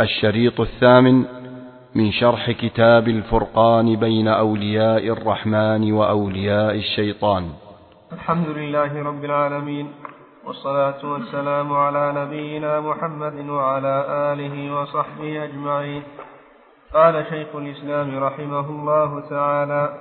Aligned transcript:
الشريط 0.00 0.60
الثامن 0.60 1.24
من 1.94 2.12
شرح 2.12 2.50
كتاب 2.50 3.08
الفرقان 3.08 3.96
بين 3.96 4.28
أولياء 4.28 5.08
الرحمن 5.08 5.92
وأولياء 5.92 6.74
الشيطان 6.74 7.50
الحمد 8.12 8.48
لله 8.48 9.02
رب 9.04 9.24
العالمين 9.24 9.88
والصلاة 10.44 11.04
والسلام 11.12 11.72
على 11.72 12.12
نبينا 12.16 12.80
محمد 12.80 13.48
وعلى 13.48 14.04
آله 14.08 14.80
وصحبه 14.80 15.44
أجمعين 15.44 16.02
قال 16.94 17.26
شيخ 17.30 17.56
الإسلام 17.56 18.18
رحمه 18.18 18.70
الله 18.70 19.20
تعالى 19.30 19.94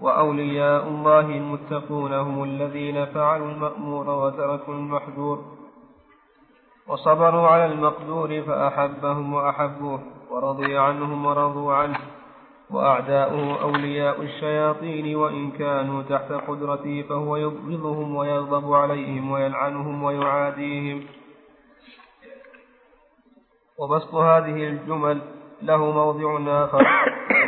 وأولياء 0.00 0.88
الله 0.88 1.20
المتقون 1.26 2.12
هم 2.12 2.44
الذين 2.44 3.04
فعلوا 3.06 3.50
المأمور 3.50 4.10
وتركوا 4.10 4.74
المحذور 4.74 5.61
وصبروا 6.92 7.48
على 7.48 7.66
المقدور 7.66 8.42
فأحبهم 8.46 9.34
وأحبوه 9.34 10.00
ورضي 10.30 10.78
عنهم 10.78 11.26
ورضوا 11.26 11.74
عنه 11.74 11.98
وأعداؤه 12.70 13.62
أولياء 13.62 14.20
الشياطين 14.22 15.16
وإن 15.16 15.50
كانوا 15.50 16.02
تحت 16.02 16.32
قدرته 16.32 17.02
فهو 17.08 17.36
يبغضهم 17.36 18.16
ويغضب 18.16 18.72
عليهم 18.72 19.30
ويلعنهم 19.30 20.02
ويعاديهم 20.04 21.02
وبسط 23.78 24.14
هذه 24.14 24.68
الجمل 24.68 25.18
له 25.62 25.90
موضع 25.92 26.38
آخر 26.64 26.86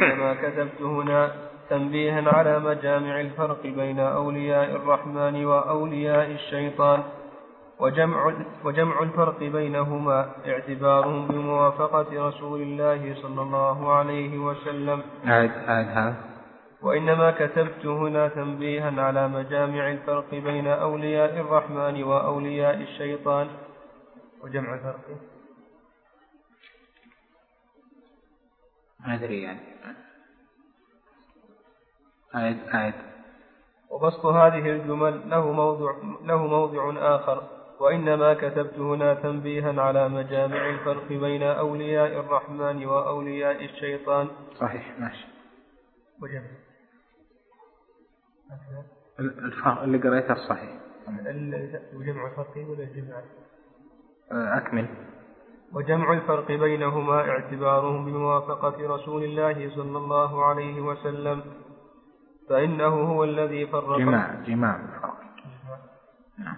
كما 0.00 0.34
كتبت 0.34 0.82
هنا 0.82 1.32
تنبيها 1.70 2.22
على 2.32 2.58
مجامع 2.58 3.20
الفرق 3.20 3.62
بين 3.62 4.00
أولياء 4.00 4.70
الرحمن 4.76 5.44
وأولياء 5.44 6.30
الشيطان 6.30 7.02
وجمع, 7.80 8.34
وجمع 8.64 9.02
الفرق 9.02 9.38
بينهما 9.38 10.32
اعتبارهم 10.46 11.26
بموافقة 11.28 12.28
رسول 12.28 12.62
الله 12.62 13.22
صلى 13.22 13.42
الله 13.42 13.92
عليه 13.92 14.38
وسلم 14.38 15.02
أعد 15.26 15.50
أعد 15.68 16.14
وإنما 16.82 17.30
كتبت 17.46 17.86
هنا 17.86 18.28
تنبيها 18.28 19.02
على 19.02 19.28
مجامع 19.28 19.90
الفرق 19.90 20.30
بين 20.30 20.66
أولياء 20.66 21.40
الرحمن 21.40 22.02
وأولياء 22.04 22.74
الشيطان 22.76 23.48
وجمع 24.44 24.74
الفرق 24.74 25.00
ما 29.06 29.14
أدري 29.14 29.42
يعني 29.42 29.60
أعد 32.34 32.58
أعد 32.74 32.94
وبسط 33.90 34.26
هذه 34.26 34.70
الجمل 34.70 35.30
له 35.30 35.52
موضع 35.52 35.90
له 36.24 36.46
موضع 36.46 36.92
آخر 37.16 37.42
وإنما 37.84 38.34
كتبت 38.34 38.78
هنا 38.78 39.14
تنبيها 39.14 39.82
على 39.82 40.08
مجامع 40.08 40.68
الفرق 40.70 41.06
بين 41.08 41.42
أولياء 41.42 42.20
الرحمن 42.20 42.84
وأولياء 42.86 43.64
الشيطان 43.64 44.28
صحيح 44.60 45.00
ماشي 45.00 45.24
وجمع 46.22 46.44
الفرق 49.20 49.82
اللي 49.82 49.98
قريته 49.98 50.32
الصحيح 50.32 50.70
وجمع 51.94 52.26
الفرق 52.26 52.56
ولا 52.70 52.82
الجمع 52.84 53.20
آه، 54.32 54.58
أكمل 54.58 54.86
وجمع 55.72 56.12
الفرق 56.12 56.48
بينهما 56.52 57.20
اعتبارهم 57.30 58.04
بموافقة 58.04 58.94
رسول 58.96 59.24
الله 59.24 59.52
صلى 59.76 59.98
الله 59.98 60.44
عليه 60.44 60.80
وسلم 60.80 61.42
فإنه 62.48 62.94
هو 63.12 63.24
الذي 63.24 63.66
فرق 63.66 63.98
جماع 63.98 64.34
جماع 64.46 64.76
الفرق 64.76 65.20
نعم 66.38 66.56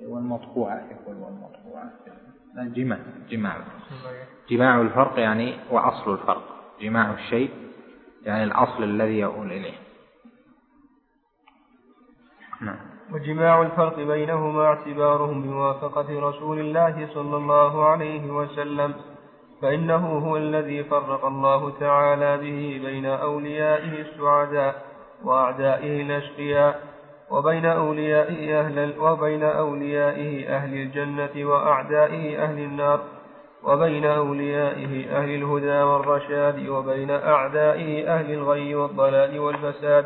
والمطبوعة 0.00 0.84
يقول 0.90 1.16
والمطبوعة 1.16 1.90
جماع 2.56 2.98
جماع 3.30 3.54
طيب. 3.56 4.26
جماع 4.48 4.80
الفرق 4.80 5.18
يعني 5.18 5.54
وأصل 5.70 6.12
الفرق 6.12 6.42
جماع 6.80 7.12
الشيء 7.14 7.50
يعني 8.22 8.44
الأصل 8.44 8.82
الذي 8.82 9.18
يؤول 9.18 9.46
إليه 9.52 9.74
نعم 12.60 12.76
وجماع 13.12 13.62
الفرق 13.62 13.96
بينهما 13.96 14.64
اعتبارهم 14.64 15.42
بموافقة 15.42 16.20
رسول 16.30 16.58
الله 16.60 17.08
صلى 17.14 17.36
الله 17.36 17.84
عليه 17.86 18.30
وسلم 18.32 18.94
فإنه 19.62 20.18
هو 20.18 20.36
الذي 20.36 20.84
فرق 20.84 21.24
الله 21.24 21.78
تعالى 21.80 22.36
به 22.36 22.88
بين 22.90 23.06
أوليائه 23.06 24.00
السعداء 24.02 24.84
وأعدائه 25.24 26.02
الأشقياء 26.02 26.93
وبين 27.34 27.66
أوليائه 27.66 28.60
أهل 28.60 28.94
وبين 28.98 29.42
أوليائه 29.42 30.56
أهل 30.56 30.74
الجنة 30.74 31.44
وأعدائه 31.50 32.42
أهل 32.44 32.58
النار 32.58 33.00
وبين 33.64 34.04
أوليائه 34.04 35.16
أهل 35.20 35.34
الهدى 35.34 35.82
والرشاد 35.82 36.68
وبين 36.68 37.10
أعدائه 37.10 38.14
أهل 38.14 38.32
الغي 38.32 38.74
والضلال 38.74 39.38
والفساد 39.38 40.04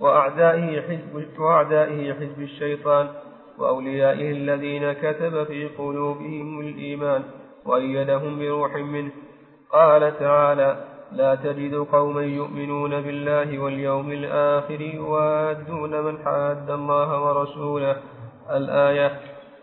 وأعدائه 0.00 0.80
حزب, 0.82 1.40
وأعدائه 1.40 2.12
حزب 2.14 2.42
الشيطان 2.42 3.08
وأوليائه 3.58 4.30
الذين 4.32 4.92
كتب 4.92 5.44
في 5.44 5.68
قلوبهم 5.68 6.60
الإيمان 6.60 7.22
وأيدهم 7.66 8.38
بروح 8.38 8.76
منه 8.76 9.10
قال 9.72 10.18
تعالى 10.18 10.84
لا 11.12 11.34
تجد 11.34 11.74
قوما 11.74 12.22
يؤمنون 12.22 12.90
بالله 13.00 13.58
واليوم 13.58 14.12
الآخر 14.12 14.80
يوادون 14.80 16.04
من 16.04 16.18
حاد 16.24 16.70
الله 16.70 17.22
ورسوله 17.24 17.96
الآية 18.50 19.12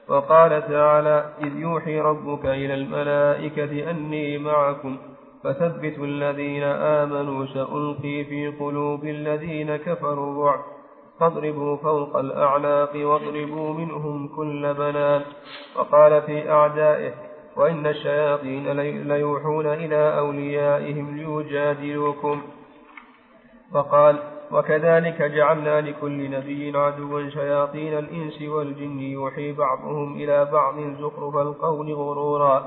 وقال 0.08 0.50
تعالى 0.68 1.34
إذ 1.42 1.56
يوحي 1.58 2.00
ربك 2.02 2.46
إلى 2.46 2.74
الملائكة 2.74 3.92
أني 3.92 4.38
معكم 4.38 4.98
فثبتوا 5.44 6.06
الذين 6.06 6.64
آمنوا 6.64 7.46
سألقي 7.46 8.24
في 8.26 8.48
قلوب 8.60 9.04
الذين 9.06 9.76
كفروا 9.76 10.32
الرعب 10.32 10.60
فاضربوا 11.20 11.78
فوق 11.78 12.18
الأعناق 12.18 12.90
واضربوا 12.96 13.74
منهم 13.74 14.28
كل 14.36 14.74
بنان 14.74 15.22
وقال 15.76 16.22
في 16.22 16.50
أعدائه 16.52 17.12
وإن 17.58 17.88
الشياطين 17.88 18.80
ليوحون 19.08 19.66
إلى 19.68 20.18
أوليائهم 20.20 21.18
ليجادلوكم 21.18 22.42
وقال 23.74 24.20
وكذلك 24.52 25.22
جعلنا 25.22 25.82
لكل 25.82 26.32
نبي 26.32 26.78
عدوا 26.78 27.30
شياطين 27.30 27.98
الإنس 27.98 28.42
والجن 28.42 29.00
يوحي 29.00 29.52
بعضهم 29.52 30.16
إلى 30.16 30.46
بعض 30.52 30.76
زخرف 31.00 31.36
القول 31.36 31.94
غرورا 31.94 32.66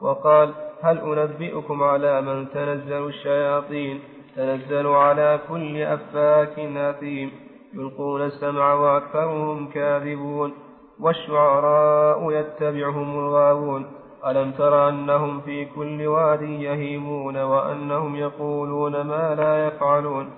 وقال 0.00 0.54
هل 0.82 0.98
أنبئكم 0.98 1.82
على 1.82 2.20
من 2.20 2.50
تنزل 2.54 3.06
الشياطين 3.06 4.00
تنزل 4.36 4.86
على 4.86 5.40
كل 5.48 5.82
أفاك 5.82 6.58
أثيم 6.58 7.30
يلقون 7.74 8.22
السمع 8.22 8.74
وأكثرهم 8.74 9.68
كاذبون 9.68 10.52
والشعراء 11.00 12.32
يتبعهم 12.32 13.18
الغاوون 13.18 13.99
ألم 14.26 14.52
تر 14.52 14.88
أنهم 14.88 15.40
في 15.40 15.64
كل 15.64 16.06
واد 16.06 16.42
يهيمون 16.42 17.36
وأنهم 17.36 18.16
يقولون 18.16 19.00
ما 19.00 19.34
لا 19.34 19.66
يفعلون 19.66 20.30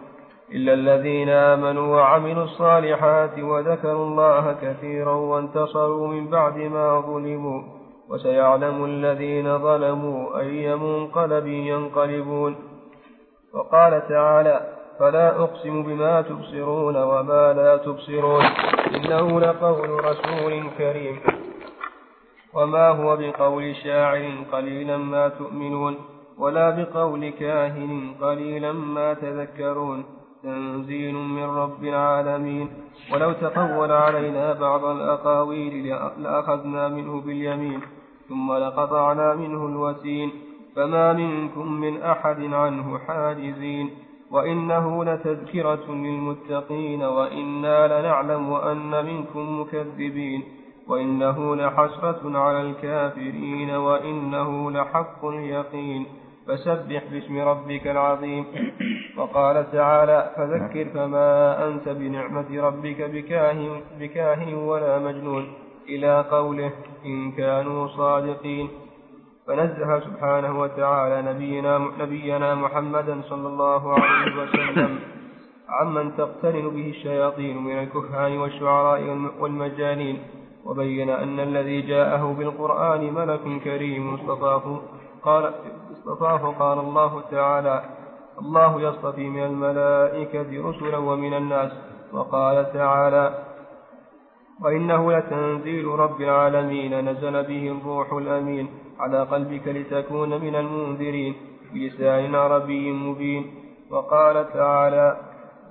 إلا 0.53 0.73
الذين 0.73 1.29
آمنوا 1.29 1.97
وعملوا 1.97 2.45
الصالحات 2.45 3.39
وذكروا 3.39 4.07
الله 4.07 4.57
كثيرا 4.63 5.15
وانتصروا 5.15 6.09
من 6.09 6.27
بعد 6.31 6.57
ما 6.59 7.01
ظلموا 7.01 7.63
وسيعلم 8.11 8.85
الذين 8.85 9.59
ظلموا 9.59 10.39
أي 10.41 10.75
منقلب 10.77 11.47
ينقلبون 11.47 12.57
وقال 13.55 14.09
تعالى 14.09 14.61
فلا 15.01 15.41
أقسم 15.43 15.83
بما 15.83 16.23
تبصرون 16.23 16.97
وما 16.97 17.53
لا 17.53 17.77
تبصرون 17.77 18.45
إنه 18.97 19.41
لقول 19.41 19.91
رسول 20.05 20.63
كريم 20.79 21.19
وما 22.55 22.89
هو 22.89 23.17
بقول 23.17 23.77
شاعر 23.77 24.45
قليلا 24.53 24.97
ما 24.97 25.29
تؤمنون 25.29 25.97
ولا 26.39 26.71
بقول 26.71 27.29
كاهن 27.31 28.15
قليلا 28.23 28.73
ما 28.73 29.15
تذكرون 29.15 30.05
تنزيل 30.43 31.15
من 31.15 31.43
رب 31.43 31.85
العالمين 31.85 32.69
ولو 33.13 33.33
تقول 33.33 33.93
علينا 33.93 34.53
بعض 34.53 34.85
الأقاويل 34.85 35.87
لأخذنا 36.23 36.89
منه 36.89 37.21
باليمين 37.21 37.81
ثم 38.29 38.53
لقطعنا 38.53 39.35
منه 39.35 39.67
الوتين 39.67 40.33
فما 40.77 41.13
منكم 41.13 41.73
من 41.73 42.03
أحد 42.03 42.41
عنه 42.53 42.99
حاجزين 42.99 43.91
وإنه 44.31 45.05
لتذكرة 45.05 45.85
للمتقين 45.91 47.03
وإنا 47.03 48.01
لنعلم 48.01 48.53
أن 48.55 49.07
منكم 49.07 49.61
مكذبين 49.61 50.43
وإنه 50.89 51.57
لحسرة 51.57 52.39
على 52.39 52.61
الكافرين 52.61 53.71
وإنه 53.71 54.71
لحق 54.71 55.25
اليقين 55.25 56.07
فسبح 56.49 57.03
باسم 57.13 57.39
ربك 57.39 57.87
العظيم 57.87 58.45
وقال 59.17 59.73
تعالى 59.73 60.31
فذكر 60.37 60.91
فما 60.95 61.69
أنت 61.69 61.89
بنعمة 61.89 62.61
ربك 62.63 63.03
بكاهن, 63.11 63.81
بكاهن 64.01 64.55
ولا 64.55 64.99
مجنون 64.99 65.53
إلى 65.89 66.25
قوله 66.31 66.71
إن 67.05 67.33
كانوا 67.33 67.89
صادقين 67.89 68.69
فنزه 69.47 70.01
سبحانه 70.01 70.61
وتعالى 70.61 71.31
نبينا, 71.33 71.91
نبينا 72.01 72.55
محمدا 72.55 73.21
صلى 73.29 73.49
الله 73.49 73.93
عليه 73.93 74.43
وسلم 74.43 74.99
عمن 75.69 76.17
تقترن 76.17 76.69
به 76.69 76.91
الشياطين 76.91 77.63
من 77.65 77.79
الكهان 77.79 78.39
والشعراء 78.39 79.31
والمجانين 79.41 80.19
وبين 80.67 81.11
أن 81.11 81.41
الذي 81.41 81.81
جاءه 81.83 82.35
بالقرآن 82.39 83.15
ملك 83.15 83.63
كريم 83.65 84.15
اصطفاه 84.15 84.81
قال 85.23 85.55
اصطفاه 85.93 86.49
قال 86.59 86.79
الله 86.79 87.21
تعالى 87.31 87.83
الله 88.41 88.81
يصطفي 88.83 89.29
من 89.29 89.43
الملائكة 89.45 90.69
رسلا 90.69 90.99
ومن 90.99 91.35
الناس 91.35 91.73
وقال 92.13 92.73
تعالى 92.73 93.39
وإنه 94.65 95.13
لتنزيل 95.19 95.87
رب 95.87 96.21
العالمين 96.21 97.11
نزل 97.11 97.33
به 97.43 97.79
الروح 97.81 98.13
الأمين 98.13 98.69
على 98.99 99.23
قلبك 99.23 99.69
لتكون 99.69 100.41
من 100.41 100.55
المنذرين 100.57 101.35
بلسان 101.75 102.35
عربي 102.35 102.93
مبين 102.93 103.55
وقال 103.91 104.49
تعالى 104.53 105.17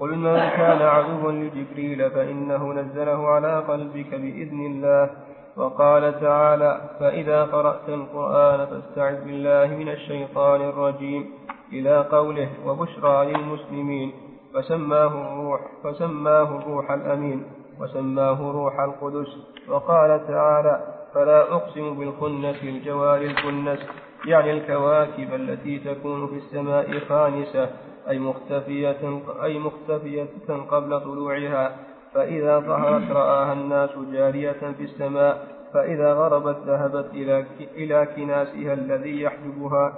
قل 0.02 0.18
من 0.18 0.38
كان 0.40 0.82
عدوا 0.82 1.32
لجبريل 1.32 2.12
فإنه 2.12 2.74
نزله 2.74 3.28
على 3.28 3.60
قلبك 3.60 4.10
بإذن 4.12 4.66
الله 4.66 5.10
وقال 5.58 6.22
تعالى 6.22 6.82
فإذا 7.00 7.44
قرأت 7.44 7.90
القرآن 7.90 8.66
فاستعذ 8.66 9.24
بالله 9.24 9.78
من 9.78 9.90
الشيطان 9.90 10.62
الرجيم 10.62 11.26
إلى 11.74 12.00
قوله 12.02 12.50
وبشرى 12.66 13.34
للمسلمين 13.34 14.12
فسماه 14.54 15.08
الروح 15.34 15.62
فسماه 15.84 16.58
الروح 16.60 16.92
الأمين 16.92 17.44
وسماه 17.82 18.52
روح 18.52 18.80
القدس 18.80 19.28
وقال 19.70 20.28
تعالى 20.28 20.82
فلا 21.14 21.42
أقسم 21.42 21.94
بالخنس 22.00 22.64
الجوار 22.64 23.22
الكنس 23.22 23.80
يعني 24.26 24.52
الكواكب 24.52 25.34
التي 25.34 25.80
تكون 25.80 26.28
في 26.28 26.36
السماء 26.36 27.00
خانسة 27.10 27.70
أي 28.10 28.20
مختفية 28.20 29.22
أي 29.44 29.60
مختفية 29.60 30.28
قبل 30.72 31.00
طلوعها 31.02 31.78
فإذا 32.14 32.60
ظهرت 32.60 33.12
رآها 33.12 33.54
الناس 33.54 33.90
جارية 34.14 34.52
في 34.78 34.84
السماء 34.84 35.48
فإذا 35.74 36.14
غربت 36.14 36.58
ذهبت 36.68 37.10
إلى 37.14 37.46
إلى 37.76 38.08
كناسها 38.16 38.74
الذي 38.74 39.22
يحجبها 39.22 39.94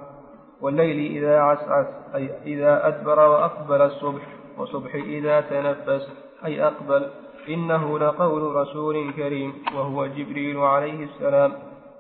والليل 0.62 1.12
إذا 1.18 1.40
عسعس 1.40 1.86
أي 2.16 2.30
إذا 2.46 2.88
أدبر 2.88 3.20
وأقبل 3.20 3.82
الصبح 3.82 4.22
وصبح 4.58 4.96
إذا 4.96 5.42
تنفس 5.42 6.08
أي 6.46 6.64
أقبل 6.68 7.06
إنه 7.50 8.00
لقول 8.00 8.56
رسول 8.56 9.12
كريم 9.14 9.54
وهو 9.76 10.06
جبريل 10.08 10.58
عليه 10.58 11.04
السلام 11.04 11.54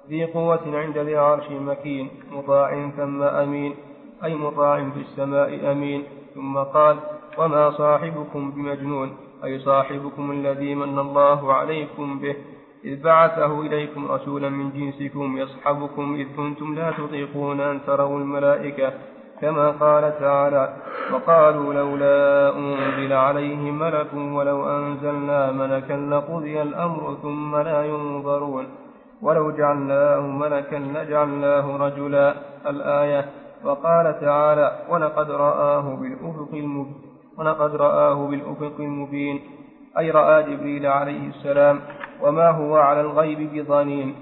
ذي 0.09 0.25
قوة 0.25 0.61
عند 0.77 0.97
ذي 0.97 1.15
عرش 1.15 1.51
مكين 1.51 2.09
مطاع 2.31 2.89
ثم 2.97 3.23
أمين 3.23 3.75
أي 4.25 4.35
مطاع 4.35 4.75
في 4.89 4.99
السماء 4.99 5.71
أمين 5.71 6.03
ثم 6.35 6.57
قال 6.57 6.97
وما 7.37 7.71
صاحبكم 7.71 8.51
بمجنون 8.51 9.11
أي 9.43 9.59
صاحبكم 9.59 10.31
الذي 10.31 10.75
من 10.75 10.99
الله 10.99 11.53
عليكم 11.53 12.19
به 12.19 12.35
إذ 12.85 13.01
بعثه 13.03 13.61
إليكم 13.61 14.11
رسولا 14.11 14.49
من 14.49 14.71
جنسكم 14.71 15.37
يصحبكم 15.37 16.15
إذ 16.15 16.27
كنتم 16.37 16.75
لا 16.75 16.91
تطيقون 16.91 17.59
أن 17.61 17.79
تروا 17.87 18.19
الملائكة 18.19 18.93
كما 19.41 19.69
قال 19.69 20.19
تعالى 20.19 20.73
وقالوا 21.13 21.73
لولا 21.73 22.55
أنزل 22.55 23.13
عليه 23.13 23.71
ملك 23.71 24.07
ولو 24.13 24.69
أنزلنا 24.69 25.51
ملكا 25.51 25.93
لقضي 25.93 26.61
الأمر 26.61 27.17
ثم 27.21 27.55
لا 27.55 27.85
ينظرون 27.85 28.67
ولو 29.21 29.51
جعلناه 29.51 30.19
ملكا 30.21 30.75
لجعلناه 30.75 31.77
رجلا 31.77 32.35
الآية 32.69 33.25
وقال 33.65 34.19
تعالى 34.21 34.79
ولقد 34.89 35.31
رآه 35.31 35.95
بالأفق 35.95 36.49
المبين 36.53 36.93
ولقد 37.37 37.75
رآه 37.75 38.27
بالأفق 38.27 38.75
المبين 38.79 39.41
أي 39.99 40.11
رأى 40.11 40.43
جبريل 40.43 40.85
عليه 40.85 41.29
السلام 41.29 41.81
وما 42.21 42.49
هو 42.49 42.75
على 42.77 43.01
الغيب 43.01 43.39
بضنين 43.53 44.15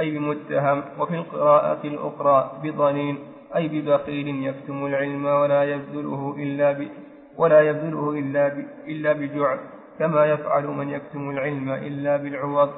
أي 0.00 0.18
بمتهم 0.18 0.82
وفي 0.98 1.14
القراءة 1.18 1.78
الأخرى 1.86 2.52
بضنين 2.62 3.18
أي 3.56 3.68
ببخيل 3.68 4.28
يكتم 4.46 4.86
العلم 4.86 5.26
ولا 5.26 5.64
يبذله 5.64 6.34
إلا 6.38 6.72
ب 6.72 6.88
ولا 7.36 7.60
يبذله 7.60 8.10
إلا 8.18 8.48
ب 8.48 8.66
إلا 8.86 9.12
بجعل 9.12 9.58
كما 9.98 10.24
يفعل 10.26 10.66
من 10.66 10.88
يكتم 10.90 11.30
العلم 11.30 11.68
إلا 11.72 12.16
بالعوض 12.16 12.70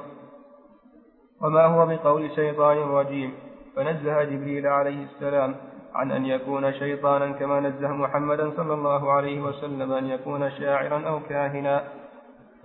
وما 1.41 1.65
هو 1.65 1.85
بقول 1.85 2.31
شيطان 2.35 2.77
رجيم 2.77 3.31
فنزه 3.79 4.23
جبريل 4.23 4.67
عليه 4.67 5.03
السلام 5.03 5.55
عن 5.95 6.11
أن 6.11 6.25
يكون 6.25 6.73
شيطانا 6.73 7.31
كما 7.31 7.59
نزه 7.59 7.87
محمدا 7.89 8.51
صلى 8.57 8.73
الله 8.73 9.11
عليه 9.11 9.41
وسلم 9.41 9.91
أن 9.91 10.05
يكون 10.05 10.51
شاعرا 10.51 11.09
أو 11.09 11.19
كاهنا 11.29 11.83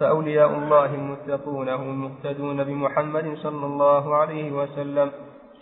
فأولياء 0.00 0.46
الله 0.50 0.94
المتقون 0.94 1.68
هم 1.68 1.90
المقتدون 1.90 2.64
بمحمد 2.64 3.32
صلى 3.34 3.66
الله 3.66 4.14
عليه 4.16 4.52
وسلم 4.52 5.10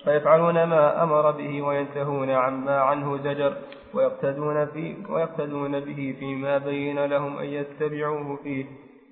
فيفعلون 0.04 0.64
ما 0.64 1.02
أمر 1.02 1.30
به 1.30 1.62
وينتهون 1.62 2.30
عما 2.30 2.80
عنه 2.80 3.16
زجر 3.16 3.56
ويقتدون, 3.94 4.66
في 4.66 4.96
ويقتدون 5.10 5.80
به 5.80 6.16
فيما 6.18 6.58
بين 6.58 7.04
لهم 7.04 7.38
أن 7.38 7.44
يتبعوه 7.44 8.36
فيه 8.42 8.66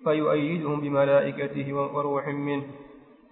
فيؤيدهم 0.04 0.80
بملائكته 0.80 1.74
وروح 1.94 2.28
منه 2.28 2.64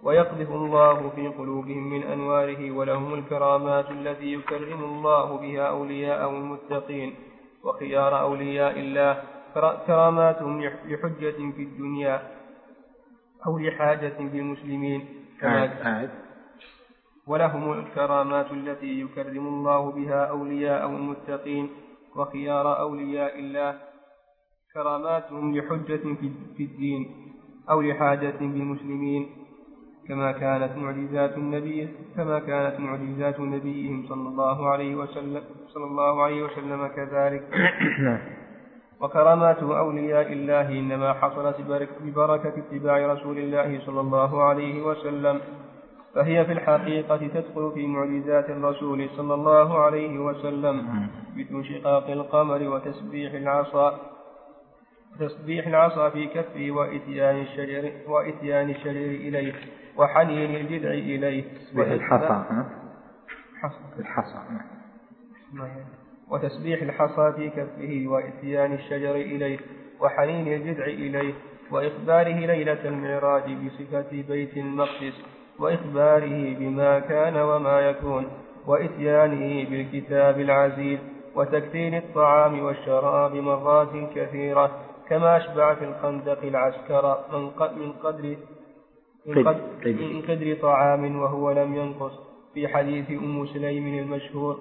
ويقذف 0.03 0.51
الله 0.51 1.09
في 1.09 1.27
قلوبهم 1.27 1.83
من 1.89 2.03
أنواره 2.03 2.45
آية، 2.59 2.59
آية. 2.59 2.71
ولهم 2.71 3.13
الكرامات 3.13 3.91
التي 3.91 4.33
يكرم 4.33 4.83
الله 4.83 5.37
بها 5.37 5.63
أولياءه 5.63 6.29
المتقين 6.29 7.15
وخيار 7.63 8.21
أولياء 8.21 8.79
الله 8.79 9.23
كراماتهم 9.87 10.61
لحجة 10.63 11.37
في 11.55 11.63
الدنيا 11.63 12.21
أو 13.47 13.59
لحاجة 13.59 14.09
في 14.09 14.39
المسلمين 14.39 15.05
ولهم 17.27 17.71
الكرامات 17.73 18.51
التي 18.51 19.01
يكرم 19.01 19.47
الله 19.47 19.91
بها 19.91 20.21
أولياء 20.25 20.87
المتقين 20.89 21.69
وخيار 22.15 22.79
أولياء 22.79 23.39
الله 23.39 23.79
كراماتهم 24.73 25.57
لحجة 25.57 26.15
في 26.57 26.63
الدين 26.63 27.31
أو 27.69 27.81
لحاجة 27.81 28.37
بالمسلمين 28.39 29.48
كما 30.09 30.31
كانت 30.31 30.77
معجزات 30.77 31.37
النبي 31.37 31.87
كما 32.15 32.39
كانت 32.39 32.79
معجزات 32.79 33.39
نبيهم 33.39 34.05
صلى 34.09 34.29
الله 34.29 34.69
عليه 34.69 34.95
وسلم 34.95 35.41
صلى 35.67 35.83
الله 35.85 36.23
عليه 36.23 36.43
وسلم 36.43 36.87
كذلك 36.87 37.43
وكرامات 39.01 39.63
أولياء 39.63 40.33
الله 40.33 40.71
إنما 40.79 41.13
حصلت 41.13 41.55
ببركة 42.07 42.49
اتباع 42.57 43.13
رسول 43.13 43.37
الله 43.37 43.79
صلى 43.85 44.01
الله 44.01 44.43
عليه 44.43 44.81
وسلم 44.81 45.41
فهي 46.15 46.45
في 46.45 46.51
الحقيقة 46.51 47.17
تدخل 47.17 47.71
في 47.73 47.87
معجزات 47.87 48.49
الرسول 48.49 49.09
صلى 49.17 49.33
الله 49.33 49.79
عليه 49.79 50.19
وسلم 50.19 50.77
مثل 51.37 51.53
نعم. 51.53 51.63
شقاق 51.63 52.09
القمر 52.09 52.63
وتسبيح 52.67 53.33
العصا 53.33 53.99
تسبيح 55.19 55.67
العصا 55.67 56.09
في 56.09 56.25
كفه 56.27 56.71
وإتيان 56.71 57.39
الشجر, 57.41 57.91
وإتيان 58.07 58.69
الشجر 58.69 59.09
إليه 59.27 59.53
وحنين 59.97 60.55
الجذع 60.55 60.89
إليه 60.89 61.43
الحصى 61.75 62.41
الحصى 63.99 64.37
وتسبيح 66.29 66.81
الحصى 66.81 67.33
في 67.35 67.49
كفه 67.49 68.03
وإتيان 68.07 68.73
الشجر 68.73 69.15
إليه 69.15 69.59
وحنين 69.99 70.53
الجذع 70.53 70.83
إليه 70.85 71.33
وإخباره 71.71 72.35
ليلة 72.45 72.85
المعراج 72.87 73.43
بصفة 73.53 74.23
بيت 74.29 74.57
المقدس 74.57 75.13
وإخباره 75.59 76.55
بما 76.59 76.99
كان 76.99 77.37
وما 77.37 77.79
يكون 77.79 78.27
وإتيانه 78.67 79.69
بالكتاب 79.69 80.39
العزيز 80.39 80.99
وتكثير 81.35 81.97
الطعام 81.97 82.59
والشراب 82.59 83.35
مرات 83.35 84.09
كثيرة 84.15 84.71
كما 85.09 85.37
أشبع 85.37 85.73
في 85.73 85.85
الخندق 85.85 86.43
العسكر 86.43 87.17
من 87.77 87.91
قدر 87.91 88.37
طيب، 89.35 89.57
طيب. 89.83 90.01
من 90.01 90.21
قدر 90.21 90.57
طعام 90.61 91.17
وهو 91.19 91.51
لم 91.51 91.75
ينقص 91.75 92.11
في 92.53 92.67
حديث 92.67 93.11
أم 93.11 93.45
سليم 93.45 93.87
المشهور 94.03 94.59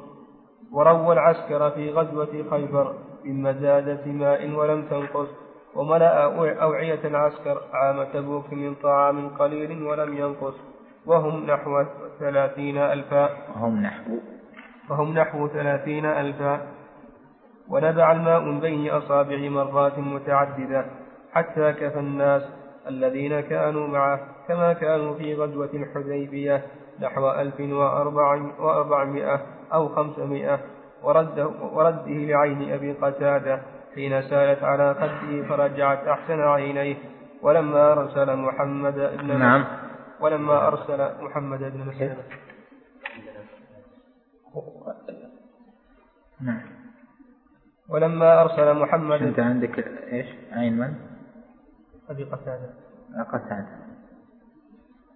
وروى 0.73 1.13
العسكر 1.13 1.71
في 1.71 1.91
غزوة 1.91 2.45
خيبر 2.51 2.95
مما 3.25 3.53
مزادة 3.53 4.07
ماء 4.13 4.51
ولم 4.51 4.83
تنقص 4.91 5.29
وملأ 5.75 6.25
أوعية 6.63 6.99
العسكر 7.05 7.63
عام 7.73 8.05
تبوك 8.13 8.53
من 8.53 8.75
طعام 8.75 9.29
قليل 9.29 9.83
ولم 9.83 10.17
ينقص 10.19 10.55
وهم 11.07 11.47
نحو 11.47 11.85
ثلاثين 12.19 12.77
ألفا 12.79 13.29
وهم 13.55 13.83
نحو 13.83 14.17
وهم 14.91 15.15
نحو 15.19 15.49
ثلاثين 15.49 16.07
ألفا 16.07 16.61
ونبع 17.69 18.13
الماء 18.13 18.41
من 18.41 18.61
بين 18.61 18.91
أصابع 18.91 19.37
مرات 19.49 19.99
متعددة 19.99 20.87
حتى 21.33 21.73
كفى 21.73 21.99
الناس 21.99 22.43
الذين 22.89 23.41
كانوا 23.41 23.89
معه 23.89 24.21
كما 24.49 24.73
كانوا 24.73 25.15
في 25.15 25.35
غزوة 25.35 25.71
الحديبية 25.75 26.63
نحو 27.01 27.31
ألف 27.31 27.61
وأربعمائة 28.61 29.47
أو 29.73 29.89
خمسمائة 29.89 30.61
ورده, 31.03 31.47
ورده 31.49 32.07
لعين 32.11 32.73
أبي 32.73 32.93
قتادة 32.93 33.61
حين 33.95 34.23
سالت 34.23 34.63
على 34.63 34.95
خده 34.95 35.49
فرجعت 35.49 35.99
أحسن 36.07 36.41
عينيه 36.41 36.97
ولما 37.43 37.93
أرسل 37.93 38.37
محمد 38.37 38.95
بن 38.95 39.39
نعم 39.39 39.65
ولما 40.21 40.67
أرسل 40.69 41.25
محمد 41.25 41.59
بن 41.61 41.81
مسلمة 41.89 42.23
نعم 46.41 46.61
ولما 47.89 48.41
أرسل 48.43 48.75
محمد 48.75 49.23
أنت 49.23 49.41
عندك 49.41 49.79
إيش؟ 50.13 50.27
عين 50.53 50.79
من؟ 50.79 50.95
أبي 52.11 52.25
قتادة 52.25 52.75
قتادة 53.33 53.88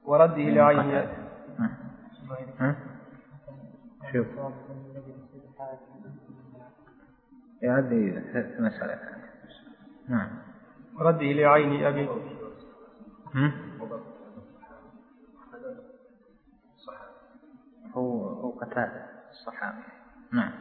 ورده 0.05 0.43
لعين 0.43 1.09
شوف 4.13 4.27
هذه 7.63 8.23
مسألة 8.59 8.99
نعم 10.09 10.29
ورده 11.01 11.27
لعين 11.33 11.85
أبي 11.87 12.09
هو 17.95 18.29
هو 18.29 18.51
قتادة 18.59 19.05
الصحابي 19.31 19.83
نعم 20.33 20.53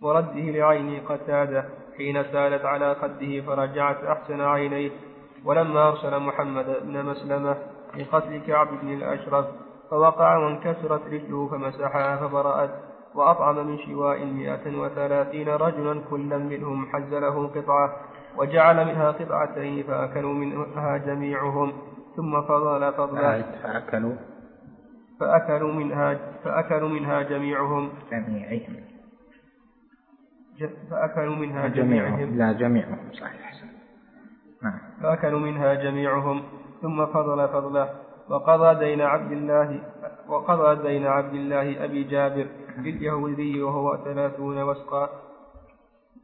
ورده 0.00 0.30
لعين 0.34 1.06
قتادة 1.06 1.64
حين 1.96 2.22
سالت 2.22 2.64
على 2.64 2.94
خده 2.94 3.40
فرجعت 3.40 3.96
أحسن 4.04 4.40
عينيه 4.40 5.09
ولما 5.44 5.88
أرسل 5.88 6.20
محمد 6.20 6.66
بن 6.84 7.04
مسلمة 7.06 7.56
لقتل 7.96 8.40
كعب 8.46 8.68
بن 8.82 8.92
الأشرف 8.92 9.46
فوقع 9.90 10.36
وانكسرت 10.36 11.06
رجله 11.06 11.48
فمسحها 11.48 12.16
فبرأت 12.16 12.70
وأطعم 13.14 13.66
من 13.66 13.78
شواء 13.78 14.24
مئة 14.24 14.78
وثلاثين 14.78 15.48
رجلا 15.48 16.00
كلا 16.10 16.38
منهم 16.38 16.86
حز 16.92 17.14
له 17.14 17.46
قطعة 17.48 17.96
وجعل 18.36 18.84
منها 18.86 19.10
قطعتين 19.10 19.82
فأكلوا 19.82 20.32
منها 20.32 20.96
جميعهم 21.06 21.72
ثم 22.16 22.42
فضل 22.42 22.92
فضلا 22.92 23.36
آه، 23.36 23.42
فأكلوا 23.62 24.14
فأكلوا 25.20 25.72
منها 25.72 26.18
فأكلوا 26.44 26.88
منها 26.88 27.22
جميعهم 27.22 27.88
جميعهم 28.10 28.76
فأكلوا 30.90 31.34
منها 31.34 31.68
جميعهم, 31.68 32.14
جميعهم 32.16 32.38
لا 32.38 32.52
جميعهم 32.52 32.98
صحيح 33.12 33.50
نعم 34.62 34.78
فأكلوا 35.02 35.40
منها 35.40 35.74
جميعهم 35.74 36.42
ثم 36.82 37.06
فضل 37.06 37.48
فضله 37.48 37.88
وقضى 38.30 38.74
دين 38.86 39.00
عبد 39.00 39.32
الله 39.32 39.80
وقضى 40.28 40.88
دين 40.88 41.06
عبد 41.06 41.34
الله 41.34 41.84
أبي 41.84 42.04
جابر 42.04 42.46
لليهودي 42.78 43.62
وهو 43.62 43.96
ثلاثون 44.04 44.62
وسقا 44.62 45.08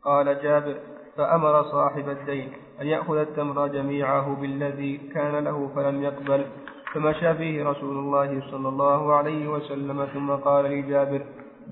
قال 0.05 0.43
جابر 0.43 0.75
فأمر 1.17 1.63
صاحب 1.63 2.09
الدين 2.09 2.53
أن 2.81 2.87
يأخذ 2.87 3.17
التمر 3.17 3.67
جميعه 3.67 4.37
بالذي 4.41 4.97
كان 4.97 5.45
له 5.45 5.71
فلم 5.75 6.03
يقبل 6.03 6.47
فمشى 6.95 7.35
فيه 7.35 7.65
رسول 7.65 7.99
الله 7.99 8.51
صلى 8.51 8.69
الله 8.69 9.13
عليه 9.15 9.49
وسلم 9.49 10.05
ثم 10.15 10.31
قال 10.33 10.65
لجابر 10.65 11.23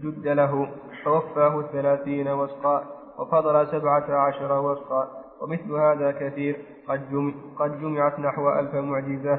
جد 0.04 0.28
له 0.28 0.70
فوفاه 1.04 1.60
الثلاثين 1.60 2.28
وسقا 2.28 2.84
وفضل 3.18 3.66
سبعة 3.66 4.14
عشر 4.26 4.60
وسقا 4.60 5.23
ومثل 5.42 5.72
هذا 5.72 6.10
كثير 6.10 6.56
قد, 6.88 7.10
جمع 7.10 7.32
قد 7.58 7.80
جمعت 7.80 8.20
نحو 8.20 8.50
ألف 8.58 8.74
معجزة 8.74 9.38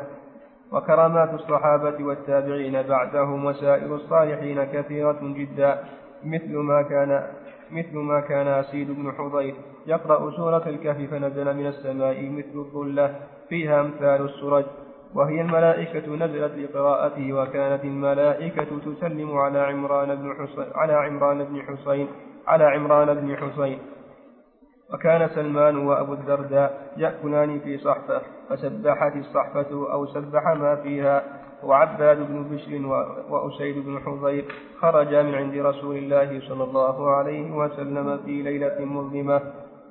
وكرامات 0.72 1.34
الصحابة 1.34 2.04
والتابعين 2.06 2.82
بعدهم 2.82 3.46
وسائر 3.46 3.96
الصالحين 3.96 4.64
كثيرة 4.64 5.20
جدا 5.22 5.84
مثل 6.26 6.58
ما 6.58 6.82
كان 6.82 7.28
مثل 7.72 7.98
ما 7.98 8.20
كان 8.20 8.48
أسيد 8.48 8.88
بن 8.92 9.12
حضير 9.12 9.56
يقرأ 9.88 10.32
سورة 10.32 10.64
الكهف 10.70 11.10
فنزل 11.12 11.54
من 11.58 11.68
السماء 11.68 12.30
مثل 12.30 12.56
الظلة 12.56 13.16
فيها 13.50 13.82
أمثال 13.82 14.22
السرج 14.26 14.64
وهي 15.16 15.42
الملائكة 15.42 16.16
نزلت 16.16 16.54
لقراءته 16.58 17.34
وكانت 17.34 17.84
الملائكة 17.84 18.68
تسلم 18.86 19.38
على 19.38 19.60
عمران 19.62 20.16
بن 20.16 20.34
حسين 20.36 20.66
على 20.76 20.94
عمران 20.94 21.44
بن 21.44 21.62
حسين 21.62 22.08
على 22.48 22.64
عمران 22.64 23.14
بن 23.14 23.36
حسين 23.38 23.78
وكان 24.94 25.30
سلمان 25.36 25.78
وأبو 25.78 26.14
الدرداء 26.14 26.94
يأكلان 26.98 27.60
في 27.60 27.78
صحفة 27.78 28.22
فسبحت 28.50 29.16
الصحفة 29.16 29.92
أو 29.92 30.06
سبح 30.06 30.48
ما 30.48 30.76
فيها 30.76 31.24
وعباد 31.64 32.18
بن 32.28 32.44
بشر 32.44 32.86
وأسيد 33.30 33.86
بن 33.86 34.00
حضير 34.00 34.46
خرجا 34.82 35.22
من 35.24 35.36
عند 35.36 35.54
رسول 35.54 35.96
الله 35.98 36.40
صلى 36.50 36.64
الله 36.64 37.10
عليه 37.10 37.52
وسلم 37.56 38.18
في 38.26 38.42
ليلة 38.42 38.86
مظلمة 38.86 39.42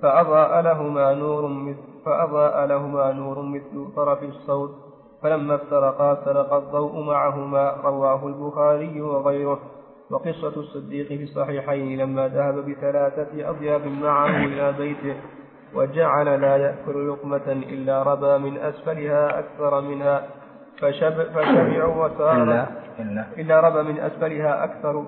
فأضاء 0.03 0.61
لهما 0.61 1.15
نور 1.15 1.47
مثل 1.49 1.77
فأضاء 2.07 2.67
لهما 2.67 3.13
نور 3.13 3.43
مثل 3.43 3.95
طرف 3.97 4.23
الصوت 4.23 4.71
فلما 5.23 5.55
افترقا 5.55 6.25
سرق 6.25 6.53
الضوء 6.53 7.01
معهما 7.05 7.71
رواه 7.85 8.27
البخاري 8.27 9.01
وغيره 9.01 9.59
وقصة 10.11 10.53
الصديق 10.61 11.07
في 11.07 11.23
الصحيحين 11.23 11.99
لما 11.99 12.29
ذهب 12.29 12.71
بثلاثة 12.71 13.51
أضياف 13.51 13.85
معه 13.87 14.45
إلى 14.45 14.73
بيته 14.73 15.17
وجعل 15.75 16.41
لا 16.41 16.57
يأكل 16.57 17.09
لقمة 17.13 17.53
إلا 17.53 18.03
ربى 18.03 18.39
من 18.39 18.57
أسفلها 18.59 19.39
أكثر 19.39 19.81
منها 19.81 20.27
فشب 20.79 21.23
فشبعوا 21.23 22.07
وسار 22.07 22.43
إلا, 22.99 23.27
إلا 23.39 23.61
ربى 23.61 23.83
من 23.93 23.99
أسفلها 23.99 24.65
أكثر 24.65 25.05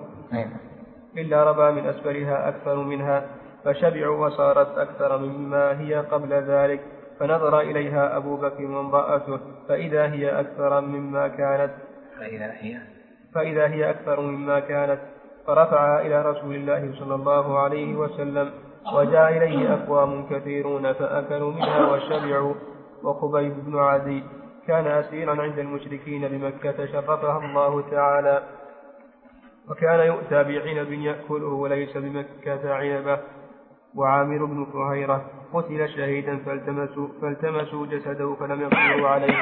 إلا 1.19 1.51
ربى 1.51 1.81
من 1.81 1.87
أسفلها 1.87 2.49
أكثر 2.49 2.77
منها 2.77 3.23
فشبعوا 3.65 4.27
وصارت 4.27 4.79
أكثر 4.79 5.19
مما 5.19 5.81
هي 5.81 5.95
قبل 5.95 6.29
ذلك 6.33 6.81
فنظر 7.21 7.61
إليها 7.61 8.17
أبو 8.17 8.37
بكر 8.37 8.65
وامرأته 8.65 9.39
فإذا 9.69 10.13
هي 10.13 10.41
أكثر 10.41 10.81
مما 10.81 11.29
كانت 11.29 11.71
فإذا 12.19 12.53
هي 12.61 12.77
فإذا 13.35 13.67
هي 13.69 13.91
أكثر 13.91 14.21
مما 14.21 14.61
كانت 14.61 14.99
فرفع 15.47 16.01
إلى 16.01 16.23
رسول 16.23 16.55
الله 16.55 16.91
صلى 16.99 17.15
الله 17.15 17.59
عليه 17.59 17.95
وسلم 17.97 18.51
وجاء 18.95 19.37
إليه 19.37 19.75
أقوام 19.75 20.27
كثيرون 20.31 20.93
فأكلوا 20.93 21.53
منها 21.53 21.93
وشبعوا 21.93 22.55
وخبيب 23.03 23.55
بن 23.67 23.79
عدي 23.79 24.23
كان 24.67 24.87
أسيرا 24.87 25.43
عند 25.43 25.59
المشركين 25.59 26.29
بمكة 26.29 26.87
شرفها 26.87 27.39
الله 27.47 27.91
تعالى 27.91 28.43
وكان 29.71 30.01
يؤتى 30.07 30.45
بعنب 30.45 30.93
يأكله 30.93 31.49
وليس 31.49 31.97
بمكة 31.97 32.75
عنبه 32.75 33.21
وعامر 33.95 34.45
بن 34.45 34.67
فهيرة 34.73 35.25
قتل 35.53 35.89
شهيدا 35.89 36.39
فالتمسوا, 36.39 37.09
فالتمسوا 37.23 37.87
جسده 37.87 38.35
فلم 38.35 38.61
يقدروا 38.61 39.09
عليه 39.09 39.37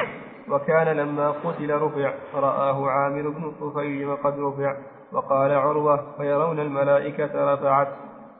وكان 0.49 0.87
لما 0.87 1.31
قتل 1.31 1.73
رفع 1.73 2.13
فرآه 2.33 2.87
عامر 2.87 3.29
بن 3.29 3.43
الطفيل 3.43 4.07
وقد 4.07 4.39
رفع 4.39 4.75
وقال 5.11 5.51
عروة 5.51 6.05
فيرون 6.17 6.59
الملائكة 6.59 7.53
رفعت 7.53 7.87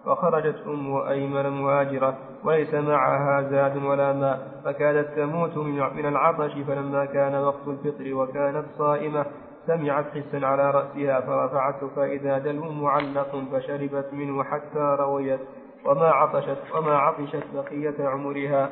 وخرجت 0.06 0.64
أم 0.68 0.96
أيمن 0.96 1.50
مهاجرة 1.50 2.18
وليس 2.44 2.74
معها 2.74 3.42
زاد 3.42 3.84
ولا 3.84 4.14
ماء 4.14 4.62
فكادت 4.66 5.16
تموت 5.16 5.58
من 5.96 6.06
العطش 6.06 6.52
فلما 6.68 7.06
كان 7.06 7.36
وقت 7.36 7.68
الفطر 7.68 8.14
وكانت 8.14 8.66
صائمة 8.78 9.26
سمعت 9.68 10.06
حسا 10.06 10.46
على 10.46 10.72
رأسها 10.72 11.22
فرفعته 11.22 11.88
فإذا 11.96 12.38
دلو 12.38 12.72
معلق 12.72 13.36
فشربت 13.52 14.10
منه 14.14 14.44
حتى 14.44 14.96
رويت 15.00 15.40
وما 15.86 16.08
عطشت 16.08 16.58
وما 16.76 16.98
عطشت 16.98 17.44
بقية 17.54 18.08
عمرها 18.08 18.70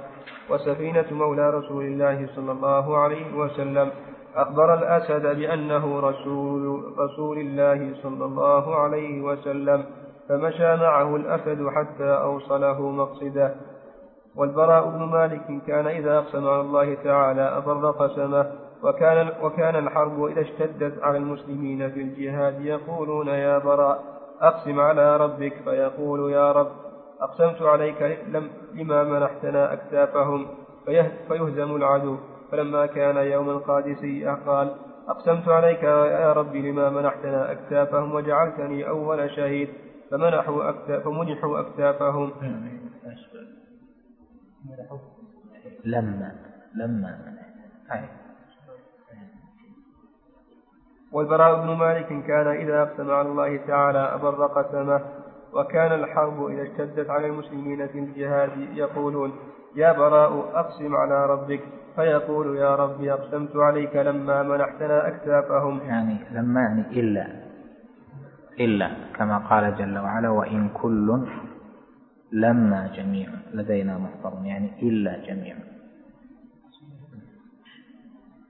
وسفينة 0.50 1.05
مولى 1.12 1.50
رسول 1.50 1.84
الله 1.84 2.27
صلى 2.36 2.51
الله 2.51 2.98
عليه 2.98 3.38
وسلم 3.38 3.89
أخبر 4.36 4.74
الأسد 4.74 5.22
بأنه 5.36 6.00
رسول 6.00 6.84
رسول 7.00 7.38
الله 7.38 7.96
صلى 8.03 8.25
الله 8.25 8.75
عليه 8.75 9.22
وسلم 9.22 9.86
فمشى 10.29 10.75
معه 10.75 11.15
الأسد 11.15 11.67
حتى 11.67 12.10
أوصله 12.13 12.82
مقصده 12.89 13.55
والبراء 14.36 14.89
بن 14.89 15.00
مالك 15.03 15.63
كان 15.67 15.88
إذا 15.88 16.17
أقسم 16.17 16.48
على 16.48 16.62
الله 16.62 16.98
تعالى 17.03 17.58
أبر 17.58 17.91
قسمه 17.91 18.51
وكان 18.84 19.29
وكان 19.41 19.75
الحرب 19.75 20.25
إذا 20.25 20.41
اشتدت 20.41 21.03
على 21.03 21.17
المسلمين 21.17 21.89
في 21.91 22.01
الجهاد 22.01 22.62
يقولون 22.62 23.27
يا 23.27 23.58
براء 23.58 24.03
أقسم 24.41 24.79
على 24.79 25.17
ربك 25.17 25.53
فيقول 25.65 26.32
يا 26.32 26.51
رب 26.51 26.70
أقسمت 27.24 27.62
عليك 27.62 28.01
لم 28.27 28.50
لما 28.74 29.03
منحتنا 29.03 29.74
أكتافهم 29.74 30.48
فيهزم 31.30 31.75
العدو 31.75 32.18
فلما 32.51 32.86
كان 32.86 33.18
يوم 33.18 33.50
القادسي 33.50 34.25
قال 34.46 34.75
أقسمت 35.08 35.50
عليك 35.50 35.84
يا 35.84 36.34
ربي 36.34 36.72
لما 36.72 36.89
منحتنا 36.89 37.51
أكتافهم 37.51 38.15
وجعلتني 38.15 38.89
أول 38.89 39.30
شهيد 39.36 39.70
فمنحوا 40.12 40.70
أكتاف 40.70 41.03
فمنحوا 41.03 41.60
أكتافهم 41.60 42.32
لما 45.86 46.32
لما 46.75 47.18
طيب. 47.89 48.10
والبراء 51.12 51.62
بن 51.62 51.72
مالك 51.74 52.25
كان 52.27 52.48
إذا 52.48 52.82
أقسم 52.82 53.12
على 53.12 53.27
الله 53.27 53.58
تعالى 53.68 54.00
أبر 54.00 54.46
قسمه 54.48 55.01
وكان 55.53 55.91
الحرب 55.91 56.48
إذا 56.51 56.63
اشتدت 56.63 57.10
على 57.10 57.27
المسلمين 57.27 57.88
في 57.88 58.00
الجهاد 58.00 58.50
يقولون 58.75 59.31
يا 59.75 59.91
براء 59.91 60.39
أقسم 60.60 60.95
على 60.95 61.25
ربك 61.25 61.60
فيقول 61.95 62.57
يا 62.57 62.75
ربي 62.75 63.13
أقسمت 63.13 63.55
عليك 63.55 63.95
لما 63.95 64.43
منحتنا 64.43 65.07
أكتافهم 65.07 65.79
يعني 65.88 66.17
لما 66.31 66.62
يعني 66.62 67.00
إلا 67.00 67.27
إلا 68.60 68.89
كما 69.15 69.38
قال 69.38 69.75
جل 69.77 69.98
وعلا 69.98 70.29
وإن 70.29 70.69
كل 70.74 71.22
لما 72.31 72.89
جميع 72.95 73.27
لدينا 73.53 73.98
محضر 74.00 74.45
يعني 74.45 74.69
إلا 74.81 75.17
جميع 75.25 75.55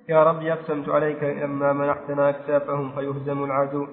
يا 0.10 0.24
ربي 0.24 0.54
أقسمت 0.54 0.90
عليك 0.90 1.24
لما 1.24 1.74
منحتنا 1.74 2.30
أكتافهم 2.30 2.92
فيهزم 2.92 3.44
العدو 3.44 3.88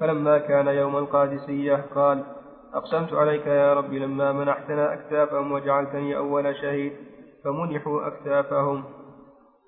فلما 0.00 0.38
كان 0.38 0.66
يوم 0.68 0.96
القادسية 0.96 1.84
قال 1.94 2.24
أقسمت 2.74 3.12
عليك 3.12 3.46
يا 3.46 3.74
رب 3.74 3.92
لما 3.92 4.32
منحتنا 4.32 4.94
أكتافهم 4.94 5.52
وجعلتني 5.52 6.16
أول 6.16 6.56
شهيد 6.56 6.92
فمنحوا 7.44 8.06
أكتافهم 8.06 8.84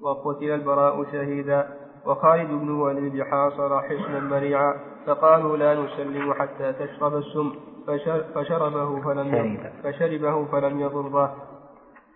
وقتل 0.02 0.50
البراء 0.50 1.04
شهيدا 1.12 1.68
وخالد 2.06 2.49
بن 2.50 2.70
وليد 2.70 3.22
حاصر 3.22 3.82
حصنا 3.82 4.20
مريعا 4.20 4.75
فقالوا 5.06 5.56
لا 5.56 5.75
نسلم 5.75 6.32
حتى 6.34 6.72
تشرب 6.72 7.16
السم 7.16 7.52
فشربه 8.34 9.00
فلم 9.02 9.58
فشربه 9.84 10.44
فلم 10.44 10.80
يضره 10.80 11.37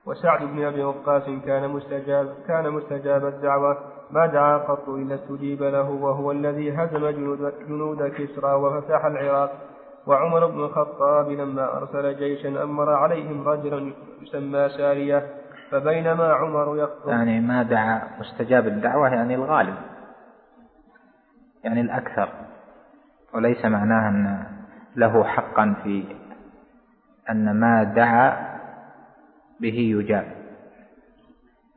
وسعد 0.06 0.42
بن 0.44 0.64
ابي 0.64 0.84
وقاص 0.84 1.22
كان 1.46 1.70
مستجاب 1.70 2.34
كان 2.48 2.70
مستجاب 2.72 3.26
الدعوه 3.26 3.78
ما 4.10 4.26
دعا 4.26 4.56
قط 4.58 4.88
إلا 4.88 5.14
استجيب 5.14 5.62
له 5.62 5.90
وهو 5.90 6.32
الذي 6.32 6.72
هزم 6.74 7.08
جنود 7.68 8.02
كسرى 8.08 8.52
وفتح 8.52 9.04
العراق 9.04 9.52
وعمر 10.06 10.46
بن 10.46 10.60
الخطاب 10.60 11.28
لما 11.30 11.76
أرسل 11.76 12.16
جيشا 12.16 12.62
أمر 12.62 12.92
عليهم 12.94 13.48
رجلا 13.48 13.92
يسمى 14.22 14.68
سارية 14.68 15.26
فبينما 15.70 16.32
عمر 16.32 16.76
يخطب 16.78 17.08
يعني 17.08 17.40
ما 17.40 17.62
دعا 17.62 18.00
مستجاب 18.20 18.66
الدعوة 18.66 19.08
يعني 19.08 19.34
الغالب 19.34 19.74
يعني 21.64 21.80
الأكثر 21.80 22.28
وليس 23.34 23.64
معناه 23.64 24.08
أن 24.08 24.46
له 24.96 25.24
حقا 25.24 25.74
في 25.82 26.04
أن 27.30 27.60
ما 27.60 27.84
دعا 27.84 28.54
به 29.60 29.74
يجاب 29.98 30.24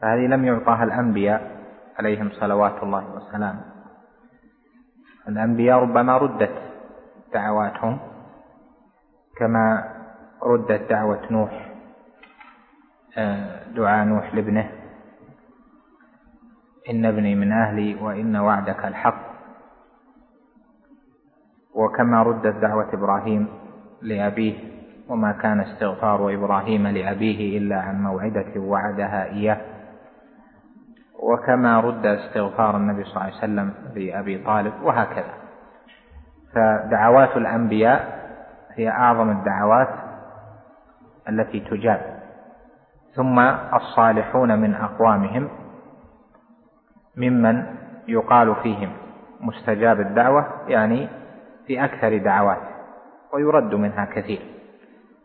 فهذه 0.01 0.19
لم 0.27 0.45
يعطاها 0.45 0.83
الأنبياء 0.83 1.56
عليهم 1.99 2.29
صلوات 2.31 2.83
الله 2.83 3.05
وسلامه 3.15 3.61
الأنبياء 5.27 5.77
ربما 5.79 6.17
ردت 6.17 6.55
دعواتهم 7.33 7.97
كما 9.37 9.83
ردت 10.43 10.89
دعوة 10.89 11.21
نوح 11.31 11.69
آه، 13.17 13.71
دعاء 13.75 14.05
نوح 14.05 14.35
لابنه 14.35 14.69
إن 16.89 17.05
ابني 17.05 17.35
من 17.35 17.51
أهلي 17.51 17.95
وإن 17.95 18.35
وعدك 18.35 18.85
الحق 18.85 19.17
وكما 21.73 22.23
ردت 22.23 22.55
دعوة 22.61 22.93
إبراهيم 22.93 23.47
لأبيه 24.01 24.55
وما 25.09 25.31
كان 25.31 25.59
استغفار 25.59 26.33
إبراهيم 26.33 26.87
لأبيه 26.87 27.57
إلا 27.57 27.81
عن 27.81 28.03
موعدة 28.03 28.45
وعدها 28.55 29.25
إياه 29.29 29.76
وكما 31.19 31.79
رد 31.79 32.05
استغفار 32.05 32.77
النبي 32.77 33.03
صلى 33.03 33.11
الله 33.11 33.23
عليه 33.23 33.35
وسلم 33.37 33.73
لأبي 33.95 34.37
طالب 34.43 34.73
وهكذا 34.83 35.33
فدعوات 36.53 37.37
الأنبياء 37.37 38.17
هي 38.75 38.89
أعظم 38.89 39.29
الدعوات 39.29 39.89
التي 41.29 41.59
تجاب 41.59 42.17
ثم 43.15 43.39
الصالحون 43.73 44.59
من 44.59 44.75
أقوامهم 44.75 45.49
ممن 47.17 47.65
يقال 48.07 48.55
فيهم 48.55 48.89
مستجاب 49.41 49.99
الدعوة 49.99 50.47
يعني 50.67 51.07
في 51.67 51.83
أكثر 51.85 52.17
دعوات 52.17 52.61
ويرد 53.33 53.75
منها 53.75 54.05
كثير 54.05 54.41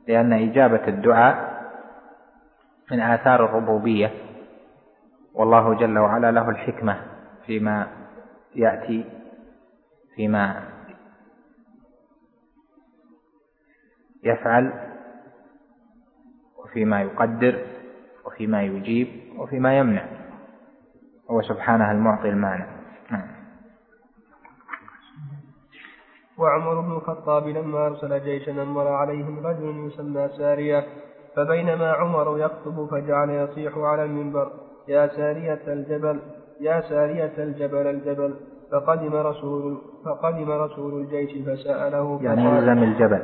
لأن 0.09 0.33
إجابة 0.33 0.89
الدعاء 0.89 1.53
من 2.91 3.01
آثار 3.01 3.45
الربوبية 3.45 4.11
والله 5.35 5.75
جل 5.75 5.99
وعلا 5.99 6.31
له 6.31 6.51
الحكمة 6.51 7.01
فيما 7.47 7.87
يأتي 8.57 9.05
فيما 10.15 10.63
يفعل 14.25 14.73
وفيما 16.59 17.03
يقدر 17.03 17.59
وفيما 18.27 18.63
يجيب 18.63 19.09
وفيما 19.39 19.79
يمنع 19.79 20.05
هو 21.31 21.43
سبحانه 21.43 21.91
المعطي 21.91 22.29
المانع 22.29 22.67
نعم. 23.11 23.29
وعمر 26.39 26.81
بن 26.81 26.91
الخطاب 26.93 27.49
لما 27.49 27.87
أرسل 27.87 28.21
جيشا 28.25 28.63
أمر 28.63 28.89
عليهم 28.89 29.47
رجل 29.47 29.91
يسمى 29.93 30.29
سارية 30.39 30.85
فبينما 31.37 31.93
عمر 31.93 32.39
يخطب 32.39 32.87
فجعل 32.91 33.31
يصيح 33.31 33.79
على 33.79 34.05
المنبر 34.05 34.53
يا 34.89 35.07
سارية 35.07 35.61
الجبل 35.67 36.19
يا 36.61 36.81
سارية 36.89 37.33
الجبل 37.39 37.87
الجبل 37.87 38.35
فقدم 38.73 39.15
رسول 39.15 39.79
فقدم 40.05 40.51
رسول 40.51 41.01
الجيش 41.01 41.47
فسأله 41.49 42.21
يعني 42.23 42.59
الزم 42.59 42.83
الجبل 42.83 43.21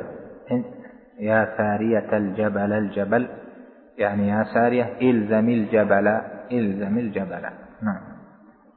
يا 1.19 1.53
سارية 1.57 2.17
الجبل 2.17 2.73
الجبل 2.73 3.27
يعني 3.97 4.27
يا 4.29 4.43
سارية 4.53 4.93
الزم 5.01 5.49
الجبل 5.49 6.07
الزم 6.51 6.97
الجبل 6.97 7.41
نعم 7.83 8.09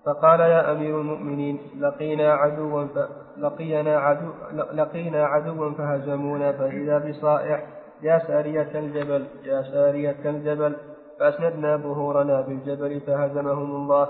فقال 0.07 0.41
يا 0.41 0.73
أمير 0.73 1.01
المؤمنين 1.01 1.59
لقينا 1.81 2.33
عدوا 2.35 2.85
ف... 2.85 2.99
لقينا 3.39 3.97
عدو 3.99 4.29
لقينا 4.73 5.25
عدوا 5.25 5.71
فهزمونا 5.71 6.53
فإذا 6.53 6.99
بصائح 6.99 7.63
يا 8.03 8.19
سارية 8.27 8.69
الجبل 8.79 9.25
يا 9.45 9.63
سارية 9.63 10.17
الجبل 10.25 10.75
فأسندنا 11.21 11.77
ظهورنا 11.77 12.41
بالجبل 12.41 13.01
فهزمهم 13.01 13.77
الله 13.77 14.09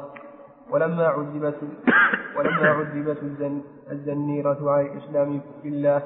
ولما 0.70 1.06
عذبت 1.06 1.54
ولما 2.38 2.68
عذبت 2.68 3.18
الزنيرة 3.90 4.70
عن 4.70 4.86
الإسلام 4.86 5.40
بالله 5.62 6.02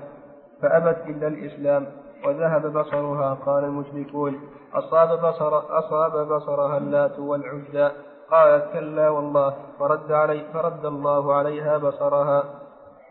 فأبت 0.63 0.97
إلا 1.07 1.27
الإسلام 1.27 1.87
وذهب 2.27 2.79
بصرها 2.79 3.35
قال 3.35 3.65
المشركون 3.65 4.41
أصاب 4.75 5.09
بصر 5.25 5.79
أصاب 5.79 6.29
بصرها 6.35 6.77
اللات 6.79 7.19
والعزى 7.19 7.91
قالت 8.31 8.73
كلا 8.73 9.09
والله 9.11 9.55
فرد 9.79 10.13
علي 10.13 10.45
فرد 10.53 10.87
الله 10.87 11.33
عليها 11.35 11.79
بصرها 11.79 12.45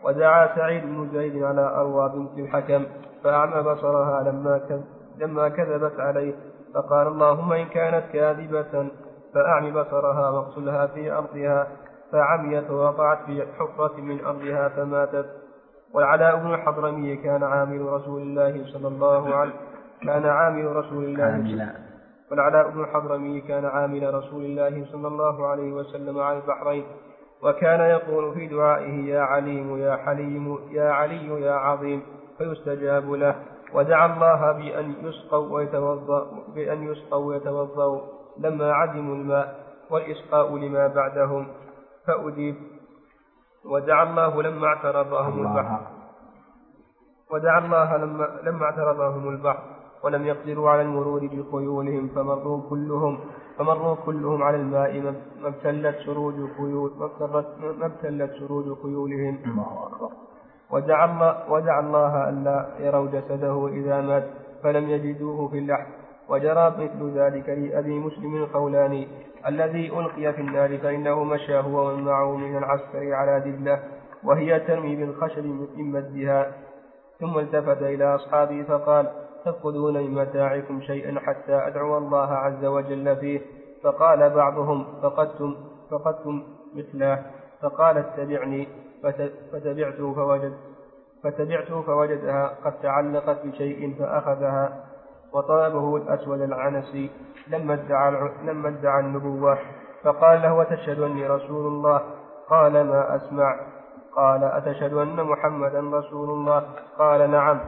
ودعا 0.04 0.56
سعيد 0.56 0.82
بن 0.86 1.08
زيد 1.12 1.42
على 1.42 1.60
أروى 1.74 2.08
بنت 2.08 2.38
الحكم 2.38 2.84
فأعمى 3.24 3.62
بصرها 3.62 4.22
لما 4.22 4.80
لما 5.18 5.48
كذبت 5.48 6.00
عليه 6.00 6.34
فقال 6.76 7.06
اللهم 7.06 7.52
إن 7.52 7.66
كانت 7.66 8.04
كاذبة 8.12 8.88
فأعم 9.34 9.70
بصرها 9.70 10.30
واقتلها 10.30 10.86
في 10.86 11.12
أرضها 11.12 11.66
فعميت 12.12 12.70
ووقعت 12.70 13.18
في 13.26 13.46
حفرة 13.58 14.00
من 14.00 14.24
أرضها 14.24 14.68
فماتت 14.68 15.26
والعلاء 15.94 16.36
بن 16.36 16.54
الحضرمي 16.54 17.16
كان 17.16 17.42
عامل 17.42 17.86
رسول 17.92 18.22
الله 18.22 18.64
صلى 18.72 18.88
الله 18.88 19.34
عليه 19.34 19.52
كان 20.02 20.26
عامل 20.26 20.76
رسول 20.76 21.04
الله 21.04 21.70
والعلاء 22.30 22.70
بن 22.70 22.80
الحضرمي 22.80 23.40
كان 23.40 23.64
عامل 23.64 24.14
رسول 24.14 24.44
الله 24.44 24.86
صلى 24.92 25.08
الله 25.08 25.46
عليه 25.46 25.72
وسلم 25.72 26.18
على 26.20 26.38
البحرين 26.38 26.84
وكان 27.42 27.80
يقول 27.80 28.34
في 28.34 28.46
دعائه 28.46 28.92
يا 28.92 29.20
عليم 29.20 29.76
يا 29.78 29.96
حليم 29.96 30.58
يا 30.70 30.90
علي 30.90 31.40
يا 31.40 31.52
عظيم 31.52 32.02
فيستجاب 32.38 33.10
له 33.12 33.34
ودعا 33.76 34.06
الله 34.12 34.52
بأن 34.52 34.94
يسقوا 35.04 35.54
ويتوضأوا 35.54 36.26
بأن 36.54 36.92
يسقوا 36.92 37.26
ويتوضأوا 37.28 38.00
لما 38.38 38.72
عدموا 38.72 39.14
الماء 39.14 39.66
والإسقاء 39.90 40.56
لما 40.56 40.86
بعدهم 40.86 41.48
فأجيب 42.06 42.54
ودعا 43.64 44.02
الله 44.10 44.42
لما 44.42 44.66
اعترضهم 44.66 45.38
البحر 45.46 45.80
ودعا 47.30 47.58
الله 47.58 47.96
لما, 47.96 48.40
لما 48.44 48.64
اعترضهم 48.64 49.28
البحر 49.28 49.62
ولم 50.04 50.26
يقدروا 50.26 50.70
على 50.70 50.82
المرور 50.82 51.20
بخيولهم 51.26 52.08
فمروا 52.08 52.62
كلهم 52.70 53.20
فمروا 53.58 53.94
كلهم 53.94 54.42
على 54.42 54.56
الماء 54.56 55.00
ما 55.40 55.48
ابتلت 55.48 55.96
سروج 56.06 56.34
خيول 56.56 56.92
ما 57.60 57.86
ابتلت 57.86 58.30
سروج 58.38 58.82
خيولهم 58.82 59.42
الله 59.46 59.86
أكبر 59.88 60.08
ودعا 60.70 61.80
الله 61.80 62.28
ألا 62.28 62.66
يروا 62.80 63.06
جسده 63.10 63.68
إذا 63.68 64.00
مات 64.00 64.24
فلم 64.62 64.90
يجدوه 64.90 65.48
في 65.48 65.58
اللحم 65.58 65.90
وجرى 66.28 66.70
مثل 66.70 67.18
ذلك 67.18 67.48
لأبي 67.48 67.98
مسلم 67.98 68.36
الخولاني 68.36 69.08
الذي 69.46 69.92
ألقي 69.92 70.32
في 70.32 70.40
النار 70.40 70.78
فإنه 70.78 71.24
مشى 71.24 71.56
هو 71.58 71.88
ومن 71.90 72.04
معه 72.04 72.36
من 72.36 72.56
العسكر 72.58 73.12
على 73.14 73.40
دلة 73.40 73.80
وهي 74.24 74.60
ترمي 74.60 74.96
بالخشب 74.96 75.44
من 75.76 75.90
مدها 75.92 76.52
ثم 77.20 77.38
التفت 77.38 77.82
إلى 77.82 78.14
أصحابه 78.14 78.62
فقال 78.62 79.10
تفقدون 79.44 79.94
من 79.94 80.14
متاعكم 80.14 80.80
شيئا 80.80 81.20
حتى 81.20 81.54
أدعو 81.54 81.98
الله 81.98 82.32
عز 82.32 82.64
وجل 82.64 83.16
فيه 83.16 83.40
فقال 83.84 84.30
بعضهم 84.30 84.86
فقدتم 85.02 85.54
فقدتم 85.90 86.42
مثله 86.74 87.22
فقال 87.62 87.98
اتبعني 87.98 88.68
فتبعته 89.52 90.14
فوجد 90.14 90.52
فتبعته 91.24 91.82
فوجدها 91.82 92.54
قد 92.64 92.74
تعلقت 92.82 93.46
بشيء 93.46 93.94
فأخذها 93.98 94.84
وطلبه 95.32 95.96
الأسود 95.96 96.40
العنسي 96.40 97.10
لما 97.48 97.74
ادعى 97.74 98.30
لما 98.44 98.68
ادعى 98.68 99.00
النبوة 99.00 99.58
فقال 100.04 100.42
له 100.42 100.62
أتشهد 100.62 101.00
أني 101.00 101.26
رسول 101.26 101.66
الله 101.66 102.00
قال 102.50 102.72
ما 102.72 103.16
أسمع 103.16 103.60
قال 104.16 104.44
أتشهد 104.44 104.92
أن 104.92 105.24
محمدا 105.24 105.80
رسول 105.98 106.30
الله 106.30 106.66
قال 106.98 107.30
نعم 107.30 107.60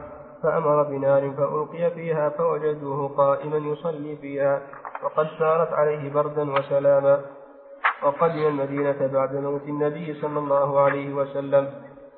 فأمر 0.43 0.83
بنار 0.83 1.31
فألقي 1.31 1.91
فيها 1.91 2.29
فوجدوه 2.29 3.07
قائما 3.07 3.57
يصلي 3.57 4.15
فيها 4.15 4.61
وقد 5.03 5.27
سارت 5.39 5.73
عليه 5.73 6.13
بردا 6.13 6.51
وسلاما 6.51 7.21
وقدم 8.03 8.47
المدينة 8.47 9.07
بعد 9.13 9.35
موت 9.35 9.63
النبي 9.63 10.13
صلى 10.21 10.39
الله 10.39 10.79
عليه 10.79 11.13
وسلم 11.13 11.67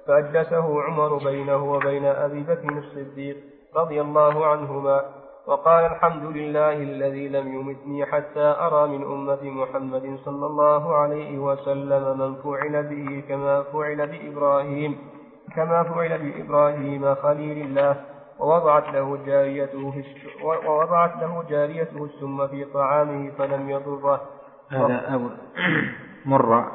فأجلسه 0.08 0.82
عمر 0.84 1.18
بينه 1.18 1.72
وبين 1.72 2.06
أبي 2.06 2.40
بكر 2.44 2.70
الصديق 2.78 3.38
رضي 3.76 4.02
الله 4.02 4.46
عنهما 4.46 5.06
وقال 5.48 5.86
الحمد 5.86 6.24
لله 6.24 6.74
الذي 6.74 7.28
لم 7.30 7.54
يمتني 7.56 8.06
حتى 8.06 8.56
أرى 8.60 8.88
من 8.98 9.04
أمة 9.04 9.40
محمد 9.44 10.20
صلى 10.26 10.46
الله 10.46 10.96
عليه 10.96 11.40
وسلم 11.40 12.20
من 12.20 12.36
فعل 12.36 12.84
به 12.84 13.24
كما 13.30 13.64
فعل 13.64 14.08
بإبراهيم 14.08 14.98
كما 15.56 15.84
فعل 15.84 16.18
بإبراهيم 16.18 17.16
خليل 17.16 17.66
الله 17.66 18.02
ووضعت 18.40 18.94
له 18.94 19.18
جاريته 19.26 20.04
ووضعت 20.44 21.18
له 21.22 21.44
جاريته 21.50 22.04
السم 22.06 22.48
في 22.48 22.66
طعامه 22.66 23.32
فلم 23.38 23.70
يضره 23.70 24.22
هذا 24.72 25.14
أو 25.14 25.30
مر 26.26 26.72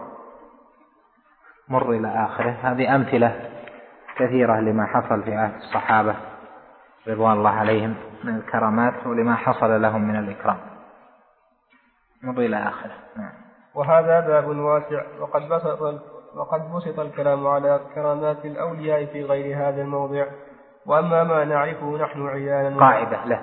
مر 1.69 1.91
إلى 1.93 2.09
آخره 2.25 2.57
هذه 2.63 2.95
أمثلة 2.97 3.51
كثيرة 4.17 4.61
لما 4.61 4.87
حصل 4.87 5.23
في 5.23 5.35
عهد 5.35 5.55
الصحابة 5.57 6.15
رضوان 7.09 7.33
الله 7.33 7.51
عليهم 7.51 7.95
من 8.25 8.37
الكرامات 8.37 9.07
ولما 9.07 9.35
حصل 9.35 9.83
لهم 9.83 10.09
من 10.09 10.17
الإكرام 10.17 10.57
مر 12.23 12.41
إلى 12.41 12.57
آخره 12.57 12.95
نعم 13.17 13.33
وهذا 13.75 14.21
باب 14.21 14.47
واسع 14.47 15.03
وقد 15.21 15.43
بسط 15.49 15.83
وقد 16.37 16.71
بسط 16.73 17.01
الكلام 17.01 17.47
على 17.47 17.81
كرامات 17.95 18.45
الأولياء 18.45 19.05
في 19.13 19.25
غير 19.25 19.57
هذا 19.69 19.83
الموضع 19.83 20.27
وأما 20.87 21.25
ما 21.25 21.45
نعرفه 21.45 21.97
نحن 22.05 22.29
عيانا 22.29 22.81
قاعدة 22.81 23.25
له 23.25 23.43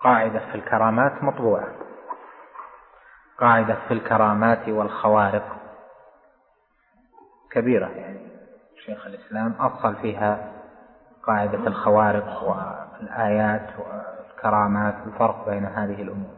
قاعدة 0.00 0.38
في 0.38 0.54
الكرامات 0.54 1.24
مطبوعة 1.24 1.68
قاعدة 3.42 3.76
في 3.88 3.94
الكرامات 3.94 4.68
والخوارق 4.68 5.44
كبيرة 7.52 7.88
يعني 7.88 8.18
شيخ 8.86 9.06
الإسلام 9.06 9.52
أصل 9.52 9.96
فيها 9.96 10.52
قاعدة 11.26 11.58
الخوارق 11.66 12.42
والآيات 12.42 13.68
والكرامات 13.78 14.94
الفرق 15.06 15.48
بين 15.48 15.64
هذه 15.64 16.02
الأمور 16.02 16.30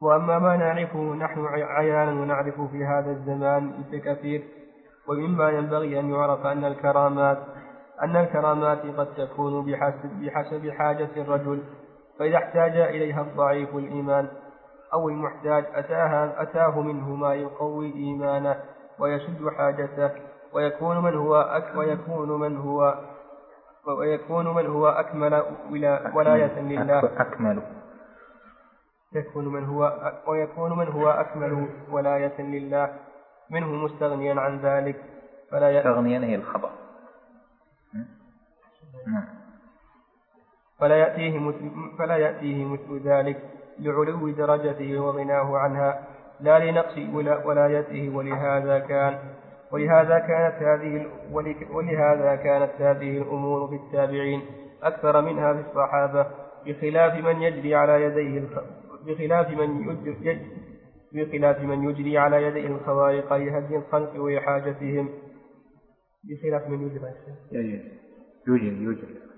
وأما 0.00 0.38
ما 0.38 0.56
نعرفه 0.56 0.98
نحن 1.14 1.46
عيانا 1.46 2.10
ونعرف 2.12 2.60
في 2.60 2.84
هذا 2.84 3.10
الزمان 3.10 3.84
كثير 4.04 4.44
ومما 5.08 5.50
ينبغي 5.50 6.00
أن 6.00 6.10
يعرف 6.14 6.46
أن 6.46 6.64
الكرامات 6.64 7.38
أن 8.02 8.16
الكرامات 8.16 8.78
قد 8.96 9.14
تكون 9.14 9.64
بحسب, 9.66 10.06
بحسب 10.20 10.70
حاجة 10.70 11.08
الرجل 11.16 11.62
فإذا 12.18 12.36
احتاج 12.36 12.76
إليها 12.78 13.20
الضعيف 13.22 13.74
الإيمان 13.76 14.28
أو 14.94 15.08
المحتاج 15.08 15.64
أتاه, 15.74 16.42
أتاه 16.42 16.80
منه 16.80 17.14
ما 17.14 17.34
يقوي 17.34 17.92
إيمانه 17.94 18.60
ويشد 18.98 19.48
حاجته 19.58 20.10
ويكون 20.52 20.98
من 21.04 21.14
هو 21.16 21.36
أك 21.40 21.76
ويكون 21.76 22.40
من 22.42 22.56
هو 22.56 22.98
ويكون 23.98 24.54
من 24.54 24.66
هو 24.66 24.88
أكمل 24.88 25.42
ولاية 26.14 26.60
لله 26.60 26.98
أكمل 27.22 27.62
يكون 29.12 29.48
من 29.48 29.64
هو 29.64 30.12
ويكون 30.28 30.78
من 30.78 30.88
هو 30.88 31.08
أكمل 31.10 31.68
ولاية 31.90 32.40
لله 32.40 32.94
منه 33.50 33.66
مستغنيا 33.66 34.40
عن 34.40 34.58
ذلك 34.60 35.02
فلا 35.50 35.78
مستغنيا 35.78 36.18
هي 36.18 36.34
الخبر 36.34 36.70
فلا 40.78 40.96
يأتيه 40.96 41.38
مثل 41.38 41.70
فلا 41.98 42.16
يأتيه 42.16 42.64
مثل 42.64 43.00
ذلك 43.04 43.51
لعلو 43.80 44.28
درجته 44.30 45.00
وغناه 45.00 45.56
عنها 45.58 46.06
لا 46.40 46.64
لنقص 46.70 46.98
ولايته 47.46 48.16
ولهذا 48.16 48.78
كان 48.78 49.18
ولهذا 49.72 50.18
كانت 50.18 50.62
هذه 50.62 51.06
ولهذا 51.72 52.34
كانت 52.36 52.70
هذه 52.78 53.18
الأمور 53.18 53.68
في 53.68 53.74
التابعين 53.74 54.42
أكثر 54.82 55.20
منها 55.22 55.52
في 55.52 55.60
الصحابة 55.70 56.26
بخلاف 56.66 57.24
من 57.24 57.42
يجري 57.42 57.74
على 57.74 58.02
يديه 58.02 58.48
بخلاف 59.06 59.50
من 59.58 59.88
يجري 59.88 60.38
بخلاف 61.12 61.60
من 61.62 61.90
يجري 61.90 62.18
على 62.18 62.42
يديه 62.42 62.66
الخوارق 62.66 63.32
لهدي 63.32 63.76
الخلق 63.76 64.20
وإحاجتهم 64.20 65.08
بخلاف 66.24 66.68
من 66.68 66.82
يجري 66.82 67.10
يجري 68.46 68.68
يجري 68.92 69.31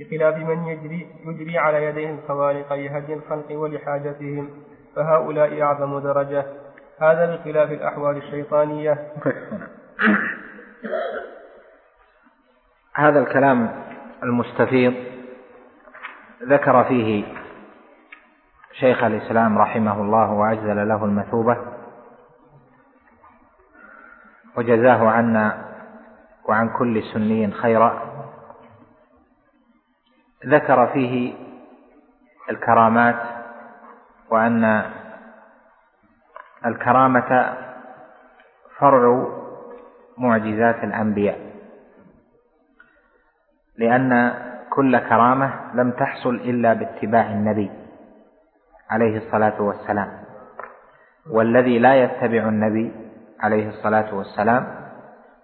بخلاف 0.00 0.36
من 0.36 0.66
يجري, 0.66 1.06
يجري 1.26 1.58
على 1.58 1.84
يديه 1.84 2.10
الخوارق 2.10 2.72
لهدي 2.72 3.14
الخلق 3.14 3.52
ولحاجتهم 3.52 4.48
فهؤلاء 4.96 5.62
أعظم 5.62 5.98
درجة 5.98 6.44
هذا 7.00 7.36
بخلاف 7.36 7.72
الأحوال 7.72 8.16
الشيطانية 8.16 9.08
هذا 12.94 13.20
الكلام 13.20 13.82
المستفيض 14.22 14.94
ذكر 16.48 16.84
فيه 16.84 17.24
شيخ 18.72 19.04
الإسلام 19.04 19.58
رحمه 19.58 20.02
الله 20.02 20.30
وعجل 20.32 20.88
له 20.88 21.04
المثوبة 21.04 21.56
وجزاه 24.56 25.08
عنا 25.08 25.64
وعن 26.48 26.68
كل 26.78 27.02
سني 27.02 27.50
خيرا 27.50 28.09
ذكر 30.46 30.86
فيه 30.92 31.34
الكرامات 32.50 33.22
وأن 34.30 34.84
الكرامة 36.66 37.54
فرع 38.78 39.26
معجزات 40.18 40.84
الأنبياء 40.84 41.38
لأن 43.78 44.32
كل 44.70 44.98
كرامة 44.98 45.52
لم 45.74 45.90
تحصل 45.90 46.34
إلا 46.34 46.72
باتباع 46.74 47.26
النبي 47.26 47.70
عليه 48.90 49.16
الصلاة 49.16 49.62
والسلام 49.62 50.10
والذي 51.30 51.78
لا 51.78 51.94
يتبع 52.04 52.38
النبي 52.48 52.92
عليه 53.40 53.68
الصلاة 53.68 54.14
والسلام 54.14 54.66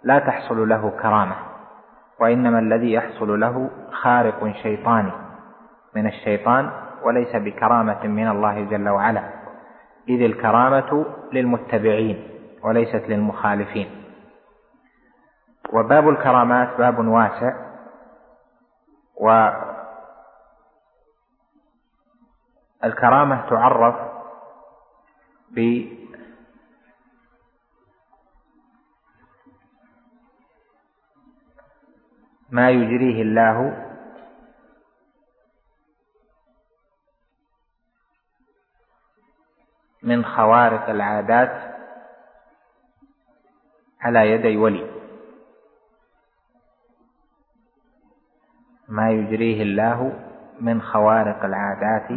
لا 0.03 0.19
تحصل 0.19 0.69
له 0.69 0.91
كرامة 1.03 1.37
وإنما 2.21 2.59
الذي 2.59 2.93
يحصل 2.93 3.41
له 3.41 3.71
خارق 3.93 4.53
شيطاني 4.63 5.13
من 5.95 6.07
الشيطان 6.07 6.71
وليس 7.03 7.37
بكرامة 7.37 8.07
من 8.07 8.29
الله 8.29 8.65
جل 8.65 8.89
وعلا 8.89 9.23
إذ 10.09 10.23
الكرامة 10.23 11.07
للمتبعين 11.33 12.29
وليست 12.65 13.03
للمخالفين 13.09 13.91
وباب 15.73 16.09
الكرامات 16.09 16.69
باب 16.79 16.99
واسع 17.09 17.55
والكرامة 22.83 23.47
تعرف 23.49 23.95
ب 25.51 25.87
ما 32.59 32.71
يجريه 32.79 33.19
الله 33.23 33.59
من 40.03 40.19
خوارق 40.25 40.85
العادات 40.97 41.55
على 44.05 44.21
يدي 44.33 44.55
ولي 44.65 44.85
ما 48.89 49.07
يجريه 49.19 49.59
الله 49.69 49.99
من 50.67 50.77
خوارق 50.83 51.41
العادات 51.51 52.09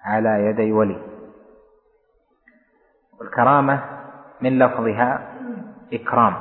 على 0.00 0.32
يدي 0.46 0.68
ولي 0.72 0.98
والكرامه 3.20 3.76
من 4.42 4.58
لفظها 4.58 5.10
اكرام 5.92 6.34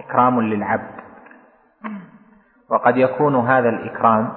إكرام 0.00 0.40
للعبد 0.40 1.00
وقد 2.68 2.96
يكون 2.96 3.36
هذا 3.36 3.68
الإكرام 3.68 4.32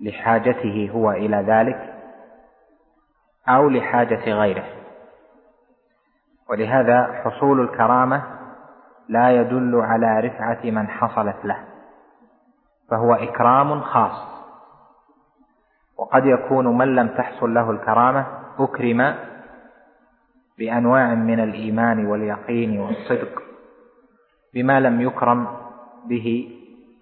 لحاجته 0.00 0.90
هو 0.94 1.10
إلى 1.10 1.36
ذلك 1.36 1.94
أو 3.48 3.68
لحاجة 3.68 4.24
غيره 4.32 4.64
ولهذا 6.50 7.12
حصول 7.24 7.60
الكرامة 7.60 8.22
لا 9.08 9.30
يدل 9.30 9.76
على 9.76 10.20
رفعة 10.20 10.58
من 10.64 10.88
حصلت 10.88 11.36
له 11.44 11.64
فهو 12.90 13.14
إكرام 13.14 13.80
خاص 13.80 14.30
وقد 15.98 16.26
يكون 16.26 16.78
من 16.78 16.94
لم 16.94 17.08
تحصل 17.08 17.54
له 17.54 17.70
الكرامة 17.70 18.26
أكرم 18.58 19.14
بأنواع 20.58 21.14
من 21.14 21.40
الإيمان 21.40 22.06
واليقين 22.06 22.80
والصدق 22.80 23.42
بما 24.54 24.80
لم 24.80 25.00
يكرم 25.00 25.46
به 26.04 26.56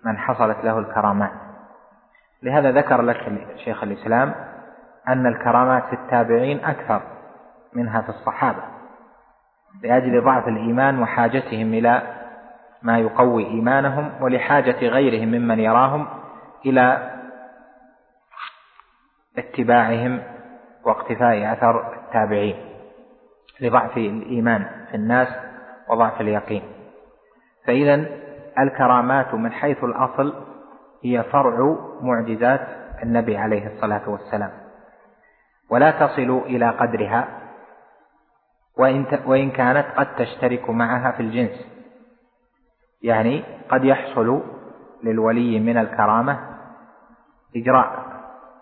من 0.05 0.19
حصلت 0.19 0.57
له 0.65 0.79
الكرامات 0.79 1.31
لهذا 2.43 2.71
ذكر 2.71 3.03
لك 3.03 3.43
شيخ 3.65 3.83
الإسلام 3.83 4.35
أن 5.09 5.27
الكرامات 5.27 5.85
في 5.85 5.93
التابعين 5.93 6.65
أكثر 6.65 7.03
منها 7.73 8.01
في 8.01 8.09
الصحابة 8.09 8.63
لأجل 9.83 10.21
ضعف 10.25 10.49
الإيمان 10.49 11.03
وحاجتهم 11.03 11.75
إلى 11.75 12.03
ما 12.83 12.99
يقوي 12.99 13.47
إيمانهم 13.47 14.11
ولحاجة 14.21 14.89
غيرهم 14.89 15.29
ممن 15.29 15.59
يراهم 15.59 16.07
إلى 16.67 17.11
اتباعهم 19.39 20.23
واقتفاء 20.85 21.53
أثر 21.53 21.93
التابعين 21.95 22.57
لضعف 23.61 23.97
الإيمان 23.97 24.67
في 24.91 24.97
الناس 24.97 25.29
وضعف 25.89 26.21
اليقين 26.21 26.63
فإذا 27.69 28.05
الكرامات 28.59 29.35
من 29.35 29.53
حيث 29.53 29.85
الأصل 29.85 30.35
هي 31.05 31.23
فرع 31.23 31.77
معجزات 32.03 32.61
النبي 33.03 33.37
عليه 33.37 33.67
الصلاة 33.67 34.09
والسلام 34.11 34.51
ولا 35.71 35.91
تصل 36.07 36.43
إلى 36.47 36.71
قدرها 36.71 37.29
وإن, 38.79 39.05
وإن 39.27 39.51
كانت 39.51 39.87
قد 39.97 40.07
تشترك 40.17 40.71
معها 40.71 41.11
في 41.11 41.21
الجنس 41.23 41.67
يعني 43.03 43.45
قد 43.69 43.85
يحصل 43.85 44.41
للولي 45.05 45.61
من 45.61 45.77
الكرامة 45.77 46.39
إجراء 47.57 48.03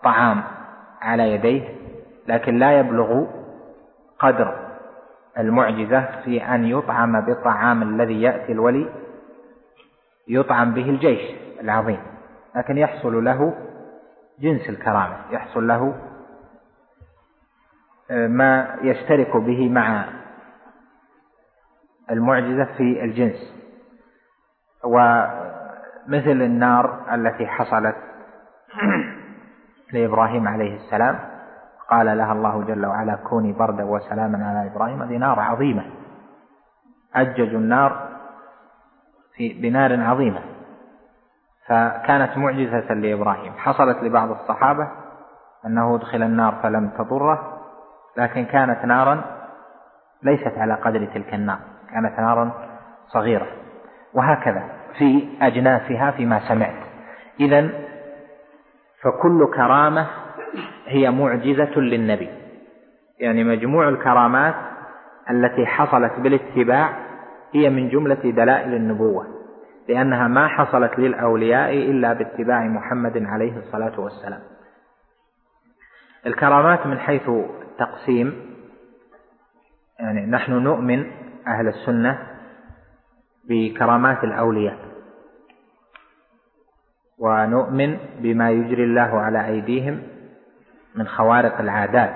طعام 0.03 0.43
على 1.01 1.31
يديه 1.31 1.69
لكن 2.27 2.59
لا 2.59 2.79
يبلغ 2.79 3.25
قدر 4.19 4.66
المعجزة 5.39 6.21
في 6.23 6.43
أن 6.43 6.65
يطعم 6.65 7.21
بالطعام 7.21 7.81
الذي 7.83 8.21
يأتي 8.21 8.51
الولي 8.51 8.89
يطعم 10.27 10.71
به 10.73 10.89
الجيش 10.89 11.21
العظيم 11.61 11.99
لكن 12.55 12.77
يحصل 12.77 13.23
له 13.23 13.53
جنس 14.39 14.69
الكرامة 14.69 15.17
يحصل 15.31 15.67
له 15.67 15.95
آه، 18.11 18.27
ما 18.27 18.75
يشترك 18.81 19.37
به 19.37 19.69
مع 19.69 20.05
المعجزة 22.11 22.65
في 22.77 23.03
الجنس 23.03 23.53
ومثل 24.83 26.41
النار 26.41 27.15
التي 27.15 27.47
حصلت 27.47 27.95
لإبراهيم 29.93 30.47
عليه 30.47 30.75
السلام 30.75 31.19
قال 31.89 32.17
لها 32.17 32.31
الله 32.33 32.63
جل 32.63 32.85
وعلا 32.85 33.15
كوني 33.15 33.53
بردا 33.53 33.83
وسلاما 33.83 34.45
على 34.49 34.71
إبراهيم 34.71 35.01
هذه 35.01 35.17
نار 35.17 35.39
عظيمة 35.39 35.83
أجج 37.15 37.53
النار 37.55 38.09
في 39.35 39.53
بنار 39.61 40.01
عظيمة 40.03 40.39
فكانت 41.67 42.37
معجزة 42.37 42.93
لإبراهيم 42.93 43.53
حصلت 43.57 44.03
لبعض 44.03 44.31
الصحابة 44.31 44.87
أنه 45.65 45.95
أدخل 45.95 46.23
النار 46.23 46.55
فلم 46.63 46.89
تضره 46.97 47.53
لكن 48.17 48.45
كانت 48.45 48.85
نارا 48.85 49.21
ليست 50.23 50.57
على 50.57 50.73
قدر 50.73 51.05
تلك 51.05 51.33
النار 51.33 51.59
كانت 51.93 52.19
نارا 52.19 52.51
صغيرة 53.07 53.47
وهكذا 54.13 54.63
في 54.97 55.29
أجناسها 55.41 56.11
فيما 56.11 56.39
سمعت 56.49 56.77
إذا 57.39 57.69
فكل 59.03 59.45
كرامة 59.53 60.07
هي 60.85 61.11
معجزة 61.11 61.79
للنبي 61.79 62.29
يعني 63.19 63.43
مجموع 63.43 63.89
الكرامات 63.89 64.55
التي 65.31 65.65
حصلت 65.65 66.11
بالاتباع 66.19 66.93
هي 67.53 67.69
من 67.69 67.89
جملة 67.89 68.15
دلائل 68.31 68.73
النبوة 68.73 69.27
لأنها 69.89 70.27
ما 70.27 70.47
حصلت 70.47 70.99
للأولياء 70.99 71.73
إلا 71.77 72.13
باتباع 72.13 72.63
محمد 72.63 73.23
عليه 73.25 73.57
الصلاة 73.57 73.99
والسلام 73.99 74.39
الكرامات 76.25 76.87
من 76.87 76.99
حيث 76.99 77.29
التقسيم 77.29 78.39
يعني 79.99 80.25
نحن 80.25 80.51
نؤمن 80.53 81.11
أهل 81.47 81.67
السنة 81.67 82.19
بكرامات 83.49 84.23
الأولياء 84.23 84.77
ونؤمن 87.19 87.97
بما 88.19 88.51
يجري 88.51 88.83
الله 88.83 89.01
على 89.21 89.45
أيديهم 89.47 89.99
من 90.97 91.07
خوارق 91.07 91.59
العادات 91.61 92.13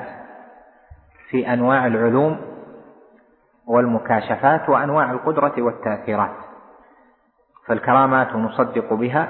في 1.29 1.53
انواع 1.53 1.87
العلوم 1.87 2.37
والمكاشفات 3.67 4.69
وانواع 4.69 5.11
القدره 5.11 5.61
والتاثيرات 5.61 6.31
فالكرامات 7.65 8.35
نصدق 8.35 8.93
بها 8.93 9.29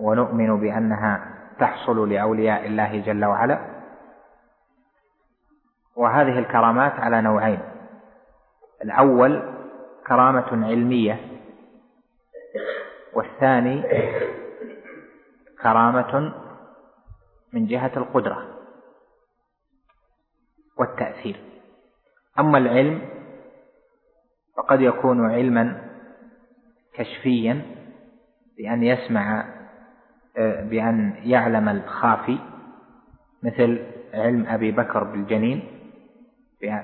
ونؤمن 0.00 0.60
بانها 0.60 1.24
تحصل 1.58 2.08
لاولياء 2.12 2.66
الله 2.66 3.00
جل 3.00 3.24
وعلا 3.24 3.58
وهذه 5.96 6.38
الكرامات 6.38 6.92
على 6.92 7.20
نوعين 7.20 7.58
الاول 8.84 9.42
كرامه 10.06 10.66
علميه 10.66 11.20
والثاني 13.14 13.84
كرامه 15.62 16.32
من 17.52 17.66
جهه 17.66 17.90
القدره 17.96 18.49
والتأثير 20.80 21.36
أما 22.38 22.58
العلم 22.58 23.00
فقد 24.56 24.80
يكون 24.80 25.30
علما 25.30 25.82
كشفيا 26.94 27.62
بأن 28.58 28.82
يسمع 28.82 29.44
آه، 30.38 30.64
بأن 30.64 31.14
يعلم 31.22 31.68
الخافي 31.68 32.38
مثل 33.42 33.82
علم 34.14 34.46
أبي 34.46 34.72
بكر 34.72 35.04
بالجنين 35.04 35.62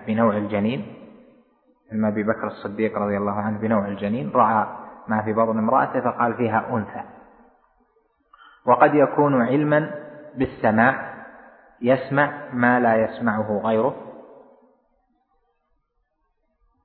بنوع 0.06 0.36
الجنين 0.36 0.86
علم 1.92 2.04
أبي 2.04 2.22
بكر 2.22 2.46
الصديق 2.46 2.98
رضي 2.98 3.16
الله 3.16 3.32
عنه 3.40 3.58
بنوع 3.58 3.86
الجنين 3.88 4.30
رأى 4.34 4.66
ما 5.08 5.22
في 5.22 5.32
بطن 5.32 5.58
امرأته 5.58 6.00
فقال 6.00 6.34
فيها 6.34 6.66
أنثى 6.72 7.02
وقد 8.66 8.94
يكون 8.94 9.42
علما 9.42 9.90
بالسماع 10.34 11.15
يسمع 11.82 12.48
ما 12.52 12.80
لا 12.80 12.96
يسمعه 12.96 13.60
غيره 13.64 13.96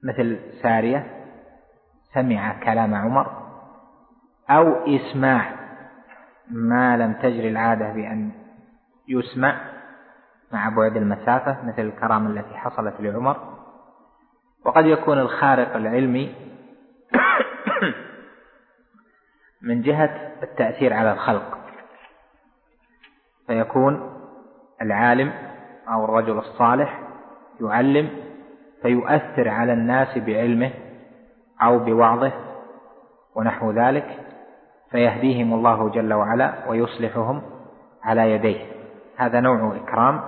مثل 0.04 0.40
سارية 0.64 1.08
سمع 2.14 2.64
كلام 2.64 2.96
عمر 2.96 3.42
أو 4.50 4.96
إسماع 4.96 5.50
ما 6.52 6.98
لم 6.98 7.14
تجري 7.14 7.50
العادة 7.50 7.92
بأن 7.94 8.32
يسمع 9.08 9.62
مع 10.52 10.70
بعد 10.70 10.98
المسافة 10.98 11.66
مثل 11.66 11.82
الكرامة 11.82 12.30
التي 12.30 12.56
حصلت 12.58 12.94
لعمر 13.00 13.38
وقد 14.66 14.86
يكون 14.86 15.20
الخارق 15.20 15.76
العلمي 15.76 16.36
من 19.68 19.82
جهة 19.82 20.32
التأثير 20.44 20.94
على 20.94 21.12
الخلق 21.14 21.58
فيكون 23.48 24.21
العالم 24.82 25.32
أو 25.94 26.06
الرجل 26.06 26.38
الصالح 26.38 27.00
يعلم 27.62 28.10
فيؤثر 28.82 29.50
على 29.50 29.74
الناس 29.74 30.18
بعلمه 30.18 30.70
أو 31.62 31.80
بوعظه 31.80 32.32
ونحو 33.36 33.72
ذلك 33.72 34.08
فيهديهم 34.92 35.54
الله 35.54 35.90
جل 35.90 36.14
وعلا 36.14 36.54
ويصلحهم 36.70 37.42
على 38.04 38.32
يديه 38.32 38.66
هذا 39.18 39.40
نوع 39.40 39.76
إكرام 39.76 40.22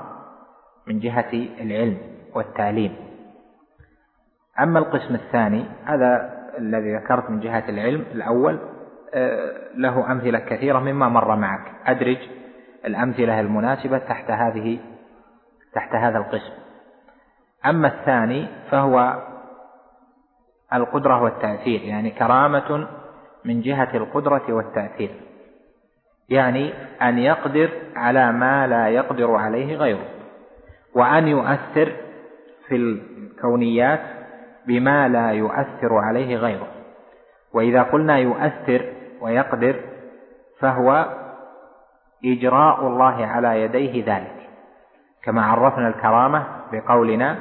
من 0.88 1.00
جهة 1.00 1.30
العلم 1.34 1.98
والتعليم 2.36 2.96
أما 4.60 4.80
القسم 4.80 5.16
الثاني 5.16 5.66
هذا 5.86 6.39
الذي 6.58 6.96
ذكرت 6.96 7.30
من 7.30 7.39
جهة 7.39 7.63
العلم 7.70 8.06
الأول 8.12 8.60
آه، 9.13 9.52
له 9.76 10.12
أمثلة 10.12 10.39
كثيرة 10.39 10.80
مما 10.80 11.10
مر 11.10 11.36
معك 11.36 11.66
أدرج 11.86 12.18
الأمثلة 12.86 13.39
المناسبة 13.39 13.98
تحت 13.98 14.32
هذه 14.32 14.80
تحت 15.74 15.96
هذا 15.96 16.17
القسم 16.17 16.54
أما 17.65 17.88
الثاني 17.88 18.48
فهو 18.72 19.24
القدرة 20.74 21.22
والتأثير 21.24 21.82
يعني 21.82 22.10
كرامة 22.12 22.88
من 23.46 23.62
جهة 23.62 23.98
القدرة 23.98 24.43
والتأثير 24.54 25.10
يعني 26.30 26.74
أن 27.02 27.17
يقدر 27.17 27.69
على 27.96 28.32
ما 28.32 28.67
لا 28.67 28.89
يقدر 28.89 29.36
عليه 29.36 29.76
غيره 29.76 30.08
وأن 30.96 31.28
يؤثر 31.28 31.91
في 32.67 32.76
الكونيات 32.76 34.00
بما 34.67 35.08
لا 35.08 35.32
يؤثر 35.32 35.93
عليه 35.96 36.36
غيره 36.36 36.67
وإذا 37.54 37.82
قلنا 37.84 38.17
يؤثر 38.17 38.86
ويقدر 39.22 39.76
فهو 40.60 41.13
إجراء 42.25 42.88
الله 42.88 43.25
على 43.25 43.62
يديه 43.62 44.15
ذلك 44.17 44.49
كما 45.23 45.45
عرفنا 45.45 45.88
الكرامة 45.88 46.43
بقولنا 46.71 47.36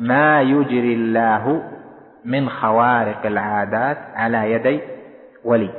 ما 0.00 0.40
يجري 0.42 0.94
الله 0.94 1.70
من 2.24 2.48
خوارق 2.48 3.26
العادات 3.26 3.96
على 4.14 4.52
يدي 4.52 4.80
ولي 5.44 5.70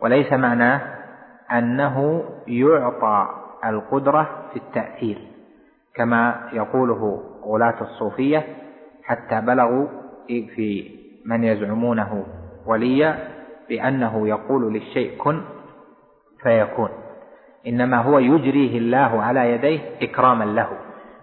وليس 0.00 0.32
معناه 0.32 0.80
أنه 1.52 2.24
يعطى 2.46 3.28
القدرة 3.64 4.28
في 4.50 4.56
التأثير 4.56 5.18
كما 5.94 6.48
يقوله 6.52 7.20
غلاة 7.44 7.80
الصوفية 7.80 8.44
حتى 9.04 9.40
بلغوا 9.40 9.86
في 10.26 10.90
من 11.26 11.44
يزعمونه 11.44 12.24
وليا 12.66 13.16
بأنه 13.68 14.28
يقول 14.28 14.72
للشيء 14.72 15.16
كن 15.18 15.40
فيكون 16.42 16.88
انما 17.66 17.96
هو 17.96 18.18
يجريه 18.18 18.78
الله 18.78 19.22
على 19.22 19.52
يديه 19.52 19.80
اكراما 20.02 20.44
له 20.44 20.68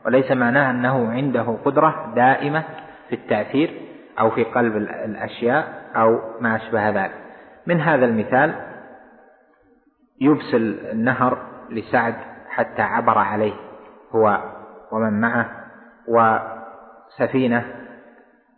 وليس 0.06 0.32
معناه 0.32 0.72
انه 0.72 1.12
عنده 1.12 1.58
قدره 1.66 2.12
دائمه 2.16 2.64
في 3.10 3.16
التاثير 3.16 3.82
او 4.20 4.30
في 4.30 4.44
قلب 4.44 4.78
الاشياء 4.78 5.82
او 5.96 6.20
ما 6.42 6.56
اشبه 6.56 6.90
ذلك 6.90 7.12
من 7.68 7.80
هذا 7.82 8.06
المثال 8.06 8.54
يبسل 10.22 10.80
النهر 10.92 11.38
لسعد 11.70 12.16
حتى 12.50 12.82
عبر 12.82 13.18
عليه 13.18 13.54
هو 14.12 14.42
ومن 14.92 15.22
معه 15.22 15.50
وسفينه 16.08 17.66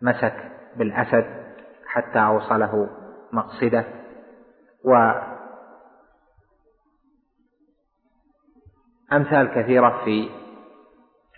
مسك 0.01 0.33
بالاسد 0.77 1.25
حتى 1.87 2.19
اوصله 2.19 2.87
مقصده 3.33 3.83
و 4.85 5.11
أمثال 9.13 9.47
كثيرة 9.55 10.01
في 10.05 10.29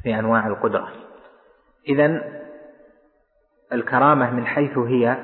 في 0.04 0.20
أنواع 0.20 0.48
القدرة 0.48 0.92
إذا 1.88 2.22
الكرامة 3.74 4.32
من 4.32 4.46
حيث 4.46 4.78
هي 4.78 5.18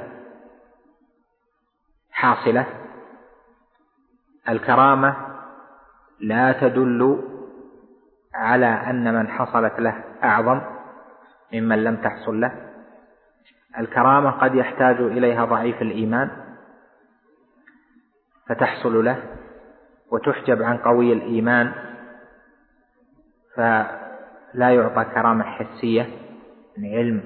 حاصلة 2.12 2.66
الكرامة 4.50 5.16
لا 6.20 6.52
تدل 6.62 7.24
على 8.34 8.66
أن 8.66 9.14
من 9.14 9.28
حصلت 9.28 9.80
له 9.80 10.04
أعظم 10.24 10.62
ممن 11.54 11.84
لم 11.84 11.96
تحصل 11.96 12.42
له 12.42 12.52
الكرامة 13.80 14.32
قد 14.32 14.56
يحتاج 14.56 14.96
إليها 15.02 15.46
ضعيف 15.46 15.82
الإيمان 15.82 16.30
فتحصل 18.48 19.06
له 19.06 19.24
وتحجب 20.12 20.62
عن 20.64 20.78
قوي 20.78 21.14
الإيمان 21.14 21.74
فلا 23.58 24.70
يعطى 24.70 25.04
كرامة 25.06 25.44
حسية 25.44 26.08
من 26.78 26.90
علم 26.90 27.22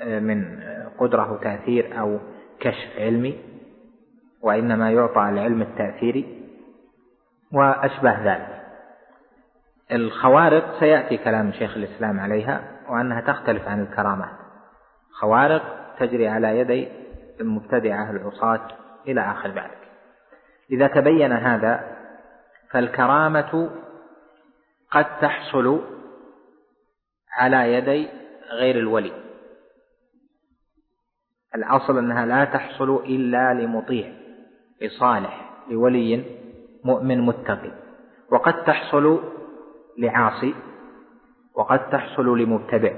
آه، 0.00 0.18
من 0.18 0.58
آه، 0.62 0.88
قدرة 0.98 1.32
وتأثير 1.32 2.00
أو 2.00 2.18
كشف 2.60 2.92
علمي 2.98 3.38
وإنما 4.42 4.90
يعطى 4.90 5.28
العلم 5.28 5.62
التأثيري 5.62 6.42
وأشبه 7.52 8.22
ذلك 8.32 8.48
الخوارق 9.92 10.78
سيأتي 10.80 11.16
كلام 11.16 11.52
شيخ 11.52 11.76
الإسلام 11.76 12.20
عليها 12.20 12.60
وأنها 12.88 13.20
تختلف 13.20 13.68
عن 13.68 13.80
الكرامات 13.80 14.30
خوارق 15.20 15.62
تجري 15.98 16.28
على 16.28 16.58
يدي 16.58 16.88
المبتدعة 17.40 18.10
العصاة 18.10 18.60
إلى 19.08 19.20
آخر 19.20 19.48
ذلك 19.50 19.78
إذا 20.70 20.86
تبين 20.86 21.32
هذا 21.32 21.80
فالكرامة 22.70 23.70
قد 24.90 25.04
تحصل 25.20 25.80
على 27.36 27.72
يدي 27.72 28.08
غير 28.52 28.78
الولي 28.78 29.12
الأصل 31.54 31.98
أنها 31.98 32.26
لا 32.26 32.44
تحصل 32.44 32.96
إلا 33.04 33.54
لمطيع 33.54 34.12
لصالح 34.82 35.50
لولي 35.70 36.24
مؤمن 36.84 37.20
متقي 37.20 37.70
وقد 38.30 38.64
تحصل 38.64 39.32
لعاصي 39.98 40.54
وقد 41.54 41.90
تحصل 41.90 42.38
لمبتدع 42.38 42.94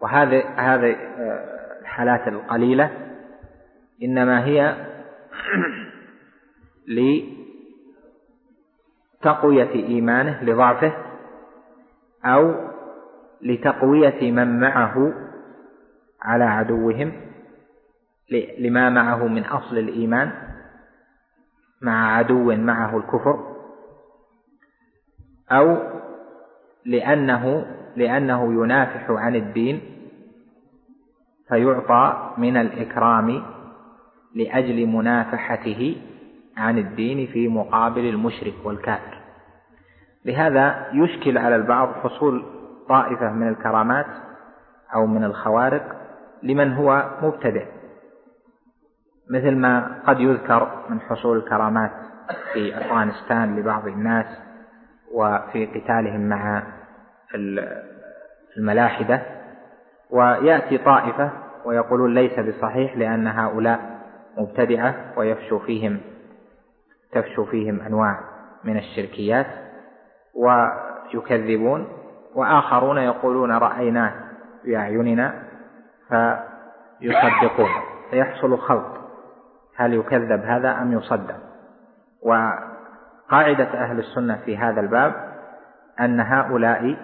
وهذه 0.00 0.42
هذه 0.56 0.92
آه، 0.96 1.78
الحالات 1.80 2.28
القليلة 2.28 2.90
إنما 4.02 4.44
هي 4.44 4.74
تقوية 9.22 9.70
إيمانه 9.72 10.42
لضعفه 10.42 10.92
أو 12.24 12.54
لتقوية 13.42 14.30
من 14.32 14.60
معه 14.60 15.12
على 16.22 16.44
عدوهم 16.44 17.12
لما 18.58 18.90
معه 18.90 19.26
من 19.26 19.44
أصل 19.44 19.78
الإيمان 19.78 20.30
مع 21.82 22.16
عدو 22.16 22.54
معه 22.54 22.96
الكفر 22.96 23.38
أو 25.50 25.76
لأنه 26.84 27.66
لأنه 27.96 28.62
ينافح 28.64 29.10
عن 29.10 29.36
الدين 29.36 29.80
فيعطى 31.48 32.34
من 32.38 32.56
الإكرام 32.56 33.42
لأجل 34.34 34.86
منافحته 34.86 35.94
عن 36.60 36.78
الدين 36.78 37.26
في 37.32 37.48
مقابل 37.48 38.04
المشرك 38.08 38.54
والكافر 38.64 39.16
لهذا 40.24 40.86
يشكل 40.92 41.38
على 41.38 41.56
البعض 41.56 41.92
حصول 41.92 42.44
طائفة 42.88 43.30
من 43.32 43.48
الكرامات 43.48 44.06
أو 44.94 45.06
من 45.06 45.24
الخوارق 45.24 45.96
لمن 46.42 46.72
هو 46.72 47.10
مبتدئ 47.22 47.64
مثل 49.30 49.50
ما 49.56 50.00
قد 50.06 50.20
يذكر 50.20 50.70
من 50.90 51.00
حصول 51.00 51.36
الكرامات 51.36 51.90
في 52.52 52.78
أفغانستان 52.78 53.56
لبعض 53.56 53.86
الناس 53.86 54.26
وفي 55.14 55.66
قتالهم 55.66 56.28
مع 56.28 56.62
الملاحدة 58.58 59.22
ويأتي 60.10 60.78
طائفة 60.78 61.30
ويقولون 61.64 62.14
ليس 62.14 62.38
بصحيح 62.38 62.96
لأن 62.96 63.26
هؤلاء 63.26 64.00
مبتدعة 64.38 64.94
ويفشو 65.16 65.58
فيهم 65.58 66.00
تفشو 67.12 67.44
فيهم 67.44 67.80
انواع 67.80 68.20
من 68.64 68.76
الشركيات 68.76 69.46
ويكذبون 70.34 71.88
واخرون 72.34 72.98
يقولون 72.98 73.52
رايناه 73.52 74.12
باعيننا 74.64 75.42
فيصدقون 76.08 77.68
فيحصل 78.10 78.58
خلط 78.58 79.00
هل 79.76 79.94
يكذب 79.94 80.44
هذا 80.44 80.82
ام 80.82 80.92
يصدق 80.92 81.36
وقاعده 82.22 83.64
اهل 83.68 83.98
السنه 83.98 84.38
في 84.44 84.56
هذا 84.56 84.80
الباب 84.80 85.14
ان 86.00 86.20
هؤلاء 86.20 86.96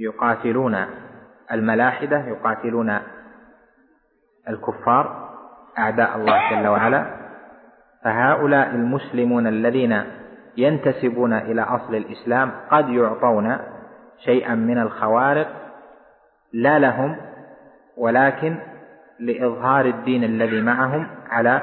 يقاتلون 0.00 0.76
الملاحده 1.52 2.18
يقاتلون 2.26 2.98
الكفار 4.48 5.30
اعداء 5.78 6.16
الله 6.16 6.36
جل 6.50 6.68
وعلا 6.68 7.19
فهؤلاء 8.02 8.70
المسلمون 8.70 9.46
الذين 9.46 10.04
ينتسبون 10.56 11.32
الى 11.32 11.62
اصل 11.62 11.94
الاسلام 11.94 12.52
قد 12.70 12.88
يعطون 12.88 13.56
شيئا 14.24 14.54
من 14.54 14.78
الخوارق 14.78 15.48
لا 16.52 16.78
لهم 16.78 17.16
ولكن 17.96 18.56
لاظهار 19.20 19.86
الدين 19.86 20.24
الذي 20.24 20.60
معهم 20.60 21.06
على 21.30 21.60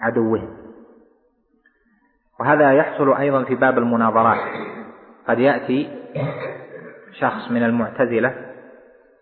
عدوهم 0.00 0.48
وهذا 2.40 2.72
يحصل 2.72 3.12
ايضا 3.16 3.44
في 3.44 3.54
باب 3.54 3.78
المناظرات 3.78 4.38
قد 5.28 5.38
ياتي 5.38 5.88
شخص 7.20 7.50
من 7.50 7.62
المعتزله 7.62 8.32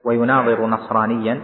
ويناظر 0.04 0.66
نصرانيا 0.66 1.40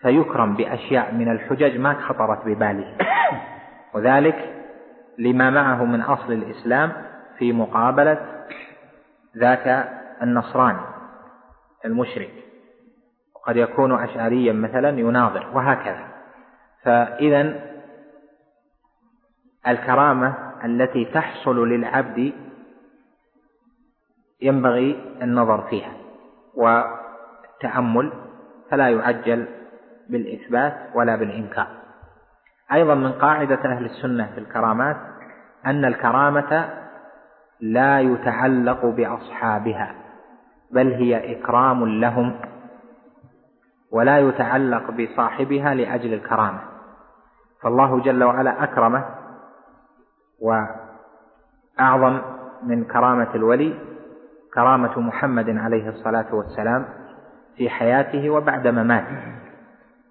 فيكرم 0.00 0.54
باشياء 0.56 1.14
من 1.14 1.32
الحجج 1.32 1.76
ما 1.78 1.94
خطرت 1.94 2.46
بباله 2.46 2.94
وذلك 3.94 4.54
لما 5.18 5.50
معه 5.50 5.84
من 5.84 6.00
أصل 6.00 6.32
الإسلام 6.32 6.92
في 7.38 7.52
مقابلة 7.52 8.20
ذاك 9.36 9.88
النصراني 10.22 10.80
المشرك 11.84 12.32
وقد 13.36 13.56
يكون 13.56 14.02
أشعريا 14.02 14.52
مثلا 14.52 14.88
يناظر 14.88 15.46
وهكذا 15.54 16.08
فإذا 16.82 17.54
الكرامة 19.68 20.34
التي 20.64 21.04
تحصل 21.04 21.68
للعبد 21.68 22.32
ينبغي 24.42 25.16
النظر 25.22 25.62
فيها 25.62 25.92
والتأمل 26.54 28.12
فلا 28.70 28.88
يعجل 28.88 29.46
بالإثبات 30.10 30.76
ولا 30.94 31.16
بالإنكار 31.16 31.83
أيضا 32.72 32.94
من 32.94 33.12
قاعدة 33.12 33.60
أهل 33.64 33.84
السنة 33.84 34.30
في 34.34 34.40
الكرامات 34.40 34.96
أن 35.66 35.84
الكرامة 35.84 36.68
لا 37.60 38.00
يتعلق 38.00 38.86
بأصحابها 38.86 39.94
بل 40.70 40.92
هي 40.92 41.38
إكرام 41.40 41.84
لهم 41.84 42.32
ولا 43.92 44.18
يتعلق 44.18 44.90
بصاحبها 44.90 45.74
لأجل 45.74 46.14
الكرامة 46.14 46.58
فالله 47.62 48.00
جل 48.00 48.24
وعلا 48.24 48.64
أكرمه 48.64 49.04
وأعظم 50.40 52.20
من 52.62 52.84
كرامة 52.84 53.28
الولي 53.34 53.74
كرامة 54.54 55.00
محمد 55.00 55.58
عليه 55.58 55.88
الصلاة 55.90 56.34
والسلام 56.34 56.84
في 57.56 57.70
حياته 57.70 58.30
وبعد 58.30 58.66
مماته 58.68 59.16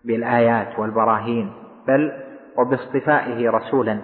بالآيات 0.05 0.79
والبراهين 0.79 1.51
بل 1.87 2.22
وباصطفائه 2.57 3.49
رسولا 3.51 3.99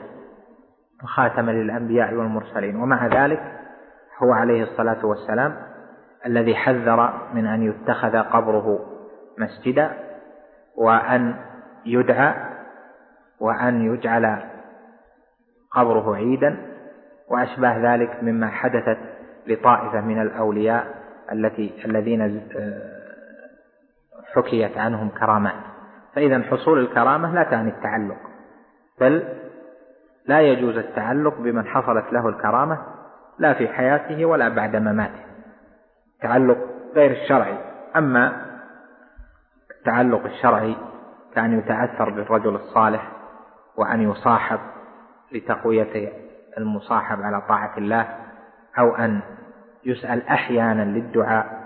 وخاتما 1.04 1.52
للأنبياء 1.52 2.14
والمرسلين 2.14 2.76
ومع 2.76 3.08
ذلك 3.08 3.42
هو 4.24 4.32
عليه 4.34 4.64
الصلاة 4.64 5.06
والسلام 5.06 5.56
الذي 6.26 6.56
حذر 6.56 7.14
من 7.34 7.46
أن 7.46 7.64
يتخذ 7.64 8.18
قبره 8.18 8.80
مسجدا 9.38 9.90
وأن 10.76 11.36
يدعى 11.86 12.34
وأن 13.40 13.94
يجعل 13.94 14.44
قبره 15.72 16.16
عيدا 16.16 16.58
وأشباه 17.30 17.94
ذلك 17.94 18.24
مما 18.24 18.48
حدثت 18.48 18.98
لطائفة 19.48 20.02
من 20.02 20.22
الأولياء 20.22 20.88
التي 21.32 21.74
الذين 21.86 22.48
حكيت 24.36 24.78
عنهم 24.78 25.10
كرامات 25.10 25.54
فإذا 26.14 26.42
حصول 26.42 26.80
الكرامة 26.80 27.36
لا 27.36 27.44
تعني 27.44 27.70
التعلق 27.70 28.18
بل 29.00 29.24
لا 30.26 30.40
يجوز 30.42 30.78
التعلق 30.78 31.38
بمن 31.38 31.68
حصلت 31.68 32.06
له 32.14 32.30
الكرامة 32.30 32.78
لا 33.40 33.54
في 33.54 33.68
حياته 33.68 34.26
ولا 34.26 34.50
بعد 34.50 34.76
مماته 34.76 35.20
تعلق 36.22 36.58
غير 36.96 37.12
الشرعي 37.12 37.58
أما 37.96 38.42
التعلق 39.80 40.26
الشرعي 40.26 40.76
كأن 41.36 41.60
يتأثر 41.60 42.10
بالرجل 42.10 42.56
الصالح 42.56 43.12
وأن 43.78 44.02
يصاحب 44.12 44.60
لتقوية 45.32 46.10
المصاحب 46.58 47.22
على 47.22 47.42
طاعة 47.42 47.78
الله 47.78 48.06
أو 48.80 48.96
أن 48.96 49.20
يسأل 49.86 50.28
أحيانا 50.28 50.82
للدعاء 50.82 51.60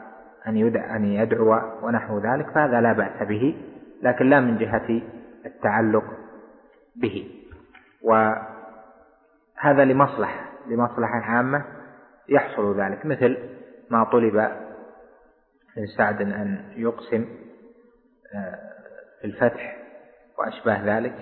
أن 0.48 0.76
أن 0.76 1.06
يدعو 1.06 1.60
ونحو 1.82 2.20
ذلك 2.20 2.50
فهذا 2.50 2.82
لا 2.82 2.94
بأس 2.94 3.28
به 3.28 3.58
لكن 4.04 4.30
لا 4.30 4.40
من 4.40 4.58
جهة 4.58 5.02
التعلق 5.46 6.04
به 6.96 7.26
وهذا 8.02 9.84
لمصلحة 9.86 10.46
لمصلحة 10.68 11.16
عامة 11.24 11.66
يحصل 12.30 12.80
ذلك 12.82 13.06
مثل 13.06 13.38
ما 13.90 14.04
طلب 14.04 14.36
من 15.78 15.88
سعد 15.98 16.22
أن 16.22 16.66
يقسم 16.78 17.28
آه، 18.36 18.60
في 19.22 19.28
الفتح 19.28 19.78
وأشباه 20.40 20.98
ذلك 20.98 21.14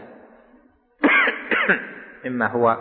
مما 2.26 2.48
هو 2.56 2.78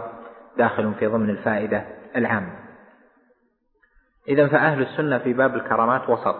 داخل 0.58 0.94
في 0.94 1.06
ضمن 1.06 1.30
الفائدة 1.30 1.84
العامة 2.16 2.52
إذا 4.28 4.48
فأهل 4.48 4.82
السنة 4.82 5.18
في 5.18 5.32
باب 5.32 5.54
الكرامات 5.54 6.08
وسط 6.08 6.36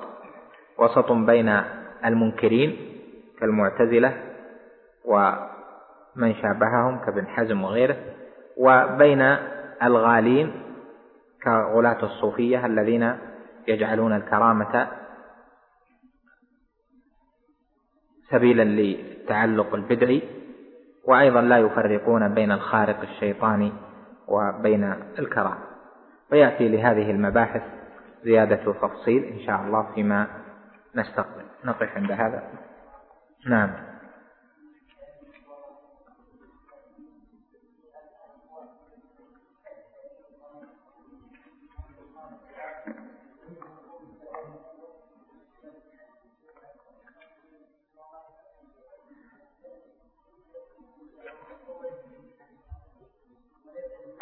وسط 0.78 1.12
بين 1.12 1.62
المنكرين 2.04 2.76
كالمعتزلة 3.40 4.14
من 6.16 6.34
شابههم 6.34 6.98
كابن 6.98 7.26
حزم 7.26 7.64
وغيره 7.64 7.96
وبين 8.56 9.20
الغالين 9.82 10.52
كغلاة 11.44 12.02
الصوفية 12.04 12.66
الذين 12.66 13.18
يجعلون 13.68 14.12
الكرامة 14.12 14.88
سبيلا 18.30 18.62
للتعلق 18.62 19.74
البدعي 19.74 20.22
وأيضا 21.04 21.40
لا 21.40 21.58
يفرقون 21.58 22.34
بين 22.34 22.52
الخارق 22.52 23.00
الشيطاني 23.00 23.72
وبين 24.28 24.84
الكرامة 25.18 25.58
ويأتي 26.32 26.68
لهذه 26.68 27.10
المباحث 27.10 27.62
زيادة 28.24 28.56
تفصيل 28.72 29.24
إن 29.24 29.40
شاء 29.40 29.60
الله 29.60 29.86
فيما 29.94 30.26
نستقبل 30.94 31.42
نقف 31.64 31.96
عند 31.96 32.10
هذا 32.12 32.42
نعم 33.46 33.70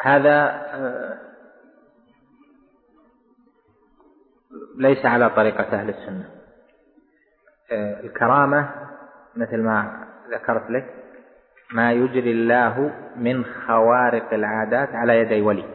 هذا 0.01 0.41
آه، 0.73 1.17
ليس 4.77 5.05
على 5.05 5.29
طريقة 5.29 5.79
أهل 5.79 5.89
السنة 5.89 6.29
آه، 7.71 7.99
الكرامة 7.99 8.69
مثل 9.35 9.57
ما 9.57 10.07
ذكرت 10.31 10.69
لك 10.69 10.95
ما 11.73 11.91
يجري 11.91 12.31
الله 12.31 12.91
من 13.15 13.45
خوارق 13.45 14.33
العادات 14.33 14.89
على 14.95 15.19
يدي 15.19 15.41
ولي 15.41 15.65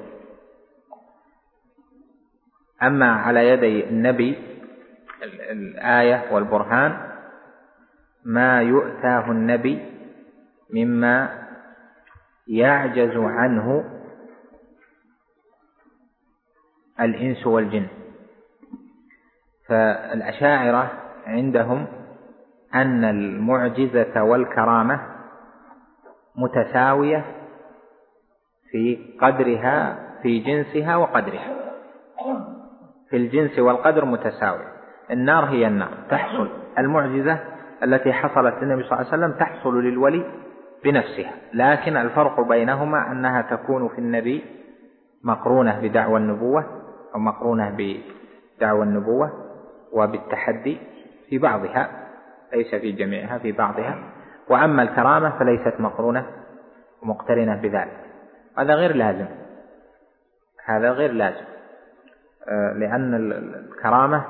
أما 2.83 3.12
على 3.12 3.49
يدي 3.49 3.85
النبي 3.89 4.59
الآية 5.51 6.35
والبرهان 6.35 7.11
ما 8.25 8.62
يؤتاه 8.62 9.31
النبي 9.31 9.83
مما 10.75 11.45
يعجز 12.49 13.16
عنه 13.16 13.93
الإنس 17.01 17.47
والجن 17.47 17.86
فالأشاعرة 19.68 20.90
عندهم 21.26 21.86
أن 22.74 23.05
المعجزة 23.05 24.22
والكرامة 24.22 25.01
متساوية 26.36 27.24
في 28.70 28.99
قدرها 29.20 29.97
في 30.22 30.38
جنسها 30.38 30.97
وقدرها 30.97 31.55
في 33.11 33.16
الجنس 33.16 33.59
والقدر 33.59 34.05
متساوية 34.05 34.74
النار 35.11 35.45
هي 35.45 35.66
النار 35.66 35.92
تحصل 36.11 36.49
المعجزة 36.78 37.38
التي 37.82 38.12
حصلت 38.12 38.55
للنبي 38.62 38.82
صلى 38.82 38.86
الله 38.92 38.97
عليه 39.12 39.24
وسلم 39.24 39.32
تحصل 39.32 39.80
للولي 39.82 40.24
بنفسها 40.84 41.32
لكن 41.53 41.97
الفرق 41.97 42.40
بينهما 42.40 43.12
أنها 43.12 43.42
تكون 43.42 43.88
في 43.88 43.99
النبي 43.99 44.45
مقرونة 45.24 45.80
بدعوى 45.80 46.18
النبوة 46.18 46.64
أو 47.14 47.20
مقرونة 47.20 47.76
بدعوى 48.58 48.82
النبوة 48.82 49.30
وبالتحدي 49.92 50.78
في 51.28 51.38
بعضها 51.38 51.88
ليس 52.52 52.74
في 52.74 52.92
جميعها 52.92 53.38
في 53.38 53.52
بعضها 53.52 53.98
وأما 54.48 54.82
الكرامة 54.82 55.38
فليست 55.38 55.80
مقرونة 55.80 56.26
ومقترنة 57.02 57.56
بذلك 57.56 57.98
هذا 58.58 58.74
غير 58.74 58.96
لازم 58.96 59.26
هذا 60.64 60.90
غير 60.90 61.12
لازم 61.12 61.44
آه، 62.48 62.72
لأن 62.72 63.14
الكرامة 63.54 64.24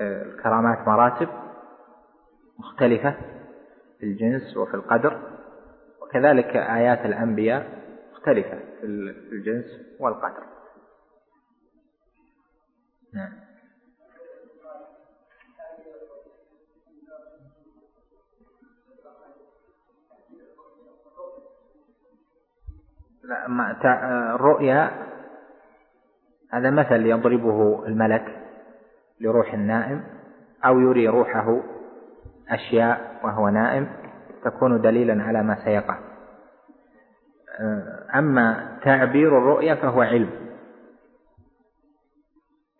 آه، 0.00 0.22
الكرامات 0.22 0.88
مراتب 0.88 1.28
مختلفة 2.58 3.14
في 3.98 4.06
الجنس 4.06 4.56
وفي 4.56 4.74
القدر 4.74 5.18
وكذلك 6.02 6.56
آيات 6.56 7.06
الأنبياء 7.06 7.66
مختلفة 8.12 8.58
في 8.80 8.86
الجنس 9.32 9.64
والقدر 10.00 10.44
نعم 13.14 13.32
لا 23.24 23.48
ما 23.48 23.76
الرؤيا 24.34 24.90
هذا 26.52 26.70
مثل 26.70 27.06
يضربه 27.06 27.86
الملك 27.86 28.38
لروح 29.20 29.52
النائم 29.52 30.04
أو 30.64 30.80
يري 30.80 31.08
روحه 31.08 31.60
أشياء 32.48 33.20
وهو 33.24 33.48
نائم 33.48 33.88
تكون 34.44 34.80
دليلا 34.80 35.22
على 35.22 35.42
ما 35.42 35.64
سيقع 35.64 35.98
أه، 37.58 38.06
أما 38.18 38.78
تعبير 38.84 39.38
الرؤيا 39.38 39.74
فهو 39.74 40.02
علم 40.02 40.43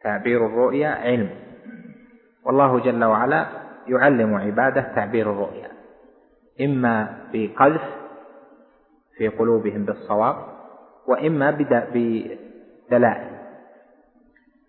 تعبير 0.04 0.46
الرؤيا 0.46 0.88
علم 0.88 1.30
والله 2.44 2.78
جل 2.80 3.04
وعلا 3.04 3.46
يعلم 3.88 4.34
عباده 4.34 4.80
تعبير 4.94 5.30
الرؤيا 5.32 5.68
إما 6.60 7.14
بقذف 7.32 7.82
في 9.16 9.28
قلوبهم 9.28 9.84
بالصواب 9.84 10.36
وإما 11.06 11.50
بدلائل 11.50 13.30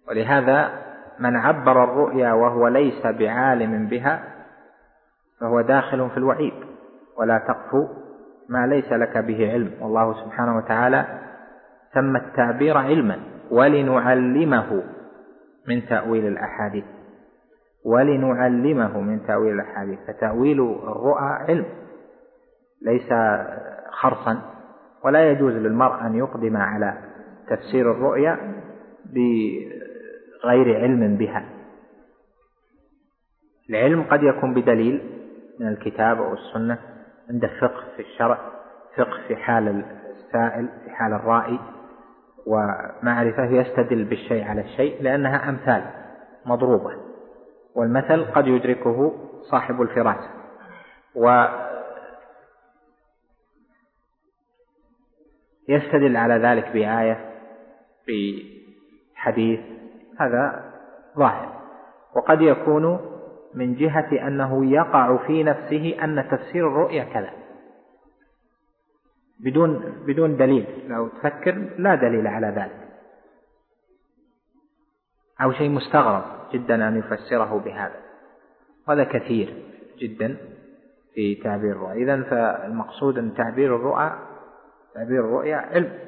ولهذا 0.09 0.69
من 1.19 1.35
عبر 1.35 1.83
الرؤيا 1.83 2.33
وهو 2.33 2.67
ليس 2.67 3.07
بعالم 3.07 3.87
بها 3.87 4.23
فهو 5.39 5.61
داخل 5.61 6.09
في 6.09 6.17
الوعيد 6.17 6.53
ولا 7.17 7.37
تقف 7.37 7.87
ما 8.49 8.67
ليس 8.67 8.91
لك 8.93 9.17
به 9.17 9.51
علم 9.51 9.71
والله 9.81 10.25
سبحانه 10.25 10.57
وتعالى 10.57 11.05
سمى 11.93 12.19
التعبير 12.19 12.77
علما 12.77 13.19
ولنعلمه 13.51 14.83
من 15.67 15.85
تأويل 15.85 16.27
الأحاديث 16.27 16.83
ولنعلمه 17.85 19.01
من 19.01 19.25
تأويل 19.27 19.55
الأحاديث 19.55 19.99
فتأويل 20.07 20.61
الرؤى 20.61 21.21
علم 21.49 21.65
ليس 22.81 23.13
خرصا 23.89 24.41
ولا 25.03 25.31
يجوز 25.31 25.53
للمرء 25.53 26.01
أن 26.05 26.15
يقدم 26.15 26.57
على 26.57 26.97
تفسير 27.49 27.91
الرؤيا 27.91 28.37
بغير 29.11 30.81
علم 30.81 31.15
بها 31.15 31.45
العلم 33.69 34.03
قد 34.03 34.23
يكون 34.23 34.53
بدليل 34.53 35.01
من 35.59 35.67
الكتاب 35.67 36.21
أو 36.21 36.33
السنة 36.33 36.77
عند 37.29 37.45
فقه 37.45 37.83
في 37.95 38.01
الشرع 38.01 38.37
فقه 38.97 39.17
في 39.27 39.35
حال 39.35 39.67
السائل 40.09 40.67
في 40.85 40.89
حال 40.89 41.13
الرائي 41.13 41.59
ومعرفة 42.45 43.45
يستدل 43.45 44.03
بالشيء 44.03 44.43
على 44.43 44.61
الشيء 44.61 45.01
لأنها 45.01 45.49
أمثال 45.49 45.83
مضروبة 46.45 46.93
والمثل 47.75 48.25
قد 48.25 48.47
يدركه 48.47 49.13
صاحب 49.51 49.81
الفراسة 49.81 50.29
و 51.15 51.45
يستدل 55.69 56.17
على 56.17 56.33
ذلك 56.33 56.69
بآية 56.73 57.29
بحديث 58.07 59.59
هذا 60.19 60.71
ظاهر 61.17 61.61
وقد 62.15 62.41
يكون 62.41 62.99
من 63.55 63.75
جهة 63.75 64.27
أنه 64.27 64.65
يقع 64.73 65.17
في 65.17 65.43
نفسه 65.43 65.97
أن 66.03 66.27
تفسير 66.31 66.67
الرؤيا 66.67 67.03
كذا 67.03 67.29
بدون 69.39 69.79
بدون 70.07 70.37
دليل 70.37 70.65
لو 70.87 71.07
تفكر 71.07 71.69
لا 71.77 71.95
دليل 71.95 72.27
على 72.27 72.47
ذلك 72.47 72.85
أو 75.41 75.51
شيء 75.51 75.69
مستغرب 75.69 76.23
جدا 76.53 76.87
أن 76.87 76.97
يفسره 76.99 77.59
بهذا 77.59 77.95
وهذا 78.87 79.03
كثير 79.03 79.63
جدا 79.97 80.37
في 81.13 81.35
تعبير 81.35 81.71
الرؤى 81.71 82.03
إذا 82.03 82.23
فالمقصود 82.23 83.17
أن 83.17 83.33
تعبير 83.33 83.75
الرؤى 83.75 84.19
تعبير 84.95 85.19
الرؤيا 85.19 85.55
علم 85.57 85.99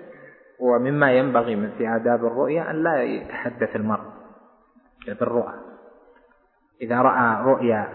ومما 0.60 1.12
ينبغي 1.12 1.56
من 1.56 1.72
في 1.78 1.88
آداب 1.96 2.26
الرؤيا 2.26 2.70
أن 2.72 2.84
لا 2.84 3.04
يتحدث 3.04 3.76
المرء 3.76 4.06
بالرؤى 5.08 5.54
إذا 6.82 7.02
رأى 7.02 7.44
رؤيا 7.54 7.88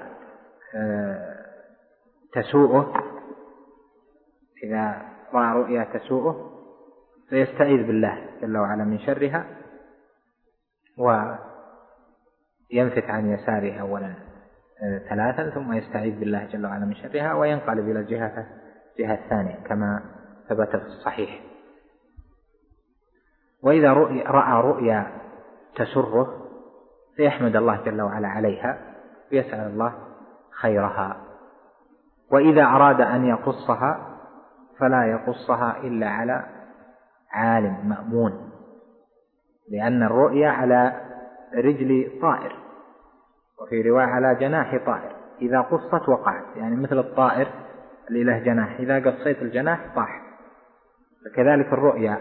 آه، 0.75 1.37
تسوءه 2.33 3.03
إذا 4.65 5.12
رؤيا 5.41 5.85
تسوءه 5.85 6.51
فيستعيذ 7.29 7.87
بالله 7.87 8.25
جل 8.43 8.57
وعلا 8.57 8.85
من 8.85 8.99
شرها 8.99 9.45
وينفث 10.99 11.45
عن 13.11 13.31
يساره 13.31 13.79
أولا 13.81 14.15
آه، 14.83 14.99
ثلاثا 14.99 15.51
ثم 15.51 15.73
يستعيذ 15.73 16.19
بالله 16.19 16.45
جل 16.45 16.67
وعلا 16.67 16.85
من 16.87 16.95
شرها 16.95 17.35
وينقلب 17.35 17.89
إلى 17.89 17.99
الجهة 18.01 18.47
الجهة 18.99 19.15
الثانية 19.15 19.55
كما 19.65 20.03
ثبت 20.49 20.69
في 20.77 20.87
الصحيح 20.87 21.41
وإذا 23.63 23.93
رؤي 23.93 24.23
رأى 24.23 24.63
رؤيا 24.63 25.07
تسره 25.77 26.39
فيحمد 27.17 27.57
الله 27.57 27.81
جل 27.85 28.03
وعلا 28.03 28.29
عليها 28.29 28.79
ويسأل 29.33 29.61
الله 29.67 29.95
خيرها 30.61 31.17
وإذا 32.31 32.63
أراد 32.65 33.01
أن 33.01 33.25
يقصها 33.27 34.12
فلا 34.83 35.05
يقصها 35.05 35.77
إلا 35.85 36.09
على 36.09 36.45
عالم 37.33 37.77
مأمون 37.89 38.51
لأن 39.71 40.03
الرؤيا 40.03 40.49
على 40.49 40.93
رجل 41.55 42.11
طائر 42.23 42.57
وفي 43.63 43.83
رواية 43.91 44.05
على 44.07 44.35
جناح 44.35 44.77
طائر 44.87 45.13
إذا 45.43 45.61
قصت 45.61 46.09
وقعت 46.09 46.57
يعني 46.57 46.77
مثل 46.77 46.99
الطائر 46.99 47.47
اللي 48.09 48.25
له 48.25 48.39
جناح 48.39 48.77
إذا 48.81 49.11
قصيت 49.11 49.43
الجناح 49.43 49.81
طاح 49.97 50.21
فكذلك 51.25 51.67
الرؤيا 51.73 52.19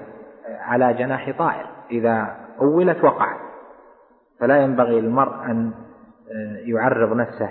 على 0.47 0.93
جناح 0.93 1.34
طائر 1.38 1.66
إذا 1.91 2.38
أولت 2.62 3.03
وقعت 3.03 3.39
فلا 4.39 4.57
ينبغي 4.57 5.01
للمرء 5.01 5.45
أن 5.45 5.72
آه، 6.30 6.57
يعرض 6.64 7.16
نفسه 7.16 7.49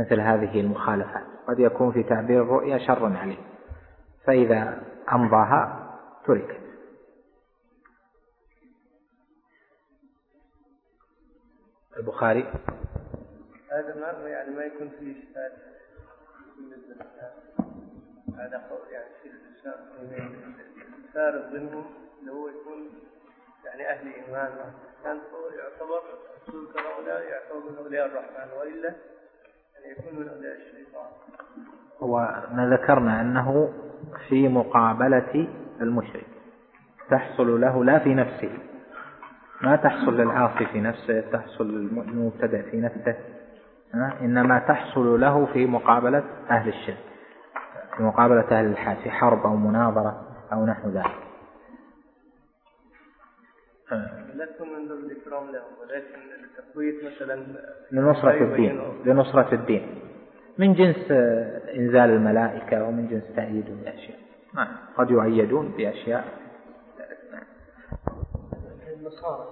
مثل 0.00 0.20
هذه 0.20 0.60
المخالفات 0.60 1.22
قد 1.48 1.58
يكون 1.58 1.92
في 1.92 2.02
تعبير 2.02 2.42
الرؤيا 2.42 2.78
شرا 2.78 3.16
عليه 3.18 3.38
فإذا 4.24 4.82
أمضاها 5.12 5.86
تركت 6.26 6.60
البخاري 11.96 12.52
هذا 13.72 13.94
ما 13.94 14.28
يعني 14.28 14.54
ما 14.56 14.62
يكون 14.64 14.88
فيه 14.98 15.14
إشكال 15.28 15.52
هذا 18.36 18.68
قول 18.70 18.92
يعني 18.92 20.30
الفارق 20.98 21.52
منهم 21.52 21.84
اللي 22.20 22.30
هو 22.32 22.48
يكون 22.48 22.88
يعني 23.64 23.88
أهل 23.90 24.12
إيمان 24.14 24.72
كان 25.04 25.18
يعتبر 25.58 26.02
رسول 26.42 26.68
كهؤلاء 26.74 27.22
يعتبر 27.22 27.70
من 27.70 27.76
أولياء 27.76 28.06
الرحمن 28.06 28.52
وإلا 28.58 28.94
هو 32.02 32.42
ما 32.52 32.68
ذكرنا 32.70 33.20
أنه 33.20 33.68
في 34.28 34.48
مقابلة 34.48 35.46
المشرك 35.80 36.26
تحصل 37.10 37.60
له 37.60 37.84
لا 37.84 37.98
في 37.98 38.14
نفسه 38.14 38.50
ما 39.62 39.76
تحصل 39.76 40.16
للعاصي 40.20 40.66
في 40.66 40.80
نفسه 40.80 41.20
تحصل 41.32 41.68
للمبتدع 41.74 42.62
في 42.70 42.80
نفسه 42.80 43.14
إنما 44.20 44.58
تحصل 44.58 45.20
له 45.20 45.46
في 45.46 45.66
مقابلة 45.66 46.22
أهل 46.50 46.68
الشرك 46.68 47.04
في 47.96 48.02
مقابلة 48.02 48.44
أهل 48.58 48.66
الحاد 48.66 48.96
في 48.96 49.10
حرب 49.10 49.40
أو 49.46 49.56
مناظرة 49.56 50.22
أو 50.52 50.66
نحو 50.66 50.88
ذلك 50.88 51.29
لكم 54.34 54.68
من 54.68 54.88
باب 54.88 54.98
الإكرام 54.98 55.44
لهم 55.50 55.72
ولكن 55.80 56.18
التقويت 56.44 56.94
مثلا 57.04 57.40
لنصرة 57.92 58.42
الدين 58.42 58.82
لنصرة 59.04 59.54
الدين 59.54 60.00
من 60.58 60.74
جنس 60.74 61.10
آه، 61.10 61.74
إنزال 61.76 62.10
الملائكة 62.10 62.84
ومن 62.84 63.08
جنس 63.08 63.24
تأييدهم 63.36 63.76
بأشياء 63.80 64.18
نعم 64.54 64.68
قد 64.96 65.10
يؤيدون 65.10 65.68
بأشياء 65.76 66.24
النصارى 68.98 69.46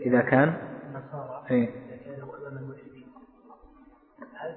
إذا 0.00 0.20
كان 0.20 0.54
النصارى 0.86 1.44
إيه؟ 1.50 1.68
إذا 1.68 1.96
كانوا 2.04 2.24
أمام 2.38 2.58
الملحدين 2.58 3.06
هل 4.34 4.56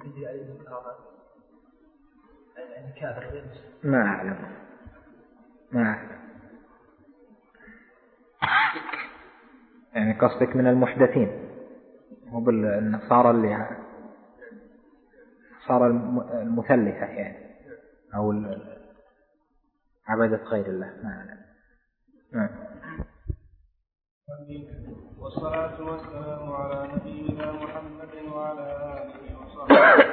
تجري 0.00 0.26
عليهم 0.28 0.56
كرامات؟ 0.64 0.96
يعني 2.56 2.92
كافر 3.00 3.30
غير 3.32 3.44
ما 3.84 4.02
أعلم 4.06 4.36
ما 5.72 5.82
أعلم 5.82 6.15
يعني 9.94 10.12
قصدك 10.18 10.56
من 10.56 10.66
المحدثين 10.66 11.48
مو 12.26 12.40
بالنصارى 12.40 13.30
اللي 13.30 13.66
صار 15.68 15.86
المثلثة 16.42 17.04
يعني 17.06 17.36
أو 18.14 18.32
عبادة 20.08 20.44
غير 20.44 20.66
الله 20.66 20.86
ما 21.02 21.36
نعم 22.32 22.48
والصلاة 25.18 25.82
والسلام 25.84 26.52
على 26.52 26.88
نبينا 26.94 27.52
محمد 27.52 28.14
وعلى 28.32 28.60
آله 28.98 29.38
وصحبه 29.38 30.06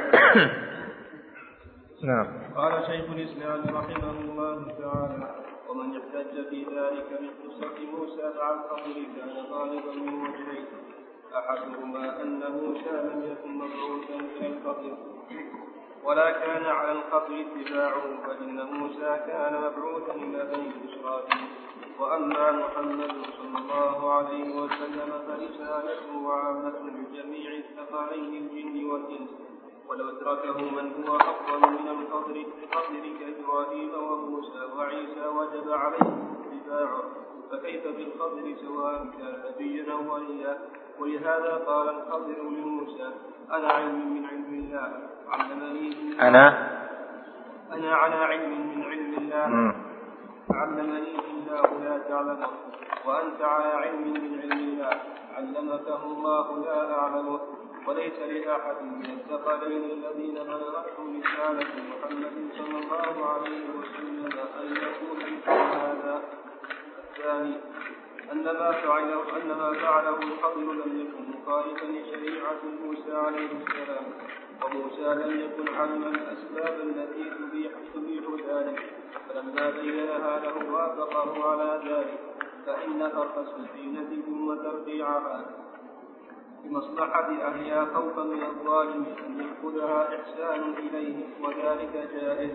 نعم 2.10 2.54
قال 2.56 2.86
شيخ 2.86 3.10
الإسلام 3.12 3.76
رحمه 3.76 4.10
الله 4.12 4.68
تعالى 4.80 5.53
ومن 5.74 5.98
احتج 6.00 6.46
في 6.50 6.64
ذلك 6.64 7.22
من 7.22 7.30
قصة 7.44 7.80
موسى 7.94 8.34
مع 8.38 8.52
القبر 8.54 8.94
كان 9.18 9.44
طالبا 9.50 9.94
من 9.94 10.22
وجهين 10.24 10.66
أحدهما 11.38 12.22
أنه 12.22 12.74
كان 12.86 13.10
لم 13.10 13.32
يكن 13.32 13.52
مبعوثا 13.52 14.16
إلى 14.16 14.48
القبر 14.48 14.98
ولا 16.04 16.32
كان 16.32 16.66
على 16.66 16.92
القبر 16.92 17.46
اتباعه 17.46 18.26
فإن 18.28 18.62
موسى 18.74 19.10
كان 19.28 19.54
مبعوثا 19.64 20.14
إلى 20.16 20.50
بني 20.54 20.72
إسرائيل 20.94 21.42
وأما 22.00 22.52
محمد 22.52 23.12
صلى 23.38 23.58
الله 23.58 24.12
عليه 24.14 24.56
وسلم 24.56 25.12
فرسالته 25.28 26.34
عامة 26.34 26.80
لجميع 26.92 27.52
الثقلين 27.54 28.34
الجن 28.44 28.86
والإنس 28.86 29.30
ولو 29.90 30.10
تركه 30.20 30.58
من 30.62 31.08
هو 31.08 31.16
أفضل 31.18 31.60
من 31.72 31.88
القدر 31.88 32.46
بقدر 32.62 33.08
كإبراهيم 33.20 33.90
وموسى 34.04 34.62
وعيسى 34.78 35.26
وجب 35.28 35.72
عليه 35.72 36.14
اتباعه 36.52 37.04
فكيف 37.52 37.88
بالقدر 37.88 38.56
سواء 38.66 39.06
كان 39.18 39.34
نبيا 39.50 39.94
أو 39.94 40.14
وليا 40.14 40.58
ولهذا 41.00 41.64
قال 41.68 41.90
الخضر 41.90 42.44
لموسى 42.44 43.12
أنا 43.52 43.68
علم 43.68 44.14
من 44.14 44.26
علم 44.26 44.54
الله 44.54 44.94
علمني 45.30 46.22
أنا 46.22 46.48
أنا 47.72 47.96
على 47.96 48.16
علم 48.16 48.50
من 48.76 48.84
علم 48.84 49.14
الله 49.18 49.76
علمني 50.58 51.16
الله 51.32 51.84
لا 51.84 51.98
تعلمه 52.10 52.48
وأنت 53.06 53.42
على 53.42 53.70
علم 53.74 54.14
من 54.14 54.42
علم 54.42 54.60
الله 54.70 55.02
علمكه 55.38 56.04
الله 56.06 56.60
لا 56.66 56.94
أعلمه 57.00 57.40
وليس 57.88 58.14
لأحد 58.20 58.82
من 58.82 59.06
الثقلين 59.20 59.84
الذين 59.84 60.34
بلغتهم 60.34 61.22
رسالة 61.22 61.68
محمد 61.92 62.34
صلى 62.58 62.80
الله 62.80 63.26
عليه 63.26 63.64
وسلم 63.80 64.32
أن 64.60 64.78
يقول 64.84 65.18
مثل 65.18 65.52
هذا 65.52 66.24
الثاني 67.08 67.56
أن 68.32 68.44
ما 68.44 68.72
فعله 68.72 69.38
أن 69.42 69.48
ما 69.48 69.74
فعله 69.74 70.18
الخضر 70.18 70.62
لم 70.72 71.02
يكن 71.08 71.24
مخالفا 71.38 71.86
لشريعة 71.86 72.62
موسى 72.84 73.14
عليه 73.14 73.50
السلام 73.68 74.06
وموسى 74.64 75.02
لم 75.26 75.40
يكن 75.40 75.74
علما 75.76 76.08
الأسباب 76.08 76.80
التي 76.80 77.30
تبيح 77.30 77.72
تبيح 77.94 78.46
ذلك 78.50 78.94
فلما 79.30 79.70
بينها 79.70 80.40
له 80.40 80.74
وافقه 80.74 81.50
على 81.52 81.82
ذلك 81.90 82.20
فإن 82.66 83.10
فرق 83.10 83.46
سفينتكم 83.58 84.48
وترقيعها 84.48 85.63
لمصلحة 86.66 87.30
أهلها 87.32 87.86
خوفا 87.86 88.24
من 88.24 88.44
الظالم 88.44 89.06
أن 89.26 89.40
يأخذها 89.44 90.16
إحسان 90.22 90.74
إليه 90.78 91.16
وذلك 91.44 92.10
جائز 92.14 92.52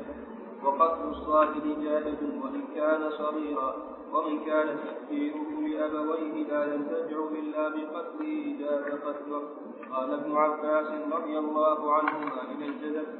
وقتل 0.65 1.09
الصاحب 1.09 1.77
جائز 1.83 2.19
وإن 2.45 2.65
كان 2.75 3.11
صغيرا 3.11 3.75
وإن 4.13 4.39
كان 4.45 4.79
تكفيره 4.85 5.45
لأبويه 5.67 6.35
لا 6.49 6.75
ينتفع 6.75 7.19
إلا 7.43 7.69
بقتله 7.69 8.57
جاز 8.61 8.85
قتله 8.95 9.43
قال 9.93 10.13
ابن 10.15 10.37
عباس 10.37 10.87
رضي 11.13 11.39
الله 11.39 11.93
عنهما 11.95 12.41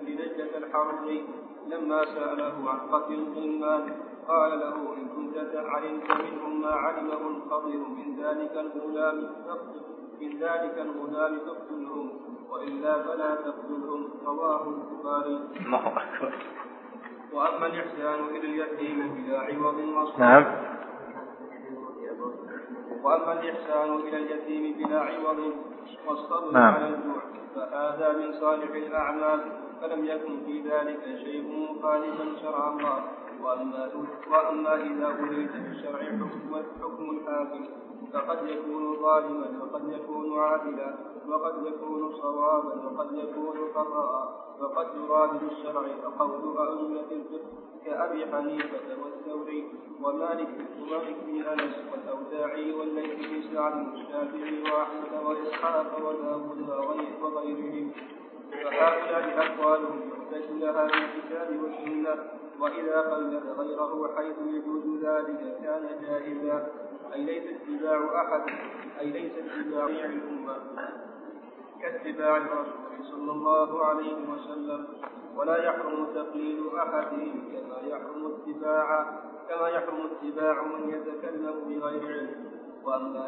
لنجدة 0.03 0.59
الحربي 0.59 1.25
لما 1.67 2.05
سأله 2.05 2.55
عن 2.71 2.79
قتل 2.93 3.15
الغلمان 3.15 3.97
قال 4.29 4.61
له 4.61 4.77
إن 4.97 5.09
كنت 5.17 5.55
علمت 5.55 6.11
منهم 6.25 6.61
ما 6.61 6.71
علمه 6.73 7.29
القدر 7.29 7.77
من 7.79 8.23
ذلك 8.23 8.53
الغلام 8.57 9.31
فاقتل 9.47 9.98
من 10.23 10.39
ذلك 10.41 10.79
الغلام 10.79 11.39
تقتلهم 11.39 12.11
وإلا 12.51 13.03
فلا 13.03 13.35
تقتلهم 13.35 14.09
رواه 14.27 14.63
البخاري. 14.69 15.41
الله 15.67 15.87
أكبر. 15.87 16.33
وأما 17.33 17.67
الإحسان 17.67 18.25
إلى 18.25 18.39
اليتيم 18.47 19.15
بلا 19.15 19.39
عوض 19.41 19.77
وصف. 19.79 20.19
نعم. 20.21 20.45
وأما 23.03 23.33
الإحسان 23.41 23.95
إلى 23.95 24.17
اليتيم 24.17 24.73
بلا 24.79 25.01
عوض 25.01 25.53
والصبر 26.07 26.53
نعم. 26.53 26.75
على 26.75 26.89
الجوع 26.89 27.23
فهذا 27.55 28.13
من 28.13 28.33
صالح 28.41 28.71
الأعمال 28.75 29.41
فلم 29.81 30.05
يكن 30.05 30.41
في 30.47 30.61
ذلك 30.61 31.05
شيء 31.25 31.71
مخالفا 31.73 32.43
شرع 32.43 32.73
الله 32.73 33.05
وأما 33.43 33.89
وأما 34.31 34.75
إذا 34.75 35.07
أريد 35.23 35.53
بالشرع 35.53 36.01
حكم 36.83 37.11
الحاكم 37.11 37.65
فقد 38.13 38.39
يكون 38.49 38.97
ظالما 39.03 39.47
وقد 39.65 39.93
يكون 39.93 40.39
عادلا 40.39 40.95
وقد 41.29 41.55
يكون 41.67 42.13
صوابا 42.23 42.75
وقد 42.89 43.13
يكون 43.13 43.55
خطا 43.75 44.39
وقد 44.61 44.87
يراد 44.97 45.31
بالشرع 45.41 45.83
فقول 46.19 46.59
أئمة 46.59 47.07
الفقه 47.11 47.53
كأبي 47.85 48.27
حنيفة 48.27 48.81
والثوري 49.05 49.65
ومالك 50.03 50.49
ومالك 50.81 51.17
بن 51.27 51.43
أنس 51.43 51.75
والأوزاعي 51.93 52.73
والليث 52.75 53.15
بن 53.31 53.55
سعد 53.55 53.89
والشافعي 53.89 54.63
وأحمد 54.63 55.25
وإسحاق 55.27 55.87
وداود 55.97 56.69
وغيرهم 57.23 57.91
فهؤلاء 58.51 59.53
أقوالهم 59.53 60.01
يحتج 60.11 60.51
لها 60.53 60.85
بالكتاب 60.85 61.63
والسنة 61.63 62.17
وإذا 62.61 63.01
قلد 63.01 63.35
غيره 63.59 64.17
حيث 64.17 64.37
يجوز 64.47 65.05
ذلك 65.05 65.59
كان 65.63 65.87
جائزا 66.03 66.67
أي 67.15 67.23
ليس 67.25 67.45
اتباع 67.57 68.23
أحد 68.23 68.43
أي 69.01 69.11
ليس 69.11 69.33
اتباع 69.39 69.87
الأمة 69.87 70.57
كاتباع 71.83 72.37
الرسول 72.37 73.05
صلى 73.11 73.33
الله 73.33 73.85
عليه 73.87 74.17
وسلم 74.31 74.87
ولا 75.37 75.65
يحرم 75.65 76.07
تقليد 76.15 76.67
أحد 76.75 77.09
كما 77.53 77.79
يحرم 77.87 78.33
اتباع 78.33 79.13
كما 79.49 79.69
يحرم 79.69 80.07
اتباع 80.07 80.63
من 80.63 80.89
يتكلم 80.91 81.65
بغير 81.81 82.07
علم 82.19 82.58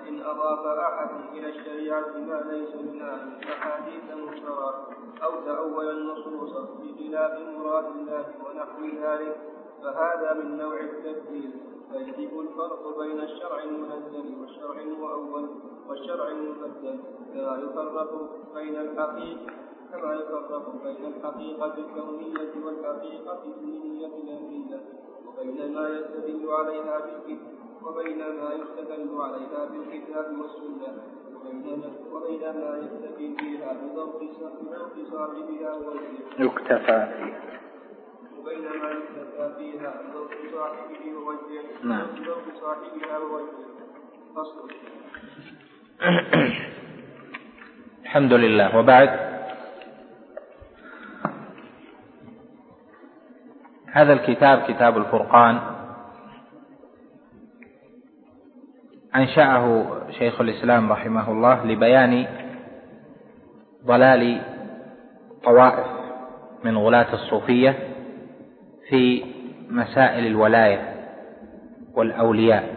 إن 0.08 0.20
أضاف 0.22 0.66
أحد 0.66 1.10
إلى 1.32 1.48
الشريعة 1.48 2.18
ما 2.18 2.52
ليس 2.52 2.74
منها 2.74 3.24
من 3.24 3.44
أحاديث 3.44 4.04
مشترى 4.16 4.86
أو 5.24 5.40
تأول 5.46 5.90
النصوص 5.90 6.50
بخلاف 6.52 7.38
مراد 7.58 7.84
الله 7.96 8.24
ونحو 8.44 8.96
ذلك 9.02 9.36
فهذا 9.82 10.34
من 10.34 10.56
نوع 10.56 10.80
التبديل 10.80 11.50
فيجب 11.92 12.40
الفرق 12.40 12.98
بين 12.98 13.20
الشرع 13.20 13.62
المنزل 13.62 14.34
والشرع 14.40 14.80
المؤول 14.80 15.48
والشرع 15.88 16.28
المبدل 16.28 16.98
كما 17.34 17.70
يفرق 17.70 18.28
بين 18.54 18.76
الحقيقة 18.76 19.52
كما 19.92 20.14
يفرق 20.14 20.68
بين 20.84 21.06
الحقيقة 21.06 21.74
الكونية 21.78 22.64
والحقيقة 22.64 23.42
الدينية 23.44 24.06
الأمرية 24.06 24.80
وبين 25.26 25.74
ما 25.74 25.88
يستدل 25.88 26.50
عليها 26.50 26.98
بالكتاب 26.98 27.59
وبين 27.84 28.18
ما 28.18 28.50
يستدل 28.54 29.08
عليها 29.20 29.60
بالكتاب 29.70 30.26
والسنة 30.40 30.92
وبين 31.34 31.82
ما 32.60 32.72
يكتفي 32.78 33.36
فيها 33.38 33.72
بذوق 33.74 34.20
صاحبها 34.40 35.70
ووجهه 35.72 36.38
يكتفى 36.38 37.06
فيها. 37.16 37.40
وبين 38.40 38.62
ما 38.82 38.90
يكتفى 38.90 39.54
فيها 39.58 39.94
بذوق 40.02 40.30
صاحبه 40.54 41.16
ووجهه 41.16 41.84
نعم 41.84 42.06
بذوق 42.16 42.44
صاحبها 42.60 43.18
ووجهه 43.18 43.70
فصل 44.36 44.70
الحمد 48.02 48.32
لله 48.32 48.78
وبعد 48.78 49.08
هذا 53.86 54.12
الكتاب 54.12 54.62
كتاب 54.68 54.96
الفرقان 54.98 55.60
أنشأه 59.16 59.86
شيخ 60.18 60.40
الإسلام 60.40 60.92
رحمه 60.92 61.30
الله 61.32 61.66
لبيان 61.66 62.26
ضلال 63.86 64.40
طوائف 65.44 65.86
من 66.64 66.78
غلاة 66.78 67.12
الصوفية 67.14 67.74
في 68.88 69.24
مسائل 69.70 70.26
الولاية 70.26 70.94
والأولياء 71.94 72.74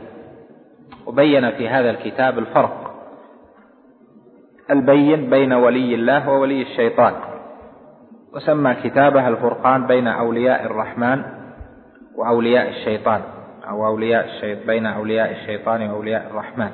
وبين 1.06 1.52
في 1.52 1.70
هذا 1.70 1.90
الكتاب 1.90 2.40
الفرق 2.40 2.94
البين 4.72 5.30
بين 5.30 5.54
ولي 5.54 5.96
الله 5.96 6.30
وولي 6.30 6.62
الشيطان 6.62 7.14
وسمى 8.34 8.76
كتابه 8.84 9.28
الفرقان 9.28 9.88
بين 9.88 10.08
أولياء 10.08 10.66
الرحمن 10.66 11.24
وأولياء 12.16 12.70
الشيطان 12.70 13.22
أو 13.70 13.86
أولياء 13.86 14.26
الشيطان 14.26 14.68
بين 14.68 14.86
أولياء 14.86 15.32
الشيطان 15.32 15.82
وأولياء 15.90 16.28
الرحمن 16.30 16.70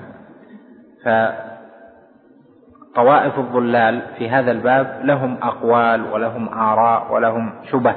فطوائف 2.95 3.39
الضلال 3.39 4.01
في 4.17 4.29
هذا 4.29 4.51
الباب 4.51 5.01
لهم 5.03 5.37
أقوال 5.41 6.13
ولهم 6.13 6.49
آراء 6.49 7.13
ولهم 7.13 7.51
شبه 7.71 7.95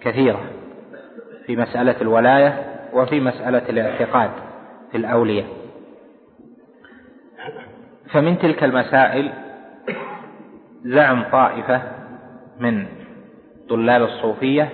كثيرة 0.00 0.40
في 1.46 1.56
مسألة 1.56 2.00
الولاية 2.00 2.64
وفي 2.92 3.20
مسألة 3.20 3.62
الاعتقاد 3.68 4.30
في 4.90 4.96
الأولياء 4.96 5.46
فمن 8.12 8.38
تلك 8.38 8.64
المسائل 8.64 9.32
زعم 10.84 11.24
طائفة 11.32 11.82
من 12.60 12.86
طلاب 13.68 14.02
الصوفية 14.02 14.68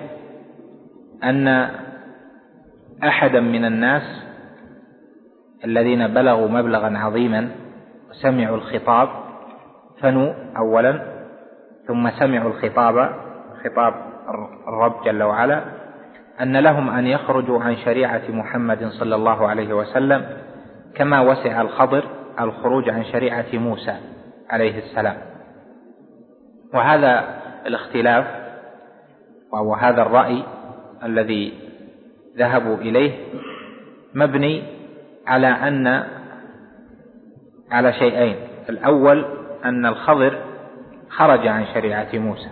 أن 1.25 1.71
أحدا 3.05 3.41
من 3.41 3.65
الناس 3.65 4.03
الذين 5.65 6.09
بلغوا 6.09 6.49
مبلغا 6.49 6.99
عظيما 6.99 7.49
وسمعوا 8.11 8.57
الخطاب 8.57 9.09
فنوا 10.01 10.33
أولا 10.57 11.01
ثم 11.89 12.11
سمعوا 12.11 12.51
الخطاب 12.51 13.15
خطاب 13.65 13.95
الرب 14.69 15.05
جل 15.05 15.23
وعلا 15.23 15.63
أن 16.41 16.57
لهم 16.57 16.91
أن 16.91 17.07
يخرجوا 17.07 17.61
عن 17.61 17.77
شريعة 17.77 18.23
محمد 18.29 18.87
صلى 18.89 19.15
الله 19.15 19.49
عليه 19.49 19.73
وسلم 19.75 20.27
كما 20.95 21.21
وسع 21.21 21.61
الخضر 21.61 22.05
الخروج 22.41 22.89
عن 22.91 23.05
شريعة 23.05 23.45
موسى 23.53 23.95
عليه 24.51 24.79
السلام 24.79 25.17
وهذا 26.75 27.25
الاختلاف 27.67 28.27
وهذا 29.53 30.03
الرأي 30.03 30.43
الذي 31.05 31.70
ذهبوا 32.41 32.77
إليه 32.77 33.13
مبني 34.15 34.63
على 35.27 35.47
أن 35.47 36.05
على 37.71 37.93
شيئين 37.93 38.37
الأول 38.69 39.25
أن 39.65 39.87
الخضر 39.87 40.39
خرج 41.09 41.47
عن 41.47 41.67
شريعة 41.75 42.09
موسى 42.15 42.49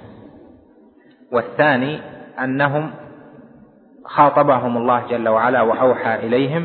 والثاني 1.33 1.99
أنهم 2.41 2.91
خاطبهم 4.05 4.77
الله 4.77 5.07
جل 5.11 5.29
وعلا 5.29 5.63
وأوحى 5.63 6.15
إليهم 6.15 6.65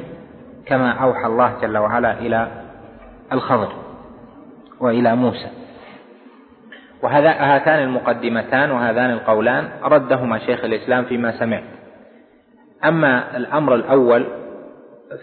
كما 0.65 0.91
أوحى 0.91 1.25
الله 1.27 1.57
جل 1.61 1.77
وعلا 1.77 2.19
إلى 2.19 2.47
الخضر 3.31 3.73
وإلى 4.79 5.15
موسى 5.15 5.47
وهذا 7.01 7.31
هاتان 7.31 7.83
المقدمتان 7.83 8.71
وهذان 8.71 9.09
القولان 9.11 9.67
ردهما 9.83 10.39
شيخ 10.39 10.63
الإسلام 10.63 11.03
فيما 11.03 11.39
سمعت 11.39 11.63
أما 12.85 13.37
الأمر 13.37 13.75
الأول 13.75 14.25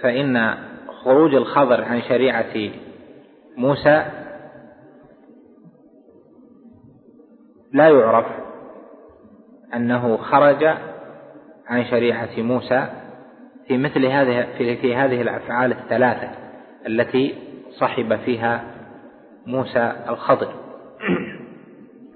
فإن 0.02 0.54
خروج 1.02 1.34
الخضر 1.34 1.84
عن 1.84 2.02
شريعة 2.02 2.72
موسى 3.56 4.04
لا 7.72 7.88
يعرف 7.88 8.26
أنه 9.74 10.16
خرج 10.16 10.64
عن 11.66 11.84
شريعة 11.84 12.28
موسى 12.40 12.86
في 13.66 13.78
مثل 13.78 14.04
هذه 14.06 14.46
في 14.74 14.96
هذه 14.96 15.22
الأفعال 15.22 15.72
الثلاثة 15.72 16.30
التي 16.86 17.34
صحب 17.78 18.16
فيها 18.16 18.64
موسى 19.46 19.92
الخضر 20.08 20.48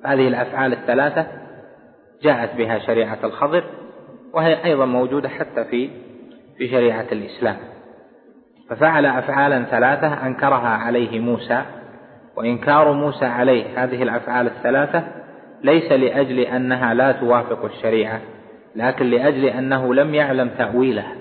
هذه 0.05 0.29
الأفعال 0.29 0.73
الثلاثة 0.73 1.27
جاءت 2.23 2.57
بها 2.57 2.79
شريعة 2.79 3.19
الخضر 3.25 3.65
وهي 4.35 4.65
أيضا 4.65 4.85
موجودة 4.87 5.29
حتى 5.29 5.65
في 5.65 5.91
في 6.59 6.69
شريعة 6.69 7.07
الإسلام 7.13 7.57
ففعل 8.71 9.07
أفعالا 9.07 9.65
ثلاثة 9.65 10.27
أنكرها 10.27 10.69
عليه 10.69 11.21
موسى 11.21 11.63
وإنكار 12.37 12.93
موسى 12.93 13.25
عليه 13.27 13.85
هذه 13.85 14.03
الأفعال 14.03 14.47
الثلاثة 14.47 15.05
ليس 15.63 15.93
لأجل 15.93 16.39
أنها 16.41 16.95
لا 16.95 17.13
توافق 17.13 17.65
الشريعة 17.65 18.21
لكن 18.77 19.07
لأجل 19.11 19.45
أنه 19.45 19.95
لم 19.95 20.15
يعلم 20.15 20.49
تأويلها 20.59 21.13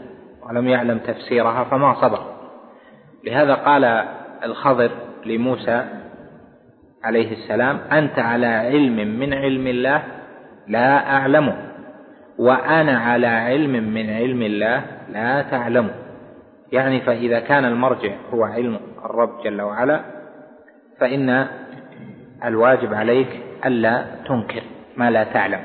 ولم 0.49 0.67
يعلم 0.67 0.97
تفسيرها 0.99 1.63
فما 1.63 1.93
صبر 2.01 2.19
لهذا 3.23 3.53
قال 3.55 3.83
الخضر 4.43 4.91
لموسى 5.25 5.85
عليه 7.03 7.31
السلام 7.31 7.77
أنت 7.91 8.19
على 8.19 8.45
علم 8.47 9.19
من 9.19 9.33
علم 9.33 9.67
الله 9.67 10.03
لا 10.67 11.15
أعلمه 11.17 11.72
وأنا 12.37 12.99
على 12.99 13.27
علم 13.27 13.83
من 13.93 14.09
علم 14.09 14.41
الله 14.41 14.83
لا 15.11 15.41
تعلم 15.51 15.91
يعني 16.71 17.01
فإذا 17.01 17.39
كان 17.39 17.65
المرجع 17.65 18.13
هو 18.33 18.43
علم 18.43 18.79
الرب 19.05 19.41
جل 19.43 19.61
وعلا 19.61 20.01
فإن 20.99 21.47
الواجب 22.45 22.93
عليك 22.93 23.27
ألا 23.65 24.05
تنكر 24.25 24.61
ما 24.97 25.11
لا 25.11 25.23
تعلم 25.23 25.59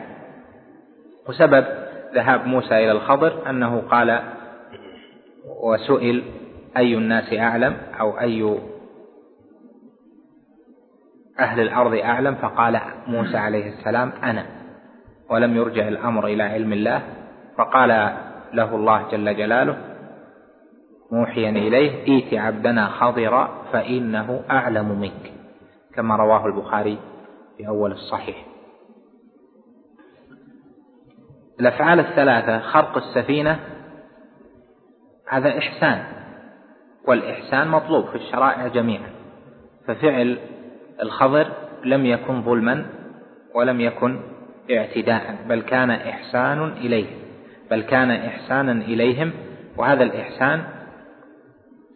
وسبب 1.29 1.64
ذهاب 2.14 2.47
موسى 2.47 2.75
إلى 2.75 2.93
الخضر 2.93 3.51
أنه 3.51 3.79
قال 3.81 4.21
وسئل 5.62 6.23
أي 6.77 6.95
الناس 6.95 7.33
أعلم 7.33 7.77
أو 8.01 8.21
أي 8.21 8.59
أهل 11.39 11.61
الأرض 11.61 11.95
أعلم 11.95 12.35
فقال 12.35 12.81
موسى 13.07 13.37
عليه 13.37 13.69
السلام 13.69 14.12
أنا 14.23 14.47
ولم 15.31 15.57
يرجع 15.57 15.89
الأمر 15.89 16.26
إلى 16.26 16.43
علم 16.43 16.72
الله 16.72 17.03
فقال 17.57 17.89
له 18.55 18.74
الله 18.74 19.09
جل 19.11 19.37
جلاله 19.37 19.76
موحيا 21.12 21.51
إليه 21.51 22.03
ائت 22.14 22.35
عبدنا 22.35 22.87
خضرا 22.89 23.62
فإنه 23.72 24.43
أعلم 24.51 25.01
منك 25.01 25.33
كما 25.95 26.16
رواه 26.16 26.47
البخاري 26.47 26.99
في 27.57 27.66
أول 27.68 27.93
الصحيح 27.93 28.47
الأفعال 31.61 32.01
الثلاثة 32.01 32.59
خرق 32.59 32.97
السفينة 32.97 33.61
هذا 35.29 35.59
إحسان 35.59 36.05
والإحسان 37.07 37.68
مطلوب 37.68 38.07
في 38.07 38.14
الشرائع 38.14 38.66
جميعا 38.68 39.11
ففعل 39.87 40.39
الخضر 41.03 41.49
لم 41.85 42.07
يكن 42.07 42.43
ظلما 42.43 42.87
ولم 43.55 43.81
يكن 43.81 44.20
اعتداء 44.71 45.37
بل 45.49 45.61
كان 45.62 45.91
إحسان 45.91 46.64
إليه 46.69 47.07
بل 47.71 47.81
كان 47.83 48.11
إحسانا 48.11 48.73
إليهم 48.73 49.33
وهذا 49.77 50.03
الإحسان 50.05 50.64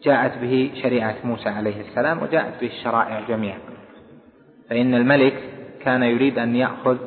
جاءت 0.05 0.39
به 0.39 0.71
شريعة 0.83 1.15
موسى 1.25 1.49
عليه 1.49 1.81
السلام 1.81 2.23
وجاءت 2.23 2.53
به 2.61 2.67
الشرائع 2.67 3.21
جميعا 3.29 3.59
فإن 4.71 4.95
الملك 4.95 5.35
كان 5.85 6.03
يريد 6.03 6.39
أن 6.39 6.57
يأخذ 6.57 6.99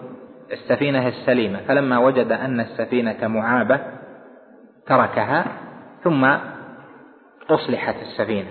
السفينة 0.51 1.07
السليمة 1.07 1.59
فلما 1.67 1.97
وجد 1.97 2.31
أن 2.31 2.59
السفينة 2.59 3.27
معابة 3.27 3.79
تركها 4.87 5.45
ثم 6.03 6.35
أصلحت 7.49 7.95
السفينة 8.01 8.47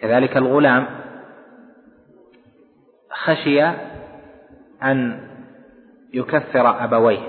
كذلك 0.00 0.36
الغلام 0.36 0.86
خشي 3.12 3.62
أن 4.82 5.31
يكفر 6.12 6.84
أبويه 6.84 7.28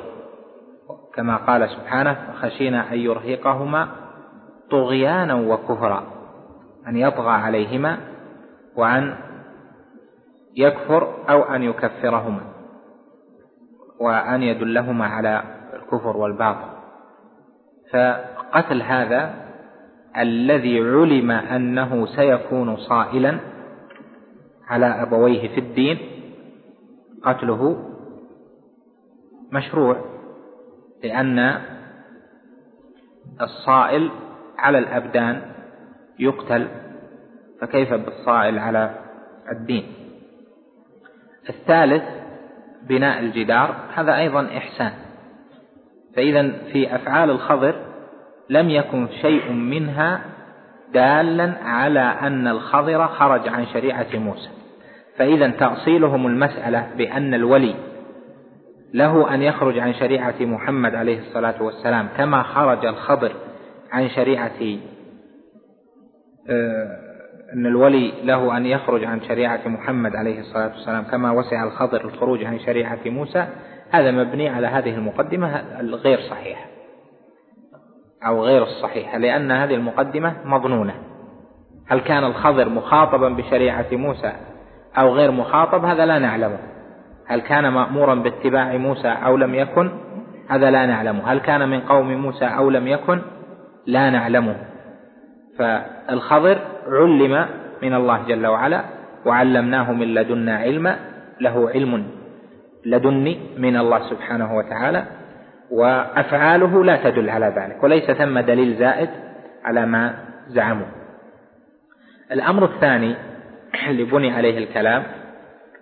كما 1.13 1.36
قال 1.38 1.69
سبحانه 1.69 2.34
خشينا 2.41 2.93
أن 2.93 2.99
يرهقهما 2.99 3.88
طغيانا 4.71 5.34
وكفرا 5.34 6.03
أن 6.88 6.97
يطغى 6.97 7.29
عليهما 7.29 7.97
وأن 8.75 9.15
يكفر 10.57 11.13
أو 11.29 11.41
أن 11.41 11.63
يكفرهما 11.63 12.41
وأن 13.99 14.43
يدلهما 14.43 15.05
على 15.07 15.43
الكفر 15.73 16.17
والباطل 16.17 16.67
فقتل 17.93 18.81
هذا 18.81 19.34
الذي 20.17 20.79
علم 20.81 21.31
أنه 21.31 22.05
سيكون 22.05 22.77
صائلا 22.77 23.39
على 24.67 24.86
أبويه 24.86 25.47
في 25.55 25.59
الدين 25.59 25.97
قتله 27.23 27.92
مشروع 29.54 29.97
لأن 31.04 31.62
الصائل 33.41 34.12
على 34.58 34.78
الأبدان 34.78 35.41
يقتل 36.20 36.68
فكيف 37.62 37.93
بالصائل 37.93 38.60
على 38.60 38.95
الدين 39.51 39.84
الثالث 41.49 42.04
بناء 42.88 43.20
الجدار 43.20 43.76
هذا 43.95 44.16
أيضا 44.18 44.47
إحسان 44.58 44.93
فإذا 46.16 46.51
في 46.72 46.95
أفعال 46.95 47.30
الخضر 47.30 47.76
لم 48.49 48.70
يكن 48.70 49.08
شيء 49.22 49.51
منها 49.51 50.22
دالا 50.93 51.54
على 51.62 51.99
أن 51.99 52.47
الخضر 52.47 53.08
خرج 53.08 53.47
عن 53.47 53.66
شريعة 53.66 54.08
موسى 54.14 54.49
فإذا 55.18 55.47
تأصيلهم 55.49 56.28
المسألة 56.28 56.88
بأن 56.97 57.34
الولي 57.34 57.76
له 58.93 59.33
أن 59.33 59.41
يخرج 59.41 59.79
عن 59.79 59.93
شريعة 59.93 60.33
محمد 60.41 60.95
عليه 60.95 61.19
الصلاة 61.19 61.63
والسلام 61.63 62.07
كما 62.17 62.43
خرج 62.43 62.85
الخضر 62.85 63.33
عن 63.91 64.09
شريعة 64.09 64.51
آه، 66.49 66.97
أن 67.53 67.65
الولي 67.65 68.13
له 68.23 68.57
أن 68.57 68.65
يخرج 68.65 69.03
عن 69.03 69.21
شريعة 69.21 69.67
محمد 69.67 70.15
عليه 70.15 70.39
الصلاة 70.39 70.67
والسلام 70.75 71.03
كما 71.03 71.31
وسع 71.31 71.63
الخضر 71.63 72.05
الخروج 72.05 72.43
عن 72.45 72.59
شريعة 72.59 72.99
موسى 73.05 73.47
هذا 73.91 74.11
مبني 74.11 74.49
على 74.49 74.67
هذه 74.67 74.95
المقدمة 74.95 75.79
الغير 75.79 76.19
صحيحة 76.29 76.65
أو 78.27 78.43
غير 78.43 78.63
الصحيحة 78.63 79.17
لأن 79.17 79.51
هذه 79.51 79.75
المقدمة 79.75 80.33
مظنونة 80.45 80.95
هل 81.87 81.99
كان 81.99 82.23
الخضر 82.23 82.69
مخاطبا 82.69 83.29
بشريعة 83.29 83.85
موسى 83.91 84.33
أو 84.97 85.07
غير 85.13 85.31
مخاطب 85.31 85.85
هذا 85.85 86.05
لا 86.05 86.19
نعلمه 86.19 86.57
هل 87.26 87.41
كان 87.41 87.67
مأمورا 87.69 88.15
باتباع 88.15 88.78
موسى 88.78 89.07
أو 89.07 89.38
لم 89.38 89.55
يكن 89.55 89.91
هذا 90.49 90.71
لا 90.71 90.86
نعلمه 90.86 91.32
هل 91.32 91.39
كان 91.39 91.69
من 91.69 91.80
قوم 91.82 92.13
موسى 92.21 92.45
أو 92.45 92.69
لم 92.69 92.88
يكن 92.88 93.21
لا 93.88 94.09
نعلمه 94.09 94.55
فالخضر 95.59 96.59
علم 96.88 97.45
من 97.82 97.93
الله 97.93 98.24
جل 98.28 98.47
وعلا 98.47 98.84
وعلمناه 99.26 99.91
من 99.91 100.07
لدنا 100.07 100.55
علما 100.57 100.95
له 101.41 101.69
علم 101.74 102.05
لدني 102.86 103.38
من 103.57 103.78
الله 103.78 104.09
سبحانه 104.09 104.55
وتعالى 104.57 105.05
وأفعاله 105.71 106.84
لا 106.84 107.03
تدل 107.09 107.30
على 107.30 107.53
ذلك 107.55 107.84
وليس 107.84 108.11
ثم 108.11 108.39
دليل 108.39 108.74
زائد 108.76 109.09
على 109.65 109.86
ما 109.86 110.15
زعموا 110.47 110.86
الأمر 112.32 112.65
الثاني 112.65 113.15
اللي 113.89 114.03
بني 114.03 114.32
عليه 114.32 114.57
الكلام 114.57 115.03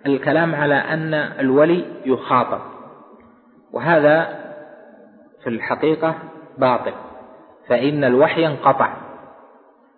الكلام 0.06 0.54
على 0.54 0.74
أن 0.74 1.14
الولي 1.14 1.84
يخاطب 2.04 2.60
وهذا 3.72 4.22
في 5.42 5.50
الحقيقة 5.50 6.14
باطل 6.58 6.92
فإن 7.68 8.04
الوحي 8.04 8.46
انقطع 8.46 8.92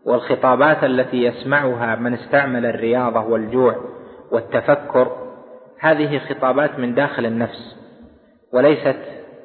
والخطابات 0.06 0.84
التي 0.84 1.16
يسمعها 1.22 1.94
من 1.96 2.14
استعمل 2.14 2.66
الرياضة 2.66 3.20
والجوع 3.20 3.76
والتفكر 4.30 5.16
هذه 5.80 6.18
خطابات 6.18 6.78
من 6.78 6.94
داخل 6.94 7.26
النفس 7.26 7.76
وليست 8.52 8.96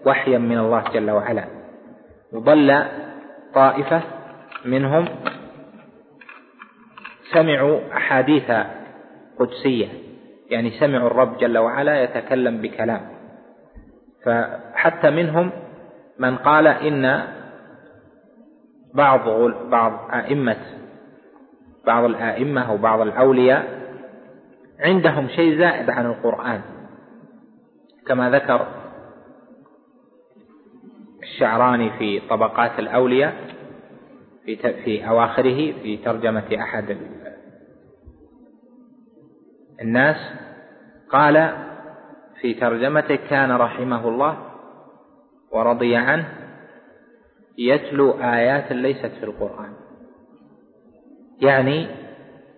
وحيا 0.05 0.37
من 0.37 0.57
الله 0.57 0.83
جل 0.93 1.11
وعلا 1.11 1.45
وضل 2.33 2.83
طائفة 3.53 4.01
منهم 4.65 5.05
سمعوا 7.33 7.79
أحاديث 7.97 8.51
قدسية 9.39 9.89
يعني 10.49 10.79
سمعوا 10.79 11.07
الرب 11.07 11.37
جل 11.37 11.57
وعلا 11.57 12.03
يتكلم 12.03 12.57
بكلام 12.61 13.01
فحتى 14.25 15.09
منهم 15.09 15.51
من 16.19 16.37
قال 16.37 16.67
إن 16.67 17.23
بعض 18.93 19.29
بعض 19.69 20.09
أئمة 20.13 20.57
بعض 21.85 22.03
الآئمة 22.03 22.73
وبعض 22.73 23.01
الأولياء 23.01 23.79
عندهم 24.79 25.27
شيء 25.27 25.57
زائد 25.57 25.89
عن 25.89 26.05
القرآن 26.05 26.61
كما 28.07 28.29
ذكر 28.29 28.67
الشعراني 31.23 31.89
في 31.99 32.19
طبقات 32.29 32.79
الأولياء 32.79 33.33
في 34.45 34.55
في 34.73 35.07
أواخره 35.09 35.71
في 35.83 35.97
ترجمة 35.97 36.43
أحد 36.55 36.97
الناس 39.81 40.17
قال 41.09 41.51
في 42.41 42.53
ترجمته 42.53 43.15
كان 43.29 43.51
رحمه 43.51 44.07
الله 44.07 44.37
ورضي 45.51 45.95
عنه 45.95 46.29
يتلو 47.57 48.11
آيات 48.11 48.71
ليست 48.71 49.05
في 49.19 49.23
القرآن 49.23 49.73
يعني 51.41 51.87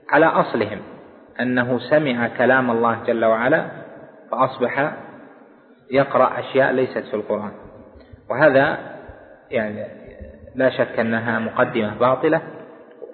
على 0.10 0.26
أصلهم 0.26 0.80
أنه 1.40 1.80
سمع 1.80 2.28
كلام 2.28 2.72
الله 2.72 3.04
جل 3.04 3.26
وعلا 3.26 3.66
فأصبح 4.32 4.94
يقرأ 5.92 6.40
أشياء 6.40 6.72
ليست 6.72 6.98
في 7.04 7.14
القرآن 7.14 7.52
وهذا 8.30 8.78
يعني 9.52 9.86
لا 10.56 10.70
شك 10.70 11.00
أنها 11.00 11.40
مقدمة 11.40 11.96
باطلة 12.00 12.42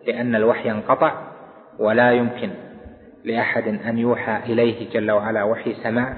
لأن 0.08 0.36
الوحي 0.36 0.72
انقطع 0.72 1.24
ولا 1.80 2.12
يمكن 2.12 2.52
لأحد 3.24 3.68
أن 3.68 3.98
يوحى 3.98 4.38
إليه 4.46 4.90
جل 4.94 5.12
وعلا 5.12 5.44
وحي 5.44 5.76
سماع 5.84 6.18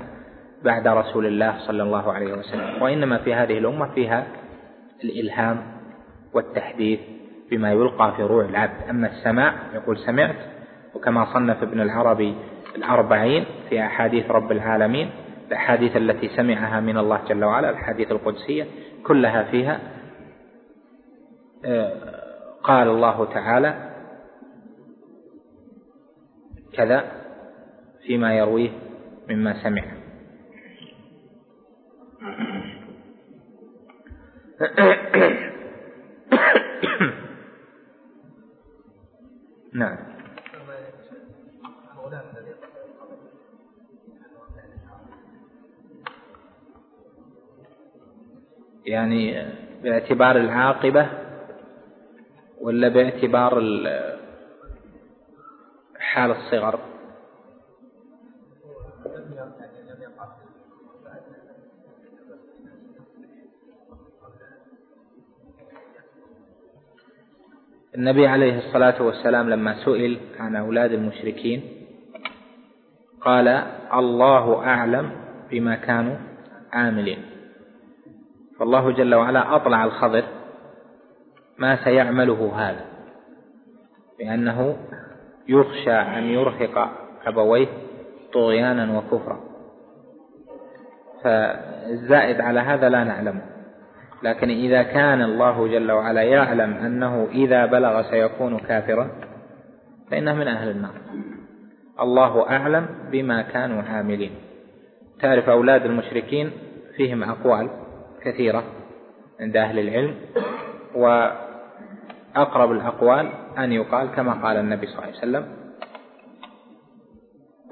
بعد 0.64 0.88
رسول 0.88 1.26
الله 1.26 1.56
صلى 1.68 1.84
الله 1.84 2.14
عليه 2.14 2.34
وسلم 2.34 2.82
وإنما 2.82 3.18
في 3.18 3.34
هذه 3.34 3.58
الأمة 3.58 3.92
فيها 3.96 4.28
الإلهام 5.04 5.64
والتحديث 6.34 7.00
بما 7.52 7.72
يلقى 7.72 8.14
في 8.16 8.24
روع 8.24 8.46
العبد 8.46 8.90
أما 8.90 9.08
السماع 9.08 9.54
يقول 9.74 9.98
سمعت 9.98 10.36
وكما 10.96 11.34
صنف 11.34 11.64
ابن 11.64 11.82
العربي 11.82 12.36
الأربعين 12.76 13.46
في 13.70 13.82
أحاديث 13.86 14.32
رب 14.32 14.52
العالمين 14.52 15.10
الأحاديث 15.48 15.96
التي 15.98 16.28
سمعها 16.38 16.80
من 16.80 16.98
الله 16.98 17.20
جل 17.30 17.44
وعلا 17.44 17.70
الحديث 17.70 18.12
القدسية 18.12 18.66
كلها 19.06 19.44
فيها 19.44 19.80
آه، 21.66 21.94
قال 22.64 22.88
الله 22.88 23.26
تعالى 23.34 23.89
كذا 26.78 27.12
فيما 28.08 28.38
يرويه 28.38 28.72
مما 29.30 29.64
سمع 29.64 29.84
نعم 39.74 39.98
يعني 48.86 49.46
باعتبار 49.84 50.38
العاقبة 50.38 51.10
ولا 52.62 52.88
باعتبار 52.88 53.58
حال 56.10 56.32
الصغر 56.32 56.80
النبي 67.96 68.28
عليه 68.28 68.58
الصلاة 68.60 69.02
والسلام 69.02 69.50
لما 69.50 69.86
سئل 69.86 70.20
عن 70.40 70.56
أولاد 70.56 70.92
المشركين 70.92 71.64
قال 73.22 73.48
الله 73.94 74.56
أعلم 74.66 75.12
بما 75.50 75.76
كانوا 75.76 76.16
عاملين 76.74 77.26
فالله 78.60 78.92
جل 78.92 79.16
وعلا 79.16 79.56
أطلع 79.56 79.86
الخضر 79.86 80.24
ما 81.58 81.84
سيعمله 81.84 82.52
هذا 82.56 82.86
لأنه 84.20 84.76
يخشى 85.50 85.92
أن 85.94 86.24
يرهق 86.24 86.90
أبويه 87.26 87.68
طغيانا 88.34 88.98
وكفرا 88.98 89.40
فالزائد 91.24 92.42
على 92.42 92.60
هذا 92.60 92.90
لا 92.90 93.04
نعلمه 93.04 93.42
لكن 94.24 94.50
إذا 94.50 94.84
كان 94.84 95.22
الله 95.22 95.68
جل 95.68 95.92
وعلا 95.92 96.22
يعلم 96.22 96.74
أنه 96.74 97.28
إذا 97.32 97.66
بلغ 97.66 98.02
سيكون 98.02 98.60
كافرا 98.60 99.10
فإنه 100.12 100.34
من 100.36 100.48
أهل 100.48 100.70
النار 100.70 100.94
الله 102.02 102.50
أعلم 102.50 102.86
بما 103.12 103.42
كانوا 103.42 103.82
عاملين 103.84 104.32
تعرف 105.22 105.50
أولاد 105.50 105.86
المشركين 105.86 106.52
فيهم 106.96 107.24
أقوال 107.24 107.68
كثيرة 108.24 108.64
عند 109.42 109.58
أهل 109.58 109.80
العلم 109.80 110.16
و 110.96 111.30
أقرب 112.36 112.72
الأقوال 112.72 113.30
أن 113.58 113.72
يقال 113.72 114.08
كما 114.12 114.34
قال 114.34 114.58
النبي 114.58 114.88
صلى 114.88 114.96
الله 114.98 115.08
عليه 115.08 115.18
وسلم 115.18 115.46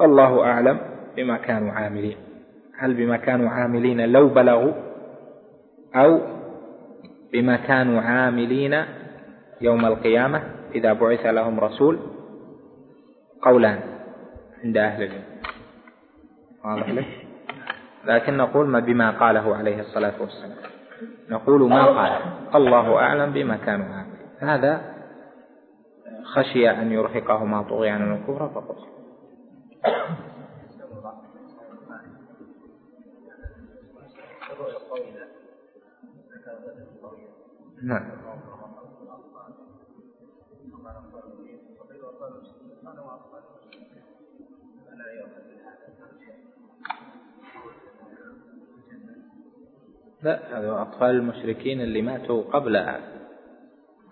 الله 0.01 0.43
أعلم 0.45 0.77
بما 1.17 1.37
كانوا 1.37 1.71
عاملين 1.73 2.17
هل 2.79 2.93
بما 2.93 3.17
كانوا 3.17 3.49
عاملين 3.49 4.11
لو 4.11 4.27
بلغوا 4.29 4.71
أو 5.95 6.19
بما 7.33 7.55
كانوا 7.57 8.01
عاملين 8.01 8.83
يوم 9.61 9.85
القيامة 9.85 10.41
إذا 10.75 10.93
بعث 10.93 11.25
لهم 11.25 11.59
رسول 11.59 11.97
قولان 13.41 13.79
عند 14.63 14.77
أهل 14.77 15.03
العلم 15.03 15.23
واضح 16.65 17.05
لكن 18.05 18.37
نقول 18.37 18.67
ما 18.67 18.79
بما 18.79 19.11
قاله 19.11 19.55
عليه 19.55 19.79
الصلاة 19.79 20.13
والسلام 20.21 20.57
نقول 21.29 21.69
ما 21.69 21.85
قال 21.85 22.21
الله 22.55 22.95
أعلم 22.95 23.31
بما 23.33 23.57
كانوا 23.57 23.85
عاملين 23.85 24.06
هذا 24.39 24.81
خشي 26.33 26.69
أن 26.69 26.91
يرهقهما 26.91 27.61
طغيانا 27.61 28.13
وكفرا 28.13 28.47
فقط 28.47 28.77
نعم. 37.83 38.09
لا 50.21 50.59
هذا 50.59 50.81
أطفال 50.81 51.09
المشركين 51.09 51.81
اللي 51.81 52.01
ماتوا 52.01 52.43
قبل 52.43 52.75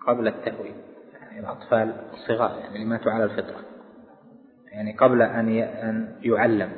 قبل 0.06 0.28
التأويل 0.28 0.74
يعني 1.12 1.40
الأطفال 1.40 1.94
الصغار 2.12 2.58
يعني 2.60 2.74
اللي 2.74 2.84
ماتوا 2.86 3.12
على 3.12 3.24
الفطرة 3.24 3.60
يعني 4.72 4.92
قبل 4.96 5.22
أن 5.22 5.48
أن 5.58 6.08
يعلم 6.22 6.72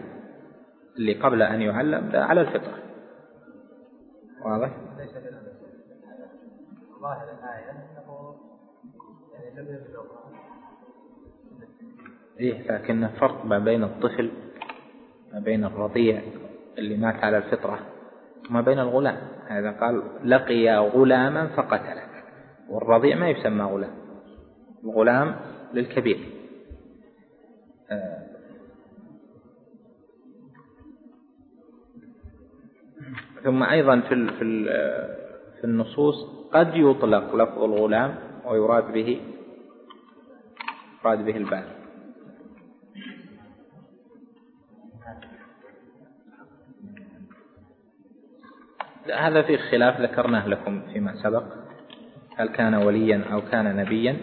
اللي 0.97 1.13
قبل 1.15 1.43
أن 1.43 1.63
يعلم 1.63 2.09
ده 2.13 2.25
على 2.25 2.41
الفطرة 2.41 2.79
واضح؟ 4.45 4.71
ظاهر 7.03 7.25
الآية 7.39 7.71
أنه 7.71 8.35
يعني 9.35 9.61
لم 9.71 9.79
إيه 12.41 12.73
لكن 12.73 13.09
فرق 13.21 13.45
ما 13.47 13.59
بين 13.59 13.85
الطفل 13.85 14.31
ما 15.33 15.41
بين 15.41 15.65
الرضيع 15.65 16.23
اللي 16.79 16.97
مات 16.97 17.15
على 17.15 17.37
الفطرة 17.37 17.79
وما 18.51 18.61
بين 18.61 18.79
الغلام 18.79 19.17
هذا 19.47 19.71
قال 19.71 20.03
لقي 20.25 20.77
غلاما 20.77 21.47
فقتله 21.47 22.08
والرضيع 22.69 23.17
ما 23.17 23.31
يسمى 23.31 23.65
غلام 23.65 23.95
الغلام 24.85 25.37
للكبير 25.75 26.19
آه. 27.91 28.29
ثم 33.45 33.63
أيضا 33.63 34.01
في 34.01 34.15
في 35.61 35.65
النصوص 35.65 36.45
قد 36.53 36.69
يطلق 36.75 37.35
لفظ 37.35 37.63
الغلام 37.63 38.15
ويراد 38.47 38.93
به 38.93 39.21
يراد 41.05 41.25
به 41.25 41.37
البال 41.37 41.65
هذا 49.15 49.43
في 49.43 49.59
خلاف 49.59 50.01
ذكرناه 50.01 50.49
لكم 50.49 50.81
فيما 50.93 51.15
سبق 51.23 51.68
هل 52.39 52.49
كان 52.49 52.75
وليا 52.75 53.25
أو 53.33 53.41
كان 53.41 53.77
نبيا 53.77 54.17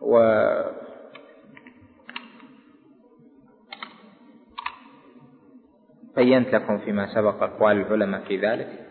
و 0.00 0.20
بينت 6.16 6.48
لكم 6.54 6.78
فيما 6.78 7.14
سبق 7.14 7.42
أقوال 7.42 7.76
العلماء 7.76 8.20
في 8.24 8.36
ذلك 8.40 8.86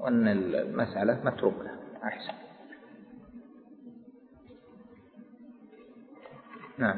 وأن 0.00 0.28
المسألة 0.28 1.20
متروكة 1.24 1.70
أحسن 2.04 2.32
نعم 6.78 6.96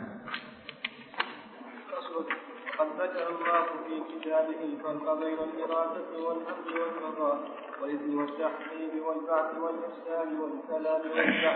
قد 2.78 2.86
بدأ 2.94 3.28
الله 3.28 3.62
في 3.64 4.14
كتابه 4.20 4.64
الفرق 4.64 5.14
بين 5.14 5.38
الإرادة 5.38 6.18
والحمد 6.22 6.66
والقضاء 6.76 7.61
والإذن 7.82 8.18
والتحكيم 8.18 9.02
والبعث 9.06 9.54
والإحسان 9.58 10.40
والكلام 10.40 11.02
والبعث 11.04 11.54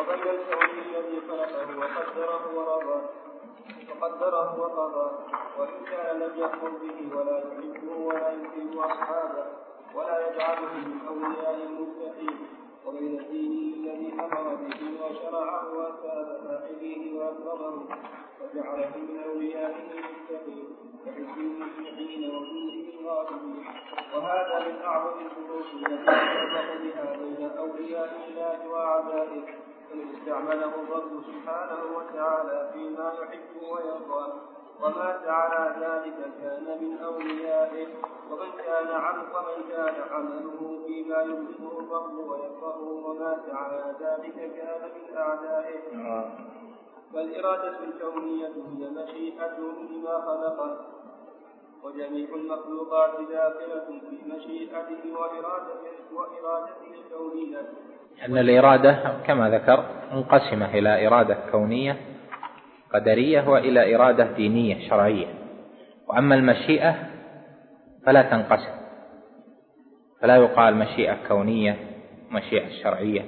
وبين 0.00 0.38
الكون 0.58 0.82
الذي 0.86 1.20
خلقه 1.28 1.78
وقدره 1.78 2.56
ورضاه 2.56 3.08
وقدره 3.90 4.60
وقضاه 4.60 5.12
وإن 5.58 5.84
كان 5.90 6.18
لم 6.20 6.32
يأمر 6.38 6.70
به 6.82 7.16
ولا 7.18 7.38
يحبه 7.38 7.96
ولا 8.06 8.28
يحب 8.30 8.78
أصحابه 8.78 9.46
ولا 9.94 10.30
يجعله 10.30 10.74
من 10.86 11.00
أولياء 11.08 11.54
المتقين 11.54 12.38
ومن 12.86 13.18
الدين 13.20 13.76
الذي 13.78 14.12
أمر 14.12 14.54
به 14.54 14.98
وشرعه 15.04 15.74
وأثاب 15.78 16.40
فاعله 16.44 17.18
وأكرمه 17.18 17.86
وجعله 18.40 18.90
من 18.96 19.22
أوليائه 19.26 19.86
المتقين 19.94 20.76
كحزبه 21.04 21.66
حين 21.96 22.30
وجوده 22.30 23.00
الغافلين 23.00 23.64
بين 25.04 27.58
أولياء 27.58 28.10
الله 28.28 28.58
وأعدائه 28.70 29.42
إذ 29.94 29.98
استعمله 30.14 30.72
الرب 30.82 31.12
سبحانه 31.26 31.80
وتعالى 31.96 32.58
فيما 32.72 33.08
يحب 33.22 33.52
ويرضى 33.62 34.24
ومات 34.80 35.24
على 35.26 35.62
ذلك 35.80 36.18
كان 36.40 36.64
من 36.80 36.92
أوليائه 37.04 37.86
ومن 38.30 38.50
كان 38.66 38.88
عن 38.88 39.16
ومن 39.18 39.58
كان 39.70 39.94
عمله 40.10 40.60
فيما 40.86 41.20
يكرهه 41.22 41.72
الرب 41.80 42.14
ويكرهه 42.18 42.90
ومات 43.08 43.42
على 43.52 43.84
ذلك 44.00 44.36
كان 44.56 44.80
من 44.94 45.04
أعدائه 45.16 45.82
فالإرادة 47.14 47.78
الكونية 47.84 48.48
هي 48.56 48.84
مشيئته 48.90 49.66
لما 49.90 50.16
خلقه 50.20 50.70
وجميع 51.84 52.26
المخلوقات 52.34 53.10
داخلة 53.30 53.86
في 54.00 54.30
مشيئته 54.32 55.10
وإرادته 55.12 56.14
وإرادته 56.14 56.98
الكونية 56.98 57.58
أن 58.28 58.38
الإرادة 58.38 58.98
كما 59.26 59.50
ذكر 59.50 59.84
منقسمة 60.12 60.74
إلى 60.74 61.06
إرادة 61.06 61.36
كونية 61.52 61.96
قدرية 62.94 63.48
وإلى 63.48 63.94
إرادة 63.96 64.32
دينية 64.32 64.88
شرعية 64.88 65.26
وأما 66.06 66.34
المشيئة 66.34 66.94
فلا 68.06 68.22
تنقسم 68.22 68.78
فلا 70.20 70.36
يقال 70.36 70.76
مشيئة 70.76 71.28
كونية 71.28 71.78
مشيئة 72.30 72.82
شرعية 72.82 73.24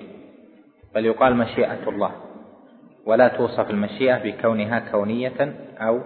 بل 0.94 1.07
يقال 1.07 1.36
مشيئة 1.36 1.88
الله 1.88 2.12
ولا 3.07 3.28
توصف 3.28 3.70
المشيئة 3.70 4.18
بكونها 4.18 4.90
كونية 4.92 5.55
أو 5.78 6.01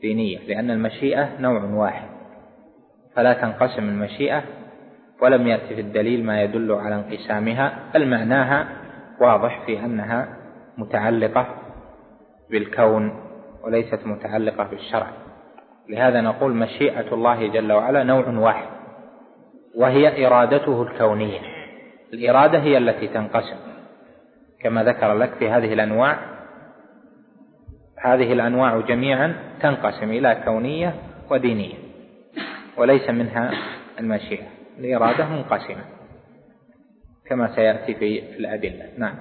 دينية 0.00 0.38
لأن 0.38 0.70
المشيئة 0.70 1.28
نوع 1.40 1.62
واحد 1.64 2.08
فلا 3.14 3.32
تنقسم 3.32 3.88
المشيئة 3.88 4.42
ولم 5.22 5.46
يأتي 5.46 5.74
في 5.74 5.80
الدليل 5.80 6.24
ما 6.24 6.42
يدل 6.42 6.72
على 6.72 6.94
انقسامها 6.94 7.74
بل 7.94 8.08
معناها 8.10 8.68
واضح 9.20 9.60
في 9.66 9.78
أنها 9.80 10.28
متعلقة 10.78 11.46
بالكون 12.50 13.20
وليست 13.64 14.00
متعلقة 14.06 14.64
بالشرع 14.64 15.10
لهذا 15.88 16.20
نقول 16.20 16.52
مشيئة 16.52 17.14
الله 17.14 17.46
جل 17.46 17.72
وعلا 17.72 18.02
نوع 18.02 18.26
واحد 18.28 18.68
وهي 19.74 20.26
إرادته 20.26 20.82
الكونية 20.82 21.38
الإرادة 22.12 22.58
هي 22.58 22.78
التي 22.78 23.08
تنقسم 23.08 23.56
كما 24.60 24.84
ذكر 24.84 25.14
لك 25.14 25.32
في 25.38 25.48
هذه 25.50 25.72
الأنواع 25.72 26.35
هذه 27.98 28.32
الأنواع 28.32 28.80
جميعا 28.80 29.34
تنقسم 29.62 30.10
إلى 30.10 30.42
كونية 30.44 30.94
ودينية 31.30 31.74
وليس 32.78 33.10
منها 33.10 33.50
المشيئة 34.00 34.46
الإرادة 34.78 35.28
منقسمة 35.28 35.84
كما 37.26 37.54
سيأتي 37.56 37.94
في 37.94 38.36
الأدلة 38.36 38.92
نعم 38.98 39.14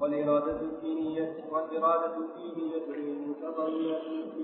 والإرادة 0.00 0.60
الدينية 0.60 1.28
والإرادة 1.50 2.12
الدينية 2.16 2.84
المتضمنة 2.94 3.98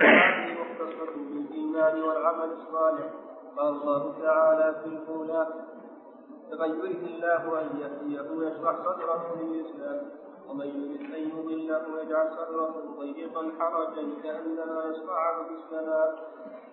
هذه 0.00 0.56
مختصة 0.60 1.22
بالإيمان 1.32 2.02
والعمل 2.02 2.48
الصالح 2.52 3.14
قال 3.58 3.68
الله 3.68 4.12
تعالى 4.22 4.78
في 4.82 4.86
الأولى 4.88 5.46
فمن 6.50 6.78
يريد 6.80 7.02
الله 7.04 7.60
أن 7.62 7.70
يهديه 7.80 8.48
يشرح 8.48 8.76
صدره 8.84 9.36
للإسلام 9.40 10.10
ومن 10.48 10.66
يريد 10.66 11.14
أن 11.14 11.20
يضله 11.20 12.00
يجعل 12.00 12.30
صدره 12.32 12.94
ضيقا 13.00 13.50
حرجا 13.60 14.02
كأنما 14.22 14.84
يصنعه 14.84 15.44
في 15.44 15.54
السماء 15.54 16.28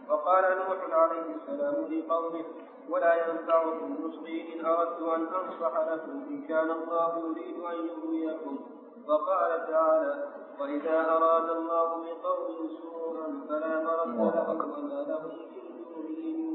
وقال 0.09 0.43
نوح 0.57 0.93
عليه 0.93 1.35
السلام 1.35 1.73
لقومه 1.93 2.45
ولا 2.89 3.13
ينفعكم 3.29 3.97
نصحي 4.03 4.53
إن 4.59 4.65
أردت 4.65 4.99
أن 5.01 5.21
أنصح 5.21 5.89
لكم 5.93 6.11
إن 6.29 6.41
كان 6.47 6.71
الله 6.71 7.19
يريد 7.19 7.63
أن 7.63 7.87
يغويكم 7.87 8.59
وقال 9.07 9.67
تعالى 9.67 10.27
وإذا 10.59 11.11
أراد 11.15 11.49
الله 11.49 11.85
بقوم 11.89 12.69
سورا 12.81 13.41
فلا 13.49 13.77
مرد 14.05 14.47
له 14.47 14.49
وما 14.49 15.03
لهم 15.03 15.31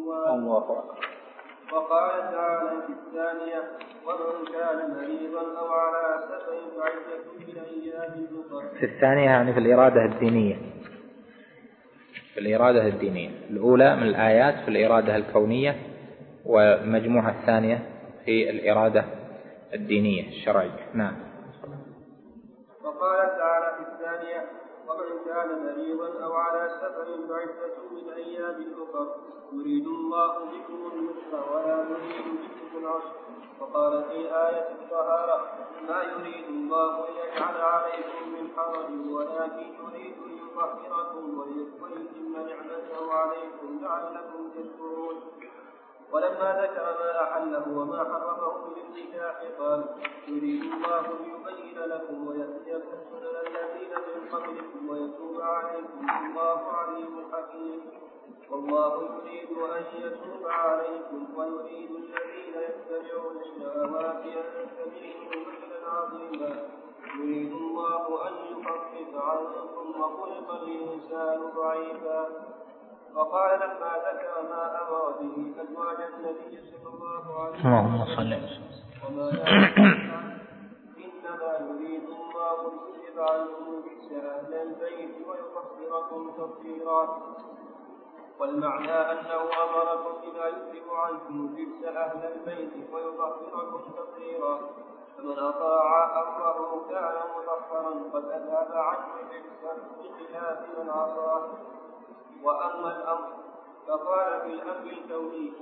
الله 0.08 0.56
أكبر 0.58 0.98
وقال 1.72 2.10
تعالى 2.32 2.70
في 2.86 2.92
الثانية 2.92 3.62
ومن 4.06 4.46
كان 4.52 4.90
مريضا 4.90 5.58
أو 5.60 5.72
على 5.72 6.22
سفر 6.28 6.56
فعدة 6.76 7.24
من 7.48 7.58
أيام 7.64 8.26
أخرى 8.46 8.78
في 8.78 8.86
الثانية 8.86 9.24
يعني 9.24 9.52
في 9.52 9.58
الإرادة 9.60 10.04
الدينية 10.04 10.56
في 12.34 12.40
الإرادة 12.40 12.86
الدينية 12.86 13.30
الأولى 13.50 13.96
من 13.96 14.02
الآيات 14.02 14.54
في 14.64 14.68
الإرادة 14.68 15.16
الكونية 15.16 15.76
والمجموعة 16.46 17.40
الثانية 17.40 17.82
في 18.24 18.50
الإرادة 18.50 19.04
الدينية 19.74 20.28
الشرعية 20.28 20.86
نعم 20.94 21.16
وقال 22.84 23.26
تعالى 23.38 23.74
في 23.76 23.82
الثانية 23.92 24.48
ومن 24.88 25.24
كان 25.24 25.48
مريضا 25.66 26.24
أو 26.24 26.32
على 26.34 26.68
سفر 26.80 27.06
فعدة 27.28 27.74
من 27.92 28.12
أيام 28.12 28.66
أخر 28.82 29.06
يريد 29.52 29.86
الله 29.86 30.32
بكم 30.44 30.80
اليسر 30.92 31.52
ولا 31.54 31.82
يريد 31.90 32.24
بكم 32.26 32.78
العسر 32.78 33.14
وقال 33.60 34.04
في 34.04 34.16
آية 34.18 34.68
الطهارة 34.72 35.52
ما 35.88 36.02
يريد 36.02 36.44
الله 36.48 37.06
ليجعل 37.10 37.60
عليكم 37.60 38.28
من 38.32 38.48
حرج 38.56 38.90
ولكن 39.10 39.66
يريد 39.82 40.16
ليطهركم 40.26 41.38
ويتم 41.38 42.32
نعمته 42.32 43.12
عليكم 43.12 43.78
لعلكم 43.82 44.50
تشكرون 44.56 45.22
ولما 46.12 46.48
ذكر 46.62 46.82
ما 46.98 47.22
أحله 47.22 47.64
وما 47.78 47.98
حرمه 47.98 48.66
من 48.66 48.72
للنكاح 48.94 49.36
قال 49.58 49.84
يريد 50.28 50.62
الله 50.62 51.00
ليبين 51.02 51.78
لكم 51.78 52.28
ويهديكم 52.28 52.98
سنن 53.10 53.36
الذين 53.46 53.90
من 54.12 54.28
قبلكم 54.32 54.88
ويتوب 54.88 55.40
عليكم 55.40 56.06
والله 56.08 56.58
عليم 56.72 57.30
حكيم 57.32 57.80
والله 58.50 59.02
يريد 59.14 59.52
أن 59.76 60.00
يتوب 60.02 60.46
عليكم 60.48 61.36
ويريد 61.38 61.90
الذين 61.90 62.54
يتبعون 62.68 63.36
الشهوات 63.36 64.16
أن 64.26 64.70
تميلوا 64.78 65.30
ميلا 65.30 65.90
عظيما 65.90 66.66
يريد 67.18 67.52
الله 67.52 68.28
أن 68.28 68.32
يخفف 68.52 69.16
عنكم 69.24 70.00
وخلق 70.00 70.62
الإنسان 70.62 71.50
ضعيفا 71.56 72.48
وقال 73.14 73.58
لما 73.60 73.92
ذكر 73.96 74.42
ما 74.42 74.80
امر 74.82 75.10
به 75.20 75.62
ازواج 75.62 75.96
النبي 76.02 76.60
صلى 76.72 76.94
الله 76.94 77.40
عليه 77.40 77.54
وسلم 77.54 77.68
اللهم 77.68 78.04
صل 78.16 78.34
وسلم 78.36 78.62
إنما 81.06 81.52
يريد 81.70 82.04
الله 82.04 82.60
ان 82.72 82.78
ليذهب 82.86 83.18
عنكم 83.20 83.64
الرجس 83.74 84.12
أهل 84.12 84.54
البيت 84.54 85.14
ويطهركم 85.28 86.30
تطهيرا 86.38 87.18
والمعنى 88.40 88.92
أنه 89.12 89.40
أمركم 89.64 90.12
بما 90.22 90.46
يذهب 90.46 90.90
عنكم 90.94 91.54
بئس 91.54 91.88
أهل 91.96 92.32
البيت 92.32 92.94
ويطهركم 92.94 93.80
تطهيرا 93.96 94.60
فمن 95.18 95.38
أطاع 95.38 96.22
أمره 96.22 96.84
كان 96.90 97.20
مطهرا 97.36 98.10
قد 98.12 98.24
أذهب 98.24 98.72
عنه 98.74 99.06
الرجس 99.20 100.14
بخلاف 100.18 100.58
من 100.78 100.90
عصاه 100.90 101.48
واما 102.42 102.96
الامر 102.96 103.28
فقال 103.88 104.40
في 104.40 104.46
الامر 104.46 104.90
الكوني 104.92 105.52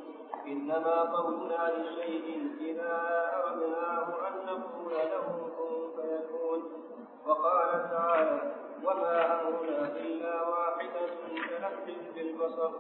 انما 0.47 1.03
قولنا 1.17 1.69
لشيء 1.79 2.51
اذا 2.61 3.05
اردناه 3.37 4.29
ان 4.29 4.47
نقول 4.47 4.93
له 4.93 5.25
كن 5.57 5.91
فيكون 5.97 6.63
وقال 7.27 7.91
تعالى 7.91 8.53
وما 8.85 9.41
امرنا 9.41 9.87
الا 9.97 10.49
واحده 10.49 11.03
كلف 11.27 11.99
بالبصر 12.15 12.71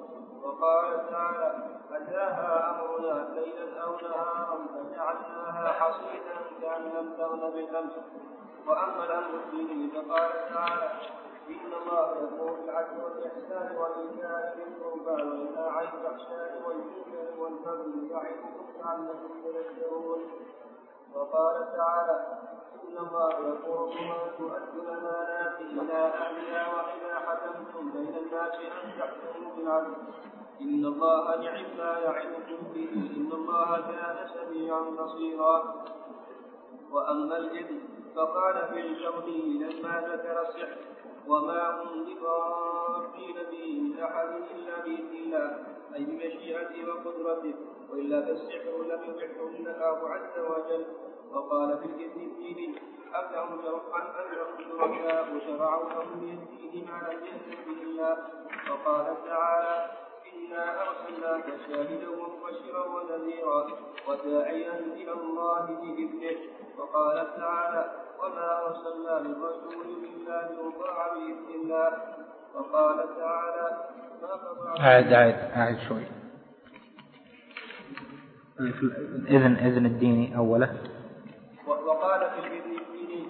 وقال 0.42 1.10
تعالى 1.10 1.70
اتاها 1.92 2.80
امرنا 2.80 3.28
ليلا 3.40 3.80
او 3.82 3.92
نهارا 3.96 4.66
فجعلناها 4.74 5.68
حصيدا 5.68 6.36
كان 6.62 6.82
لم 6.82 7.14
تغن 7.18 7.50
بالامس 7.50 7.92
واما 8.66 9.04
الامر 9.04 9.34
الديني 9.34 9.90
فقال 9.90 10.30
تعالى 10.54 10.88
إن 11.48 11.72
الله 11.72 12.08
يقول 12.12 12.54
العدل 12.64 13.00
والإحسان 13.04 13.76
وإيتاء 13.76 14.54
ذي 14.56 14.62
القربى 14.62 15.22
وينهى 15.22 15.68
عن 15.68 15.84
الفحشاء 15.86 16.62
والمنكر 16.66 17.40
والبغي 17.40 18.08
يعظكم 18.10 18.82
لعلكم 18.82 19.28
تذكرون 19.44 20.20
وقال 21.14 21.66
تعالى 21.76 22.38
إن 22.82 22.98
الله 22.98 23.30
يقول 23.30 23.90
أن 23.92 24.30
تؤدوا 24.38 24.82
الأمانات 24.82 25.60
إلى 25.60 25.92
أهلها 25.92 26.74
وإذا 26.76 27.18
حكمتم 27.26 27.92
بين 27.92 28.14
الناس 28.16 28.54
أن 28.54 28.98
تحكموا 28.98 29.56
بالعدل 29.56 29.94
إن 30.60 30.84
الله 30.86 31.36
نعم 31.36 31.76
ما 31.78 31.98
يعظكم 31.98 32.60
به 32.74 32.88
إن 33.16 33.32
الله 33.32 33.80
كان 33.80 34.28
سميعا 34.34 34.80
بصيرا 34.80 35.74
وأما 36.90 37.36
الإذن 37.36 37.80
فقال 38.16 38.68
في 38.72 38.80
الجوهر 38.80 39.28
لما 39.32 40.00
ذكر 40.00 40.42
السحر 40.42 40.95
وما 41.28 41.82
هم 41.82 42.04
بضارين 42.04 43.36
به 43.50 43.80
من 43.82 44.02
احد 44.02 44.28
الا 44.54 44.74
باذن 44.84 45.14
الله 45.26 45.58
اي 45.94 46.04
بمشيئته 46.04 46.88
وقدرته 46.90 47.54
والا 47.90 48.20
فالسحر 48.26 48.72
لم 48.82 49.02
يبعهن 49.04 49.66
الله 49.66 50.08
عز 50.10 50.38
وجل 50.38 50.84
وقال 51.32 51.78
في 51.78 51.84
الدين 51.86 52.78
أن 53.14 53.32
لهم 53.34 53.60
شركاء 53.62 54.48
شرعوا 55.46 55.88
لهم 55.88 56.18
من 56.22 56.38
الدين 56.38 56.88
ما 56.90 57.08
لم 57.12 57.24
يأذن 57.26 57.64
به 57.66 57.82
الله 57.82 58.16
وقال 58.70 59.16
تعالى 59.26 59.90
إنا 60.34 60.82
أرسلناك 60.88 61.44
شاهدا 61.68 62.10
ومبشرا 62.10 62.84
ونذيرا 62.86 63.66
وداعيا 64.08 64.78
إلى 64.80 65.12
الله 65.12 65.60
بإذنه 65.82 66.36
وقال 66.78 67.36
تعالى 67.36 68.05
وما 68.22 68.66
أرسلنا 68.66 69.20
من 69.20 69.42
رسول 69.44 69.86
إلا 70.04 70.48
ليطاع 70.50 71.14
بإذن 71.14 71.54
الله 71.60 71.92
وقال 72.54 73.08
تعالى 73.18 73.78
ما 74.22 74.80
أعد 74.84 75.12
أعد 75.12 75.50
أعد 75.56 75.78
شوي 75.88 76.02
الإذن 78.60 79.56
إذن 79.56 79.86
الديني 79.86 80.36
أوله 80.38 80.76
وقال 81.66 82.30
في 82.30 82.46
الإذن 82.46 82.78
الديني 82.78 83.26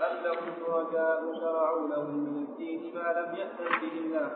أن 0.00 0.22
لهم 0.24 0.54
شركاء 0.66 1.22
شرعوا 1.40 1.88
لهم 1.88 2.16
من 2.18 2.42
الدين 2.42 2.94
ما 2.94 3.00
لم 3.12 3.34
يأتن 3.36 3.80
به 3.80 3.92
الله 4.00 4.30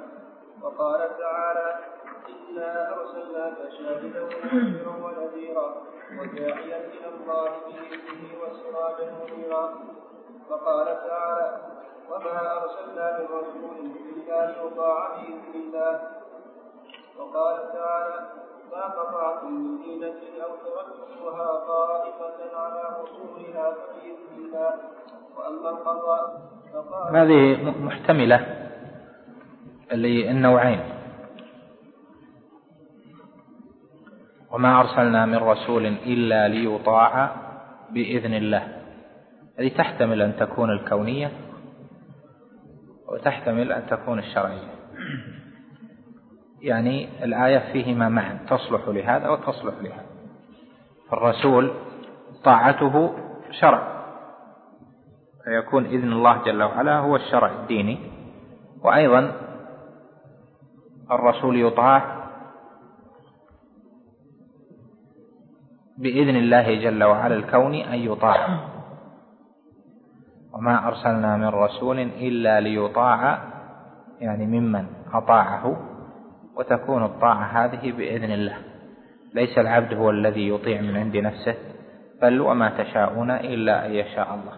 وقال 0.63 1.19
تعالى 1.19 1.94
إنا 2.29 2.93
أرسلناك 2.95 3.57
شاهدا 3.79 4.23
ونذيرا 4.23 4.91
ونذيرا 4.91 5.75
وداعيا 6.19 6.79
إلى 6.89 7.09
الله 7.15 7.45
بإذنه 7.49 8.31
وسراجا 8.43 9.11
منيرا 9.13 9.75
فقال 10.51 10.87
تعالى 10.87 11.61
وما 12.11 12.63
أرسلنا 12.63 13.19
من 13.19 13.25
رسول 13.27 13.77
إلا 14.17 14.47
ليطاع 14.47 15.15
بإذن 15.15 15.61
الله 15.61 16.01
وقال 17.19 17.73
تعالى 17.73 18.27
ما 18.73 18.83
قطعتم 18.85 19.51
من 19.53 19.79
دينة 19.83 20.21
أو 20.45 20.51
تركتموها 20.65 21.55
طائفة 21.67 22.57
على 22.57 22.97
أصولها 23.05 23.75
فبإذن 23.75 24.47
الله 24.47 24.75
وأما 25.39 25.71
القضاء 25.71 26.43
هذه 27.13 27.71
محتملة 27.81 28.69
للنوعين 29.93 30.94
وما 34.55 34.81
أرسلنا 34.81 35.27
من 35.27 35.37
رسول 35.37 35.87
إلا 35.87 36.49
ليطاع 36.49 37.37
بإذن 37.91 38.35
الله 38.35 38.77
هذه 39.59 39.69
تحتمل 39.69 40.23
أن 40.23 40.37
تكون 40.37 40.71
الكونية 40.71 41.31
وتحتمل 43.09 43.73
أن 43.73 43.87
تكون 43.87 44.19
الشرعية 44.19 44.69
يعني 46.63 47.25
الآية 47.25 47.73
فيهما 47.73 48.09
معا 48.09 48.39
تصلح 48.51 48.89
لهذا 48.89 49.29
وتصلح 49.29 49.75
لهذا 49.81 50.05
فالرسول 51.11 51.71
طاعته 52.45 53.15
شرع 53.51 54.07
فيكون 55.45 55.85
إذن 55.85 56.13
الله 56.13 56.43
جل 56.45 56.63
وعلا 56.63 56.99
هو 56.99 57.17
الشرع 57.17 57.53
الديني 57.55 57.99
وأيضا 58.83 59.33
الرسول 61.11 61.61
يطاع 61.61 62.14
بإذن 65.99 66.37
الله 66.37 66.75
جل 66.75 67.05
وعلا 67.05 67.35
الكون 67.35 67.75
أن 67.75 67.99
يطاع 67.99 68.59
وما 70.53 70.87
أرسلنا 70.89 71.37
من 71.37 71.47
رسول 71.49 71.99
إلا 72.01 72.61
ليطاع 72.61 73.39
يعني 74.21 74.47
ممن 74.47 74.87
أطاعه 75.13 75.77
وتكون 76.57 77.05
الطاعة 77.05 77.45
هذه 77.65 77.93
بإذن 77.93 78.33
الله 78.33 78.57
ليس 79.35 79.59
العبد 79.59 79.95
هو 79.95 80.11
الذي 80.11 80.49
يطيع 80.49 80.81
من 80.81 80.97
عند 80.97 81.17
نفسه 81.17 81.55
بل 82.23 82.41
وما 82.41 82.83
تشاءون 82.83 83.31
إلا 83.31 83.87
أن 83.87 83.93
يشاء 83.93 84.35
الله 84.35 84.53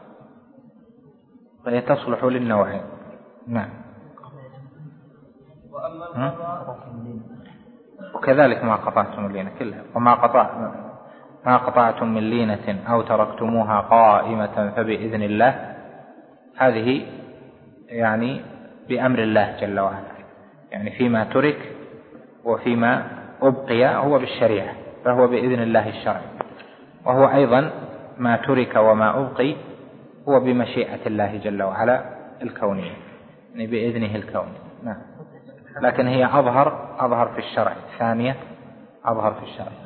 فهي 1.64 1.80
تصلح 1.80 2.24
للنوعين 2.24 2.82
نعم 3.48 3.70
وكذلك 8.14 8.64
ما 8.64 8.76
قطعتم 8.76 9.26
لينا 9.32 9.50
كلها 9.58 9.82
وما 9.94 10.14
قطعتم 10.14 10.85
ما 11.46 11.56
قطعتم 11.56 12.08
من 12.08 12.20
لينة 12.22 12.78
أو 12.88 13.02
تركتموها 13.02 13.80
قائمة 13.80 14.72
فبإذن 14.76 15.22
الله 15.22 15.74
هذه 16.58 17.02
يعني 17.88 18.40
بأمر 18.88 19.18
الله 19.18 19.56
جل 19.60 19.80
وعلا 19.80 20.02
يعني 20.70 20.90
فيما 20.98 21.24
ترك 21.24 21.58
وفيما 22.44 23.06
أبقي 23.42 23.96
هو 23.96 24.18
بالشريعة 24.18 24.74
فهو 25.04 25.26
بإذن 25.28 25.62
الله 25.62 25.88
الشرعي 25.88 26.24
وهو 27.04 27.28
أيضا 27.34 27.70
ما 28.18 28.36
ترك 28.36 28.74
وما 28.76 29.18
أبقي 29.20 29.54
هو 30.28 30.40
بمشيئة 30.40 31.06
الله 31.06 31.36
جل 31.44 31.62
وعلا 31.62 32.04
الكونية 32.42 32.92
يعني 33.52 33.66
بإذنه 33.66 34.14
الكوني 34.16 34.58
نعم 34.82 34.96
لكن 35.82 36.06
هي 36.06 36.24
أظهر 36.26 36.88
أظهر 36.98 37.28
في 37.28 37.38
الشرع 37.38 37.72
الثانية 37.94 38.36
أظهر 39.06 39.32
في 39.34 39.42
الشرع 39.42 39.85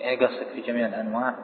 يعني 0.00 0.16
قصدك 0.16 0.48
في 0.54 0.60
جميع 0.60 0.86
الأنواع 0.86 1.34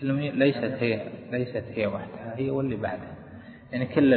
كلهم 0.00 0.18
ليست 0.18 0.58
هي 0.64 1.08
ليست 1.30 1.64
هي 1.74 1.86
وحدها 1.86 2.34
هي 2.38 2.50
واللي 2.50 2.76
بعدها 2.76 3.14
يعني 3.72 3.86
كل 3.86 4.14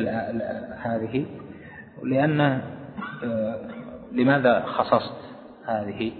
هذه 0.83 1.25
لأن 2.03 2.41
آه، 3.23 3.67
لماذا 4.11 4.61
خصصت 4.61 5.21
هذه 5.65 6.11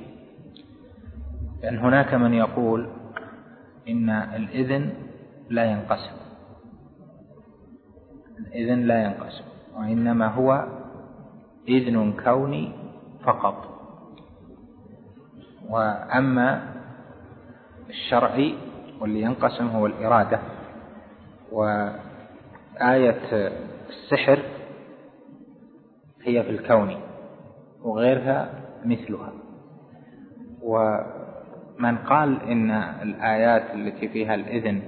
لأن 1.64 1.78
هناك 1.78 2.14
من 2.14 2.34
يقول 2.34 2.90
إن 3.90 4.10
الإذن 4.10 4.90
لا 5.50 5.66
ينقسم 5.66 6.25
الإذن 8.40 8.82
لا 8.88 9.04
ينقسم 9.04 9.44
وإنما 9.78 10.28
هو 10.28 10.66
إذن 11.68 12.14
كوني 12.24 12.72
فقط 13.24 13.66
وأما 15.70 16.64
الشرعي 17.90 18.56
واللي 19.02 19.22
ينقسم 19.22 19.68
هو 19.68 19.86
الإرادة 19.86 20.40
وآية 21.52 23.22
السحر 23.90 24.40
هي 26.24 26.44
في 26.44 26.50
الكون 26.50 26.96
وغيرها 27.84 28.50
مثلها 28.86 29.34
ومن 30.62 31.98
قال 31.98 32.42
إن 32.42 32.72
الآيات 33.02 33.74
التي 33.76 34.08
فيها 34.10 34.36
الإذن 34.36 34.82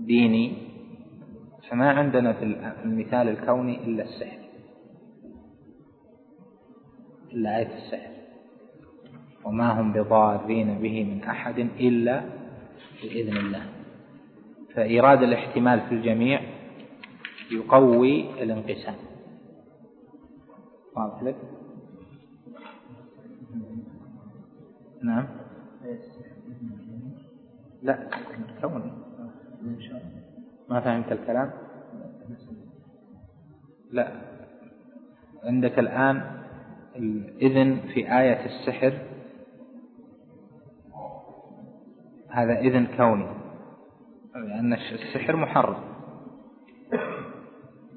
ديني 0.00 0.69
فما 1.70 1.90
عندنا 1.90 2.32
في 2.32 2.44
المثال 2.84 3.28
الكوني 3.28 3.84
إلا 3.84 4.02
السحر 4.04 4.38
إلا 7.32 7.56
آية 7.58 7.76
السحر 7.84 8.10
وما 9.44 9.80
هم 9.80 9.92
بضارين 9.92 10.78
به 10.78 11.04
من 11.04 11.22
أحد 11.24 11.58
إلا 11.58 12.22
بإذن 13.02 13.36
الله 13.36 13.66
فإيراد 14.74 15.22
الاحتمال 15.22 15.80
في 15.88 15.94
الجميع 15.94 16.40
يقوي 17.52 18.42
الانقسام 18.42 18.94
واضح 20.96 21.22
لك؟ 21.22 21.36
نعم 25.02 25.26
آية 25.84 25.98
لا 27.82 28.08
كوني 28.60 28.92
آه، 29.22 30.19
ما 30.70 30.80
فهمت 30.80 31.12
الكلام 31.12 31.50
لا 33.92 34.08
عندك 35.44 35.78
الآن 35.78 36.22
الإذن 36.96 37.78
في 37.94 38.18
آية 38.18 38.46
السحر 38.46 38.92
هذا 42.28 42.58
إذن 42.58 42.86
كوني 42.96 43.26
لأن 44.34 44.72
السحر 44.72 45.36
محرم 45.36 45.76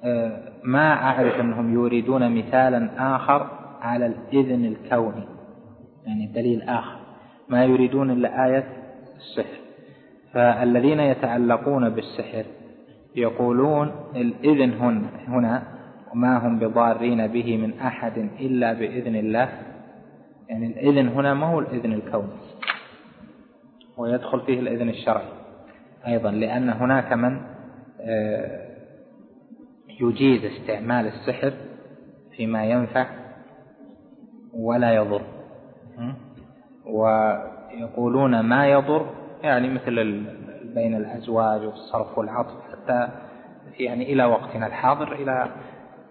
أه، 0.03 0.53
ما 0.63 0.93
أعرف 0.93 1.35
أنهم 1.39 1.73
يريدون 1.73 2.35
مثالا 2.37 3.15
آخر 3.15 3.49
على 3.81 4.05
الإذن 4.05 4.65
الكوني 4.65 5.27
يعني 6.05 6.27
دليل 6.27 6.61
آخر 6.61 6.99
ما 7.49 7.65
يريدون 7.65 8.11
إلا 8.11 8.45
آية 8.45 8.67
السحر 9.15 9.57
فالذين 10.33 10.99
يتعلقون 10.99 11.89
بالسحر 11.89 12.43
يقولون 13.15 13.91
الإذن 14.15 14.73
هن 14.73 15.05
هنا 15.27 15.63
وما 16.13 16.47
هم 16.47 16.59
بضارين 16.59 17.27
به 17.27 17.57
من 17.57 17.79
أحد 17.79 18.17
إلا 18.17 18.73
بإذن 18.73 19.15
الله 19.15 19.49
يعني 20.49 20.65
الإذن 20.67 21.07
هنا 21.07 21.33
ما 21.33 21.47
هو 21.53 21.59
الإذن 21.59 21.93
الكوني 21.93 22.27
ويدخل 23.97 24.39
فيه 24.41 24.59
الإذن 24.59 24.89
الشرعي 24.89 25.27
أيضا 26.07 26.31
لأن 26.31 26.69
هناك 26.69 27.13
من 27.13 27.41
آه، 28.01 28.61
يجيز 30.01 30.45
استعمال 30.45 31.07
السحر 31.07 31.53
فيما 32.37 32.65
ينفع 32.65 33.05
ولا 34.53 34.95
يضر 34.95 35.21
ويقولون 36.85 38.39
ما 38.39 38.67
يضر 38.67 39.05
يعني 39.43 39.69
مثل 39.69 40.23
بين 40.63 40.95
الأزواج 40.95 41.61
والصرف 41.61 42.17
والعطف 42.17 42.62
حتى 42.83 43.09
يعني 43.79 44.13
إلى 44.13 44.25
وقتنا 44.25 44.67
الحاضر 44.67 45.15
إلى 45.15 45.47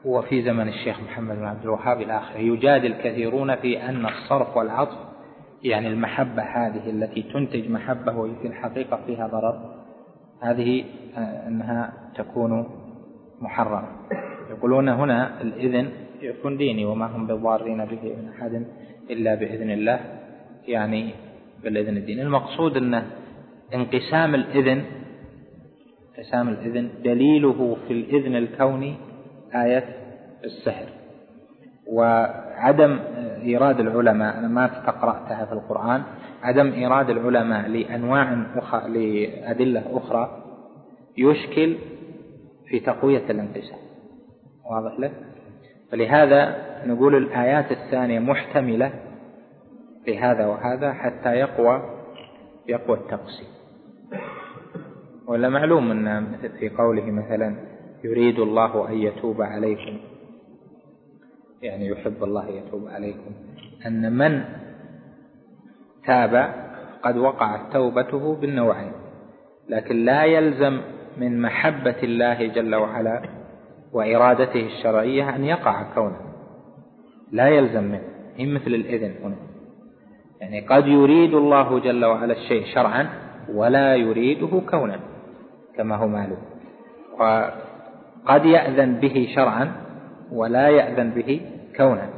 وفي 0.04 0.42
زمن 0.42 0.68
الشيخ 0.68 1.00
محمد 1.00 1.36
بن 1.36 1.44
عبد 1.44 1.62
الوهاب 1.64 2.00
إلى 2.00 2.18
آخره 2.18 2.38
يجادل 2.38 2.94
كثيرون 3.02 3.56
في 3.56 3.82
أن 3.82 4.06
الصرف 4.06 4.56
والعطف 4.56 4.96
يعني 5.62 5.86
المحبة 5.88 6.42
هذه 6.42 6.90
التي 6.90 7.22
تنتج 7.22 7.70
محبة 7.70 8.16
وفي 8.16 8.46
الحقيقة 8.46 9.00
فيها 9.06 9.26
ضرر 9.26 9.74
هذه 10.42 10.84
آه، 11.16 11.48
أنها 11.48 11.92
تكون 12.14 12.66
محرمة 13.40 13.88
يقولون 14.50 14.88
هنا 14.88 15.40
الإذن 15.42 15.88
يكون 16.22 16.56
ديني 16.56 16.84
وما 16.84 17.06
هم 17.06 17.26
بضارين 17.26 17.84
به 17.84 18.02
من 18.02 18.28
أحد 18.38 18.66
إلا 19.10 19.34
بإذن 19.34 19.70
الله 19.70 20.00
يعني 20.68 21.10
بالإذن 21.64 21.96
الديني 21.96 22.22
المقصود 22.22 22.76
أنه 22.76 23.02
انقسام 23.74 24.34
الإذن 24.34 24.84
حسام 26.16 26.48
الإذن 26.48 26.89
دليله 27.05 27.76
في 27.89 27.93
الإذن 27.93 28.36
الكوني 28.36 28.94
آية 29.55 29.84
السحر 30.44 30.86
وعدم 31.86 32.98
إيراد 33.43 33.80
العلماء 33.80 34.39
أنا 34.39 34.48
ما 34.48 34.64
استقرأتها 34.78 35.44
في 35.44 35.52
القرآن 35.52 36.02
عدم 36.43 36.72
إيراد 36.72 37.10
العلماء 37.10 37.68
لأنواع 37.68 38.43
أخرى 38.56 38.89
لأدلة 38.90 39.82
أخرى 39.97 40.43
يشكل 41.18 41.76
في 42.68 42.80
تقوية 42.80 43.30
الانقسام 43.30 43.78
واضح 44.70 44.98
لك 45.01 45.12
فلهذا 45.93 46.56
نقول 46.86 47.14
الآيات 47.16 47.72
الثانية 47.72 48.18
محتملة 48.18 48.90
بهذا 50.06 50.47
وهذا 50.47 50.93
حتى 50.93 51.28
يقوى 51.28 51.82
يقوى 52.68 52.97
التقسيم 52.97 53.51
ولا 55.26 55.48
معلوم 55.48 55.90
أن 55.90 56.36
في 56.58 56.68
قوله 56.68 57.10
مثلا 57.10 57.54
يريد 58.04 58.38
الله 58.38 58.88
أن 58.88 58.94
يتوب 58.94 59.42
عليكم 59.42 59.96
يعني 61.62 61.88
يحب 61.88 62.24
الله 62.24 62.48
يتوب 62.48 62.88
عليكم 62.88 63.30
أن 63.86 64.12
من 64.18 64.44
تاب 66.06 66.54
قد 67.02 67.16
وقعت 67.16 67.60
توبته 67.72 68.34
بالنوعين 68.36 68.92
لكن 69.68 70.04
لا 70.04 70.24
يلزم 70.24 70.80
من 71.18 71.42
محبة 71.42 71.96
الله 72.02 72.46
جل 72.46 72.74
وعلا 72.74 73.22
وإرادته 73.92 74.60
الشرعية 74.66 75.36
أن 75.36 75.44
يقع 75.44 75.82
كونه 75.94 76.16
لا 77.32 77.48
يلزم 77.48 77.84
منه 77.84 78.02
هي 78.36 78.46
مثل 78.46 78.66
الإذن 78.66 79.14
هنا 79.24 79.36
يعني 80.40 80.60
قد 80.60 80.86
يريد 80.86 81.34
الله 81.34 81.78
جل 81.78 82.04
وعلا 82.04 82.32
الشيء 82.32 82.64
شرعا 82.74 83.08
ولا 83.54 83.96
يريده 83.96 84.60
كونا 84.70 85.00
كما 85.76 85.96
هو 85.96 86.08
معلوم 86.08 86.38
وقد 87.18 88.44
يأذن 88.44 88.94
به 88.94 89.28
شرعا 89.34 89.72
ولا 90.32 90.68
يأذن 90.68 91.10
به 91.10 91.40
كونا 91.76 92.08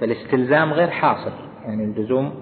فالاستلزام 0.00 0.72
غير 0.72 0.90
حاصل 0.90 1.32
يعني 1.64 1.84
اللزوم 1.84 2.34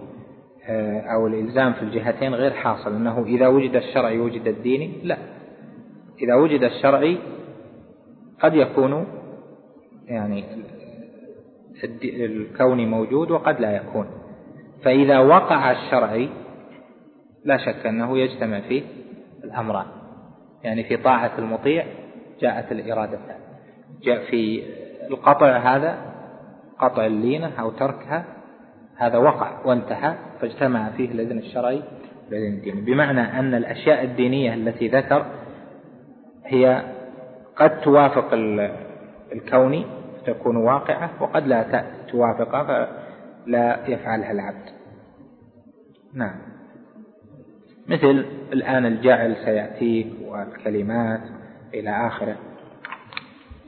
آه، 0.68 1.00
أو 1.00 1.26
الإلزام 1.26 1.72
في 1.72 1.82
الجهتين 1.82 2.34
غير 2.34 2.50
حاصل 2.50 2.94
أنه 2.96 3.24
إذا 3.26 3.48
وجد 3.48 3.76
الشرعي 3.76 4.18
وجد 4.18 4.48
الديني 4.48 4.92
لا 5.02 5.16
إذا 6.22 6.34
وجد 6.34 6.62
الشرعي 6.62 7.18
قد 8.40 8.54
يكون 8.54 9.06
يعني 10.06 10.44
الكون 12.04 12.86
موجود 12.90 13.30
وقد 13.30 13.60
لا 13.60 13.76
يكون 13.76 14.06
فإذا 14.84 15.18
وقع 15.18 15.70
الشرعي 15.72 16.28
لا 17.44 17.56
شك 17.56 17.86
أنه 17.86 18.18
يجتمع 18.18 18.60
فيه 18.60 18.82
الأمران 19.44 19.86
يعني 20.64 20.84
في 20.84 20.96
طاعة 20.96 21.30
المطيع 21.38 21.84
جاءت 22.40 22.72
الإرادة 22.72 23.18
جاء 24.02 24.24
في 24.30 24.62
القطع 25.10 25.56
هذا 25.56 25.96
قطع 26.78 27.06
اللينة 27.06 27.52
أو 27.60 27.70
تركها 27.70 28.24
هذا 28.96 29.18
وقع 29.18 29.50
وانتهى 29.66 30.14
فاجتمع 30.40 30.90
فيه 30.90 31.10
الإذن 31.10 31.38
الشرعي 31.38 31.82
والإذن 32.28 32.52
الديني 32.54 32.80
بمعنى 32.80 33.20
أن 33.40 33.54
الأشياء 33.54 34.04
الدينية 34.04 34.54
التي 34.54 34.88
ذكر 34.88 35.26
هي 36.46 36.82
قد 37.56 37.80
توافق 37.80 38.28
الكوني 39.32 39.86
تكون 40.26 40.56
واقعة 40.56 41.10
وقد 41.20 41.46
لا 41.46 41.84
توافقها 42.10 42.64
فلا 43.46 43.78
يفعلها 43.88 44.32
العبد 44.32 44.64
نعم 46.14 46.36
مثل 47.92 48.26
الآن 48.52 48.86
الجعل 48.86 49.36
سيأتيك 49.36 50.06
والكلمات 50.24 51.20
إلى 51.74 52.06
آخره 52.06 52.36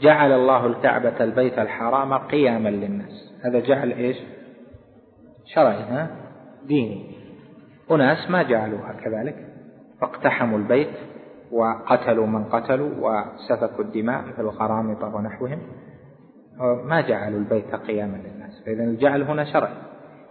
جعل 0.01 0.33
الله 0.33 0.67
الكعبة 0.67 1.25
البيت 1.25 1.59
الحرام 1.59 2.15
قياما 2.15 2.69
للناس 2.69 3.33
هذا 3.45 3.61
جعل 3.61 3.93
إيش 3.93 4.17
شرعي 5.55 5.83
ها 5.83 6.11
ديني 6.67 7.05
أناس 7.91 8.31
ما 8.31 8.43
جعلوها 8.43 8.93
كذلك 8.93 9.37
فاقتحموا 10.01 10.59
البيت 10.59 10.91
وقتلوا 11.53 12.27
من 12.27 12.45
قتلوا 12.45 12.91
وسفكوا 13.01 13.85
الدماء 13.85 14.23
مثل 14.23 14.41
الغرامطة 14.43 15.15
ونحوهم 15.17 15.59
ما 16.85 17.01
جعلوا 17.01 17.39
البيت 17.39 17.75
قياما 17.75 18.17
للناس 18.17 18.63
فإذا 18.67 18.85
الجعل 18.85 19.23
هنا 19.23 19.45
شرع 19.45 19.71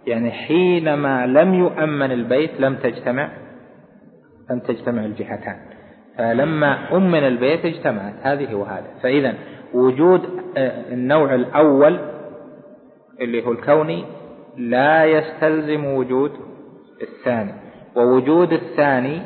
يعني 0.06 0.30
حينما 0.30 1.26
لم 1.26 1.54
يؤمن 1.54 2.10
البيت 2.12 2.60
لم 2.60 2.74
تجتمع 2.76 3.30
أن 4.50 4.62
تجتمع 4.62 5.04
الجهتان 5.04 5.56
فلما 6.18 6.96
أمن 6.96 7.18
البيت 7.18 7.64
اجتمعت 7.64 8.14
هذه 8.22 8.54
وهذه 8.54 8.88
فإذا 9.02 9.34
وجود 9.74 10.24
آه، 10.56 10.92
النوع 10.92 11.34
الأول 11.34 11.98
اللي 13.20 13.46
هو 13.46 13.52
الكوني 13.52 14.04
لا 14.56 15.04
يستلزم 15.04 15.84
وجود 15.84 16.32
الثاني 17.02 17.52
ووجود 17.96 18.52
الثاني 18.52 19.22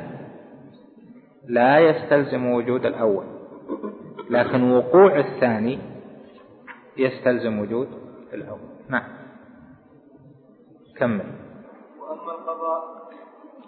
لا 1.49 1.79
يستلزم 1.79 2.51
وجود 2.53 2.87
الأول 2.87 3.25
لكن 4.31 4.71
وقوع 4.71 5.19
الثاني 5.19 5.79
يستلزم 6.97 7.59
وجود 7.59 7.89
الأول 8.35 8.59
نعم 8.89 9.05
كمل 10.97 11.25
وأما 12.01 12.33
القضاء 12.33 12.99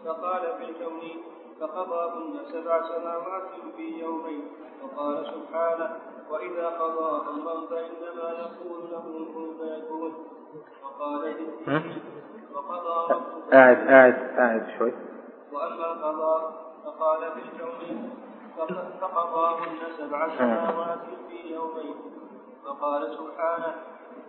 فقال 0.06 0.40
في 0.58 0.64
الكون 0.70 1.29
فقضاهن 1.60 2.34
سبع 2.52 2.82
سماوات 2.88 3.48
في 3.76 3.82
يومين 4.00 4.42
وقال 4.82 5.26
سبحانه 5.26 5.96
وإذا 6.30 6.66
قضى 6.68 7.22
أمرا 7.30 7.66
فإنما 7.66 8.30
يقول 8.32 8.80
له 8.92 9.04
كن 9.34 9.54
فيكون 9.58 10.14
وقال 10.84 11.36
وقضى 12.54 13.20
اعد 13.54 13.86
اعد 13.86 14.14
اعد 14.38 14.66
شوي 14.78 14.92
وأما 15.52 15.92
القضاء 15.92 16.52
فقال 16.84 17.20
في 17.32 17.40
الكون 17.40 18.10
فقضاهن 19.00 19.78
سبع 19.98 20.36
سماوات 20.38 21.00
في 21.28 21.54
يومين 21.54 21.94
فقال 22.64 23.14
سبحانه 23.16 23.74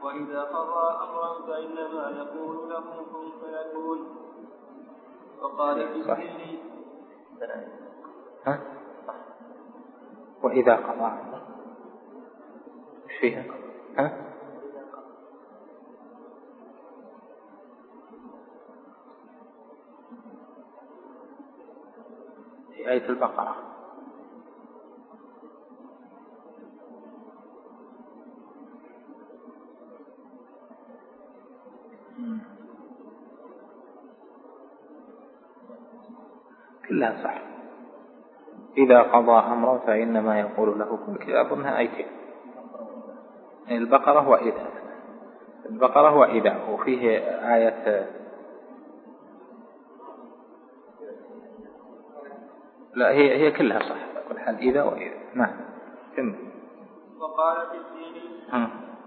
وإذا 0.03 0.43
قضى 0.43 0.97
أمرا 1.03 1.33
فإنما 1.47 2.13
يقول 2.23 2.69
له 2.69 2.79
كن 3.13 3.29
فيكون 3.45 4.15
وقال 5.41 5.87
في 5.87 6.01
ها؟ 8.47 8.59
وإذا 10.43 10.75
قضى 10.75 11.19
ايش 13.09 13.17
فيها؟ 13.19 13.43
ها؟ 13.97 14.17
في 22.75 22.89
آية 22.89 23.09
البقرة 23.09 23.70
كلها 36.91 37.23
صح 37.23 37.41
إذا 38.77 39.01
قضى 39.01 39.53
أمرا 39.53 39.77
فإنما 39.77 40.39
يقول 40.39 40.79
له 40.79 40.99
كن 41.05 41.15
كذا 41.15 41.41
أظنها 41.41 41.77
آيتين 41.79 42.05
البقرة 43.71 44.29
وإذا 44.29 44.65
البقرة 45.69 46.17
وإذا 46.17 46.59
وفيه 46.69 47.17
آية 47.55 48.09
لا 52.93 53.09
هي 53.11 53.37
هي 53.41 53.51
كلها 53.51 53.79
صح 53.79 54.29
كل 54.29 54.39
حال 54.39 54.57
إذا 54.57 54.83
وإذا 54.83 55.15
نعم 55.33 55.55
كم 56.15 56.35
وقال 57.19 57.55
في 57.67 57.77
الدين 57.77 58.41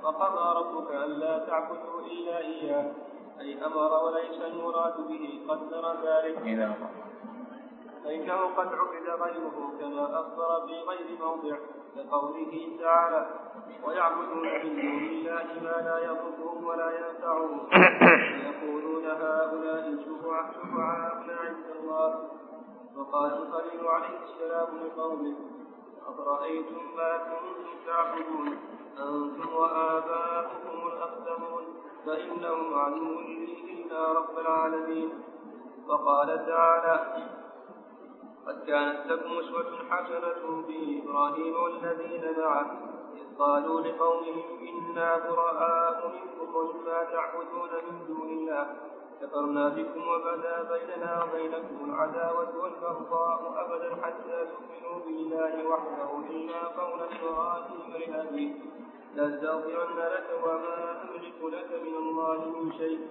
وقضى 0.05 0.59
ربك 0.61 0.95
ألا 0.95 1.47
تعبدوا 1.47 2.01
إلا 2.13 2.39
إياه 2.39 2.87
أي 3.41 3.67
أمر 3.67 4.05
وليس 4.05 4.41
المراد 4.55 4.95
به 5.09 5.41
قدر 5.55 5.95
ذلك 6.07 6.39
إذا 6.45 6.75
كان 8.05 8.39
قد 8.57 8.67
عبد 8.67 9.23
غيره 9.23 9.75
كما 9.81 10.21
أخبر 10.21 10.67
في 10.67 10.81
غير 10.81 11.19
موضع 11.21 11.57
كقوله 11.97 12.77
تعالى 12.81 13.27
ويعبدون 13.85 14.43
من 14.43 14.77
دون 14.77 15.09
الله 15.09 15.47
ما 15.63 15.83
لا 15.87 15.99
يضرهم 15.99 16.65
ولا 16.67 16.91
ينفعهم 16.99 17.61
ويقولون 18.39 19.05
هؤلاء 19.05 19.97
شفعاؤنا 20.05 21.39
عند 21.41 21.77
الله 21.81 22.29
وقال 22.97 23.33
الخليل 23.43 23.87
عليه 23.87 24.19
السلام 24.25 24.69
لقومه 24.87 25.35
أفرأيتم 26.09 26.97
ما 26.97 27.17
كنتم 27.19 27.71
تعبدون 27.87 28.59
أنتم 28.99 29.55
وآباؤكم 29.55 30.89
الأقدمون 30.97 31.65
فإنهم 32.07 32.75
عدو 32.75 33.21
لي 33.21 33.57
إلا 33.83 34.13
رب 34.13 34.39
العالمين 34.39 35.19
وقال 35.89 36.47
تعالى 36.47 37.25
قد 38.47 38.65
كانت 38.67 39.07
لكم 39.07 39.39
أسوة 39.39 39.67
حسنة 39.91 40.63
في 40.67 41.03
إبراهيم 41.03 41.55
والذين 41.63 42.39
معه 42.41 42.71
إذ 43.15 43.39
قالوا 43.39 43.81
لقومهم 43.81 44.69
إنا 44.69 45.19
براء 45.19 46.13
منكم 46.13 46.55
ومما 46.59 47.05
تعبدون 47.05 47.71
من 47.89 48.07
دون 48.07 48.29
الله 48.29 48.67
كفرنا 49.23 49.69
بكم 49.69 50.01
وبدا 50.09 50.63
بيننا 50.63 51.25
وبينكم 51.25 51.91
العداوة 51.91 52.49
والبغضاء 52.63 53.55
أبدا 53.67 53.95
حتى 54.07 54.47
تؤمنوا 54.53 54.99
بالله 55.07 55.69
وحده 55.69 56.11
إلا 56.31 56.63
قول 56.67 57.01
إبراهيم 57.01 58.11
لأبيه 58.11 58.55
لأستغفرن 59.15 59.99
لك 59.99 60.27
وما 60.45 61.03
أملك 61.03 61.55
لك 61.59 61.83
من 61.83 61.97
الله 61.97 62.61
من 62.61 62.73
شيء 62.73 63.09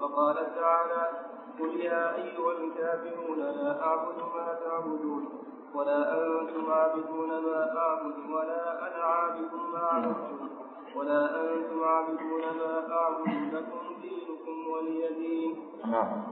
وقال 0.00 0.34
تعالى 0.54 1.35
قل 1.60 1.80
يا 1.80 2.14
أيها 2.14 2.52
الكافرون 2.64 3.38
لا 3.40 3.82
أعبد 3.84 4.18
ما 4.34 4.54
تعبدون 4.64 5.28
ولا 5.74 5.98
أنتم 6.40 6.70
عابدون 6.70 7.28
ما 7.28 7.76
أعبد 7.78 8.30
ولا 8.30 8.82
أنا 8.96 9.04
عابد 9.04 9.50
ما 9.72 9.78
عبدتم 9.78 10.48
ولا 10.96 11.40
أنتم 11.42 11.84
عابدون 11.84 12.40
ما 12.58 12.92
أعبد 12.92 13.54
لكم 13.54 13.94
دينكم 14.02 14.66
ولي 14.72 15.08
دين 15.08 15.72
نعم. 15.90 16.22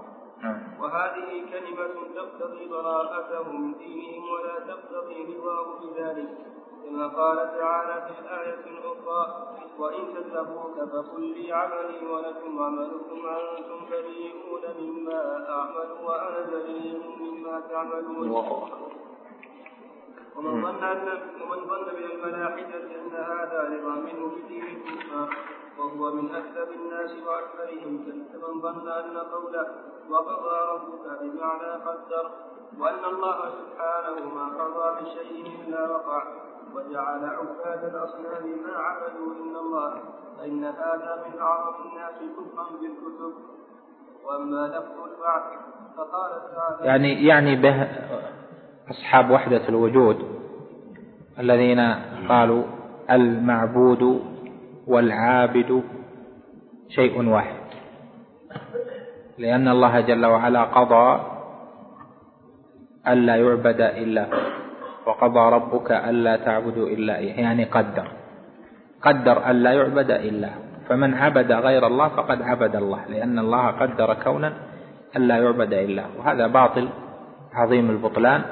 نعم. 0.43 0.81
وهذه 0.81 1.47
كلمة 1.51 1.91
تقتضي 2.15 2.69
براءتهم 2.69 3.75
دينهم 3.75 4.25
ولا 4.31 4.59
تقتضي 4.59 5.37
رضاه 5.37 5.81
بذلك 5.81 6.39
كما 6.85 7.07
قال 7.07 7.37
تعالى 7.37 7.95
في 8.07 8.21
الآية 8.21 8.61
الأخرى 8.67 9.49
وإن 9.79 10.15
كذبوك 10.15 10.77
فقل 10.93 11.21
لي 11.23 11.53
عملي 11.53 12.07
ولكم 12.07 12.63
عملكم 12.63 13.27
أنتم 13.29 13.87
بريئون 13.91 14.63
مما 14.81 15.51
أعمل 15.51 15.93
وأنا 16.07 16.47
بريء 16.51 17.03
مما 17.21 17.61
تعملون 17.71 18.29
ومن 20.37 20.63
ظن 20.63 20.85
أن 20.85 21.09
ومن 21.43 21.69
ظن 21.69 21.95
من 21.97 22.11
الملاحدة 22.11 22.81
أن 23.01 23.11
هذا 23.13 23.61
رضا 23.63 23.89
منه 23.95 24.27
بدين 24.37 24.65
الكفار 24.65 25.37
وهو 25.79 26.13
من 26.15 26.35
أكذب 26.35 26.73
الناس 26.73 27.11
وأكثرهم 27.27 28.25
كمن 28.43 28.61
ظن 28.61 28.89
أن 28.89 29.19
قوله 29.19 29.75
وقضى 30.11 30.57
ربك 30.73 31.19
بمعنى 31.23 31.83
قدر 31.83 32.31
وأن 32.79 33.05
الله 33.05 33.51
سبحانه 33.51 34.35
ما 34.35 34.65
قضى 34.65 35.05
بشيء 35.05 35.61
إلا 35.69 35.91
وقع 35.91 36.25
وجعل 36.75 37.25
عباد 37.25 37.95
الأصنام 37.95 38.43
ما 38.67 38.79
عبدوا 38.79 39.33
إلا 39.35 39.61
الله 39.61 39.93
فإن 40.39 40.65
هذا 40.65 41.25
من 41.27 41.39
أعظم 41.41 41.75
الناس 41.89 42.37
كفرا 42.39 42.67
بالكتب 42.81 43.35
وأما 44.25 44.67
لفظ 44.67 45.13
البعث 45.13 45.43
فقال 45.97 46.31
تعالى 46.55 46.87
يعني 46.87 47.27
يعني 47.27 47.57
به 47.63 47.89
أصحاب 48.91 49.31
وحدة 49.31 49.69
الوجود 49.69 50.41
الذين 51.39 51.81
قالوا 52.29 52.65
المعبود 53.11 54.21
والعابد 54.87 55.83
شيء 56.89 57.29
واحد 57.29 57.65
لأن 59.39 59.69
الله 59.69 60.01
جل 60.01 60.27
وعلا 60.27 60.65
قضى 60.65 61.21
ألا 63.09 63.37
يعبد 63.37 63.81
إلا 63.81 64.25
هو 64.35 64.54
وقضى 65.07 65.41
ربك 65.55 65.91
ألا 65.93 66.37
تعبدوا 66.37 66.89
إلا 66.89 67.17
إياه 67.19 67.41
يعني 67.41 67.65
قدر 67.65 68.09
قدر 69.03 69.51
ألا 69.51 69.73
يعبد 69.73 70.11
إلا 70.11 70.49
هو 70.49 70.61
فمن 70.89 71.15
عبد 71.15 71.53
غير 71.53 71.87
الله 71.87 72.09
فقد 72.09 72.43
عبد 72.43 72.77
الله 72.77 73.01
لأن 73.09 73.39
الله 73.39 73.67
قدر 73.67 74.15
كونا 74.15 74.53
ألا 75.17 75.37
يعبد 75.39 75.73
إلا 75.73 76.03
هو 76.05 76.09
وهذا 76.19 76.47
باطل 76.47 76.89
عظيم 77.55 77.91
البطلان 77.91 78.43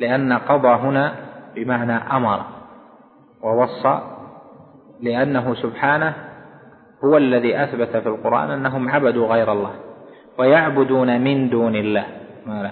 لأن 0.00 0.32
قضى 0.32 0.68
هنا 0.68 1.14
بمعنى 1.54 1.92
أمر 1.92 2.40
ووصى 3.42 4.00
لأنه 5.00 5.54
سبحانه 5.54 6.14
هو 7.04 7.16
الذي 7.16 7.62
أثبت 7.64 7.96
في 7.96 8.08
القرآن 8.08 8.50
أنهم 8.50 8.88
عبدوا 8.88 9.26
غير 9.26 9.52
الله 9.52 9.72
ويعبدون 10.38 11.20
من 11.20 11.48
دون 11.50 11.76
الله 11.76 12.06
ما 12.46 12.62
لا 12.62 12.70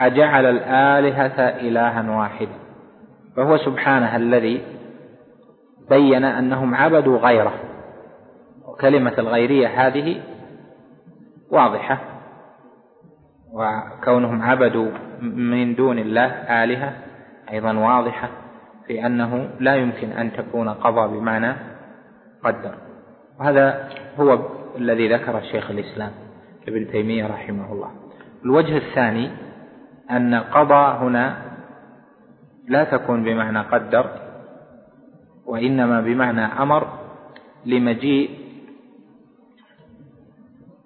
أجعل 0.00 0.46
الآلهة 0.46 1.42
إلها 1.48 2.10
واحدا 2.20 2.52
فهو 3.36 3.56
سبحانه 3.56 4.16
الذي 4.16 4.60
بين 5.88 6.24
أنهم 6.24 6.74
عبدوا 6.74 7.18
غيره 7.18 7.54
وكلمة 8.68 9.14
الغيرية 9.18 9.86
هذه 9.86 10.20
واضحة 11.50 11.98
وكونهم 13.52 14.42
عبدوا 14.42 14.90
من 15.22 15.74
دون 15.74 15.98
الله 15.98 16.24
آلهة 16.64 16.92
أيضا 17.50 17.78
واضحة 17.78 18.28
في 18.86 19.06
أنه 19.06 19.48
لا 19.60 19.74
يمكن 19.76 20.12
أن 20.12 20.32
تكون 20.32 20.68
قضى 20.68 21.18
بمعنى 21.18 21.54
قدر 22.44 22.74
وهذا 23.40 23.88
هو 24.20 24.38
الذي 24.76 25.08
ذكره 25.12 25.40
شيخ 25.40 25.70
الإسلام 25.70 26.10
ابن 26.68 26.90
تيمية 26.92 27.26
رحمه 27.26 27.72
الله 27.72 27.90
الوجه 28.44 28.76
الثاني 28.76 29.30
أن 30.10 30.34
قضى 30.34 30.98
هنا 31.04 31.38
لا 32.68 32.84
تكون 32.84 33.24
بمعنى 33.24 33.58
قدر 33.60 34.10
وإنما 35.46 36.00
بمعنى 36.00 36.40
أمر 36.44 36.98
لمجيء 37.66 38.38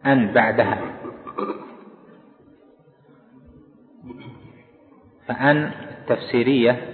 أن 0.06 0.32
بعدها 0.32 0.80
فأن 5.28 5.72
تفسيرية 6.08 6.88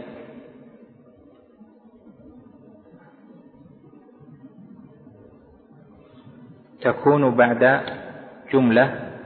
تكون 6.81 7.31
بعد 7.31 7.81
جملة 8.53 9.18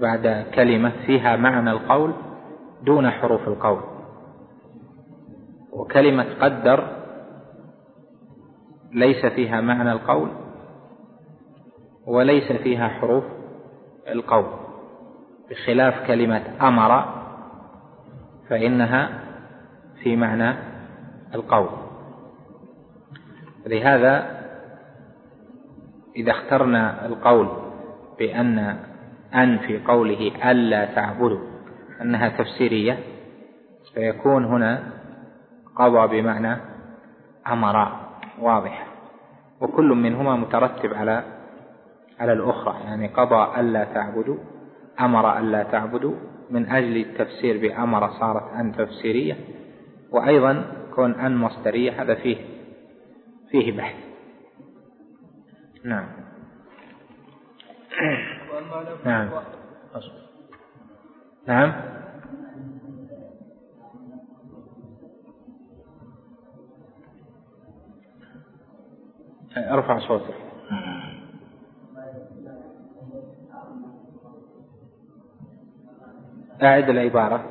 بعد 0.00 0.44
كلمة 0.54 0.92
فيها 1.06 1.36
معنى 1.36 1.70
القول 1.70 2.12
دون 2.82 3.10
حروف 3.10 3.48
القول 3.48 3.80
وكلمة 5.72 6.26
قدر 6.40 6.84
ليس 8.92 9.26
فيها 9.26 9.60
معنى 9.60 9.92
القول 9.92 10.28
وليس 12.06 12.52
فيها 12.52 12.88
حروف 12.88 13.24
القول 14.08 14.46
بخلاف 15.50 16.06
كلمة 16.06 16.44
أمر 16.68 17.04
فإنها 18.50 19.20
في 20.02 20.16
معنى 20.16 20.56
القول 21.34 21.68
لهذا 23.66 24.38
إذا 26.16 26.30
اخترنا 26.30 27.06
القول 27.06 27.48
بأن 28.18 28.78
أن 29.34 29.58
في 29.58 29.78
قوله 29.78 30.50
ألا 30.50 30.84
تعبدوا 30.94 31.38
أنها 32.02 32.28
تفسيرية 32.28 32.98
فيكون 33.94 34.44
هنا 34.44 34.82
قضى 35.76 36.20
بمعنى 36.20 36.56
أمر 37.46 37.92
واضح 38.40 38.86
وكل 39.60 39.88
منهما 39.88 40.36
مترتب 40.36 40.94
على 40.94 41.22
على 42.20 42.32
الأخرى 42.32 42.80
يعني 42.84 43.06
قضى 43.06 43.60
ألا 43.60 43.84
تعبدوا 43.84 44.36
أمر 45.00 45.38
ألا 45.38 45.62
تعبدوا 45.62 46.14
من 46.50 46.68
أجل 46.70 46.96
التفسير 46.96 47.58
بأمر 47.58 48.10
صارت 48.10 48.42
أن 48.54 48.72
تفسيرية 48.72 49.36
وأيضا 50.10 50.64
كون 50.94 51.14
أن 51.14 51.36
مصدرية 51.36 52.02
هذا 52.02 52.14
فيه 52.14 52.36
فيه 53.50 53.72
بحث 53.76 53.94
نعم 55.84 56.06
نعم 59.06 59.26
نعم 61.46 61.72
ارفع 69.56 69.98
صوتك 69.98 70.34
أعد 76.62 76.88
العبارة 76.90 77.44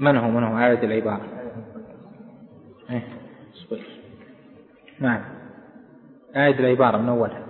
من 0.00 0.16
هو 0.16 0.30
من 0.30 0.42
هو 0.44 0.56
أعد 0.58 0.84
العبارة 0.84 1.28
إيه. 2.90 3.02
نعم 5.00 5.20
أعد 6.36 6.54
العبارة 6.60 6.98
من 6.98 7.08
أولها 7.08 7.45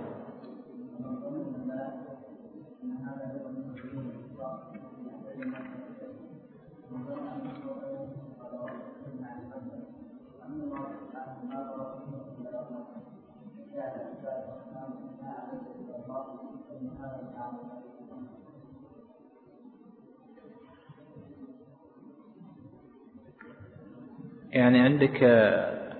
يعني 24.57 24.79
عندك 24.81 25.23
آه، 25.23 25.93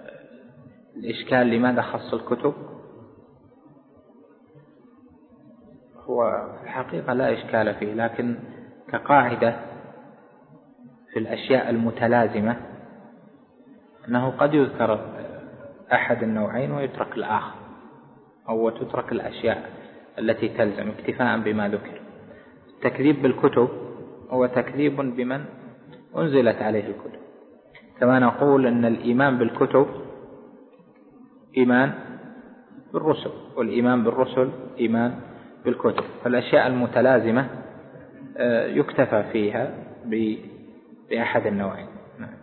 الإشكال 0.95 1.47
لماذا 1.47 1.81
خص 1.81 2.13
الكتب 2.13 2.53
هو 6.05 6.47
في 6.59 6.63
الحقيقة 6.63 7.13
لا 7.13 7.33
إشكال 7.33 7.75
فيه 7.75 7.93
لكن 7.93 8.35
كقاعدة 8.91 9.55
في 11.13 11.19
الأشياء 11.19 11.69
المتلازمة 11.69 12.57
أنه 14.07 14.29
قد 14.29 14.53
يذكر 14.53 14.99
أحد 15.93 16.23
النوعين 16.23 16.71
ويترك 16.71 17.17
الآخر 17.17 17.55
أو 18.49 18.69
تترك 18.69 19.11
الأشياء 19.11 19.69
التي 20.19 20.49
تلزم 20.49 20.89
اكتفاء 20.89 21.39
بما 21.39 21.67
ذكر 21.69 22.01
التكذيب 22.73 23.21
بالكتب 23.21 23.69
هو 24.29 24.45
تكذيب 24.45 24.95
بمن 24.95 25.45
أنزلت 26.17 26.61
عليه 26.61 26.85
الكتب 26.89 27.26
كما 27.99 28.19
نقول 28.19 28.67
أن 28.67 28.85
الإيمان 28.85 29.37
بالكتب 29.37 29.85
إيمان 31.57 31.93
بالرسل 32.93 33.29
والإيمان 33.55 34.03
بالرسل 34.03 34.49
إيمان 34.79 35.19
بالكتب 35.65 36.03
فالأشياء 36.23 36.67
المتلازمة 36.67 37.47
آه، 38.37 38.65
يكتفى 38.67 39.23
فيها 39.31 39.71
بأحد 41.09 41.45
النوعين 41.45 41.87
نعم. 42.19 42.33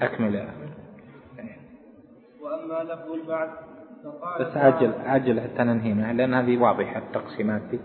أكمل 0.00 0.48
وأما 2.42 2.92
لفظ 2.94 3.12
البعث 3.12 3.48
بس 4.40 4.56
عجل 4.56 4.92
عجل 5.04 5.40
حتى 5.40 5.62
ننهي 5.62 6.12
لأن 6.14 6.34
هذه 6.34 6.56
واضحة 6.58 6.98
التقسيمات 6.98 7.62
دي 7.70 7.80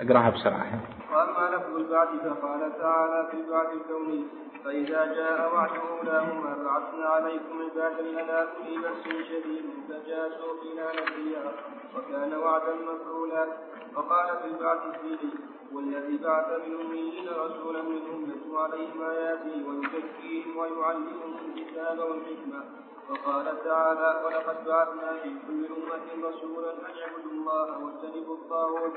اقراها 0.00 0.30
بسرعة 0.30 0.80
واما 1.12 1.48
لفظ 1.56 1.76
البعث 1.76 2.08
فقال 2.26 2.72
تعالى 2.80 3.28
في 3.30 3.36
البعث 3.40 3.72
الكوني 3.72 4.24
فاذا 4.64 5.06
جاء 5.14 5.54
وعد 5.54 5.70
اولاهما 5.92 6.64
بعثنا 6.64 7.06
عليكم 7.06 7.62
عبادا 7.64 8.02
لنا 8.02 8.46
في 8.46 8.78
باس 8.78 9.26
شديد 9.28 9.64
فجاسوا 9.88 10.52
بنا 10.62 10.88
نبيا 11.00 11.52
وكان 11.96 12.34
وعدا 12.38 12.74
مفعولا 12.74 13.48
فقال 13.94 14.28
في 14.42 14.44
البعث 14.46 14.78
الديني 14.94 15.32
والذي 15.72 16.18
بعث 16.18 16.46
من 16.48 16.80
اميين 16.80 17.28
رسولا 17.28 17.82
منهم 17.82 18.30
يتلو 18.32 18.58
عليهم 18.58 19.02
اياته 19.02 19.66
ويزكيهم 19.68 20.56
ويعلمهم 20.56 21.36
الكتاب 21.48 21.98
والحكمه 21.98 22.64
وقال 23.10 23.64
تعالى 23.64 24.22
ولقد 24.26 24.64
بعثنا 24.64 25.12
في 25.22 25.30
كل 25.46 25.66
امه 26.14 26.28
رسولا 26.28 26.72
ان 26.72 26.78
اعبدوا 27.02 27.30
الله 27.32 27.78
واجتنبوا 27.84 28.34
الطاغوت 28.34 28.94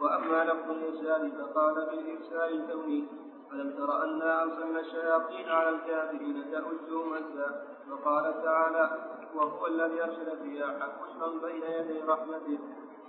واما 0.00 0.44
لفظ 0.44 0.70
الانسان 0.70 1.30
فقال 1.38 1.74
بالانسان 1.74 2.48
الكوني 2.60 3.06
الم 3.52 3.70
تر 3.76 4.02
انا 4.04 4.42
ارسلنا 4.42 4.80
الشياطين 4.80 5.48
على 5.48 5.68
الكافرين 5.68 6.50
تؤزهم 6.52 7.14
ازا 7.14 7.62
وقال 7.90 8.34
تعالى 8.44 8.90
وهو 9.34 9.66
الذي 9.66 10.02
ارسل 10.02 10.32
الرياح 10.32 10.74
بشرا 11.00 11.28
بين 11.42 11.62
يدي 11.62 12.00
رحمته 12.02 12.58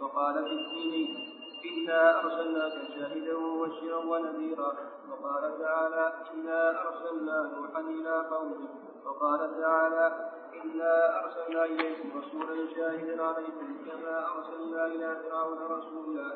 وقال 0.01 0.33
في 0.45 0.53
الدين 0.53 1.25
إنا 1.73 2.19
أرسلناك 2.19 2.71
شاهدا 2.95 3.35
ومبشرا 3.37 3.97
ونذيرا 3.97 4.73
وقال 5.11 5.59
تعالى 5.59 6.13
إنا 6.33 6.87
أرسلنا 6.87 7.51
نوحا 7.57 7.79
إلى 7.81 8.27
قومه 8.29 8.69
وقال 9.05 9.51
تعالى 9.61 10.29
إنا 10.63 11.23
أرسلنا 11.23 11.65
إليكم 11.65 12.09
رسولا 12.19 12.67
شاهدا 12.75 13.23
عليكم 13.23 13.67
كما 13.89 14.25
أرسلنا 14.37 14.85
إلى 14.85 15.17
فرعون 15.23 15.57
رسولا 15.57 16.31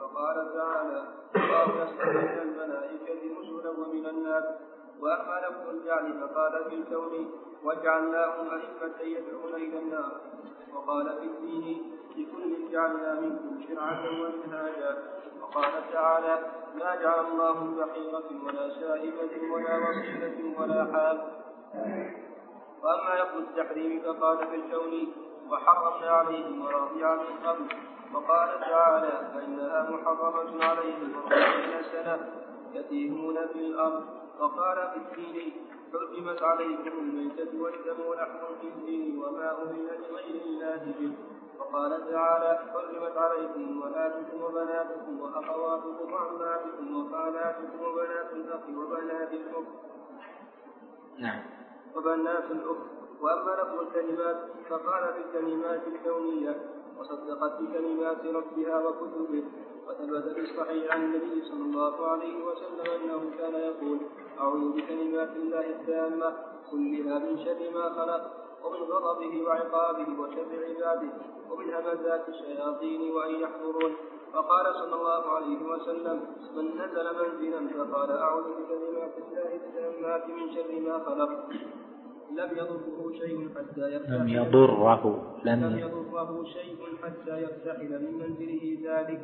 فقال 0.00 0.36
تعالى 0.54 1.04
وأرسلنا 1.52 2.20
من 2.20 2.38
الملائكة 2.38 3.38
رسلا 3.40 3.70
ومن 3.70 4.06
الناس 4.06 4.44
وأما 5.00 5.40
لكم 5.40 5.70
الجعل 5.70 6.20
فقال 6.20 6.64
في 6.68 6.74
الكون 6.74 7.30
وجعلناهم 7.64 8.48
أئمة 8.50 9.00
يدعون 9.02 9.54
إلى 9.54 9.78
النار 9.78 10.20
وقال 10.74 11.06
في 11.18 11.24
الدين 11.26 11.96
لكل 12.16 12.72
جعلنا 12.72 13.14
منكم 13.20 13.60
شرعة 13.68 14.02
ومنهاجا 14.08 15.02
وقال 15.42 15.72
تعالى 15.92 16.38
ما 16.74 16.94
جعل 16.94 17.24
الله 17.26 17.76
بحيرة 17.84 18.44
ولا 18.46 18.68
شاهدة 18.80 19.52
ولا 19.52 19.78
وصيلة 19.88 20.54
ولا 20.60 20.84
حال 20.84 21.18
واما 22.82 23.14
لفظ 23.22 23.36
التحريم 23.36 24.02
فقال 24.02 24.38
في 24.38 24.54
الكون 24.54 25.12
وحرمنا 25.50 26.10
عليهم 26.10 26.64
ورضي 26.64 27.04
عن 27.04 27.18
القبل 27.20 27.66
وقال 28.14 28.48
تعالى 28.60 29.10
فانها 29.34 29.90
محرمه 29.90 30.64
عليهم 30.64 31.12
أربعين 31.22 31.82
سنه 31.92 32.32
يتيمون 32.74 33.46
في 33.46 33.58
الارض 33.58 34.04
وقال 34.40 34.76
في 34.76 34.96
الدين 34.98 35.52
حرمت 35.92 36.42
عليكم 36.42 36.90
الميتة 36.98 37.60
والدم 37.62 38.06
ولحم 38.06 38.32
الخنزير 38.50 39.26
وما 39.26 39.50
أهل 39.50 39.88
لغير 40.10 40.42
الله 40.42 40.76
به 41.00 41.12
وقال 41.58 42.10
تعالى 42.12 42.58
حرمت 42.72 43.16
عليكم 43.16 43.60
أمهاتكم 43.82 44.40
وبناتكم 44.42 45.20
وأخواتكم 45.20 46.12
وعماتكم 46.12 46.96
وخالاتكم 46.96 47.80
وبنات 47.84 48.32
الأخ 48.32 48.60
وبنات 48.68 49.32
الأخت 49.32 49.72
نعم 51.18 51.42
وبنات 51.98 52.50
الأخت 52.50 52.88
وأما 53.20 53.50
لفظ 53.50 53.80
الكلمات 53.80 54.36
فقال 54.70 55.12
بالكلمات 55.14 55.80
الكونية 55.86 56.56
وصدقت 57.00 57.62
بكلمات 57.62 58.24
ربها 58.26 58.78
وكتبه 58.88 59.44
وثبت 59.88 60.32
في 60.34 60.40
الصحيح 60.40 60.92
عن 60.94 61.04
النبي 61.04 61.42
صلى 61.42 61.62
الله 61.62 62.06
عليه 62.06 62.44
وسلم 62.44 62.86
أنه 62.94 63.30
كان 63.38 63.54
يقول 63.54 63.98
أعوذ 64.40 64.72
بكلمات 64.72 65.36
الله 65.36 65.66
التامة 65.70 66.36
كلها 66.70 67.18
من 67.18 67.44
شر 67.44 67.70
ما 67.74 67.88
خلق 67.92 68.22
ومن 68.64 68.76
غضبه 68.82 69.42
وعقابه 69.42 70.20
وشر 70.22 70.66
عباده 70.68 71.08
ومن 71.50 71.74
همزات 71.74 72.28
الشياطين 72.28 73.10
وأن 73.12 73.34
يحضرون 73.34 73.92
فقال 74.32 74.74
صلى 74.74 74.94
الله 74.94 75.26
عليه 75.32 75.62
وسلم 75.68 76.26
من 76.56 76.74
نزل 76.74 77.06
منزلا 77.18 77.84
فقال 77.84 78.10
أعوذ 78.10 78.42
بكلمات 78.44 79.12
الله 79.18 79.54
التامات 79.56 80.28
من 80.28 80.54
شر 80.54 80.80
ما 80.80 81.04
خلق 81.04 81.30
لم 82.38 82.56
يضره 82.56 83.12
شيء 83.18 83.48
حتى 83.54 83.92
يرتحل 83.92 84.14
لم 84.22 84.28
يضره 84.28 85.36
لم, 85.44 85.60
لم 85.64 85.78
يضره 85.78 86.44
شيء 86.44 86.76
حتى 87.02 87.42
يرتحل 87.42 88.02
من 88.02 88.14
منزله 88.18 88.78
ذلك 88.84 89.20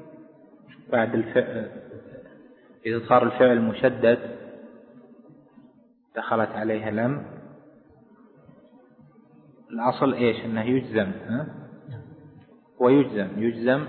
بعد 0.92 1.14
الفعل 1.14 1.70
إذا 2.86 3.00
صار 3.08 3.22
الفعل 3.22 3.60
مشدد 3.60 4.18
دخلت 6.16 6.48
عليها 6.50 6.90
لم 6.90 7.24
الأصل 9.70 10.14
إيش 10.14 10.44
أنه 10.44 10.64
يجزم 10.64 11.10
ها؟ 11.28 11.46
ويجزم 12.80 13.28
يجزم 13.42 13.84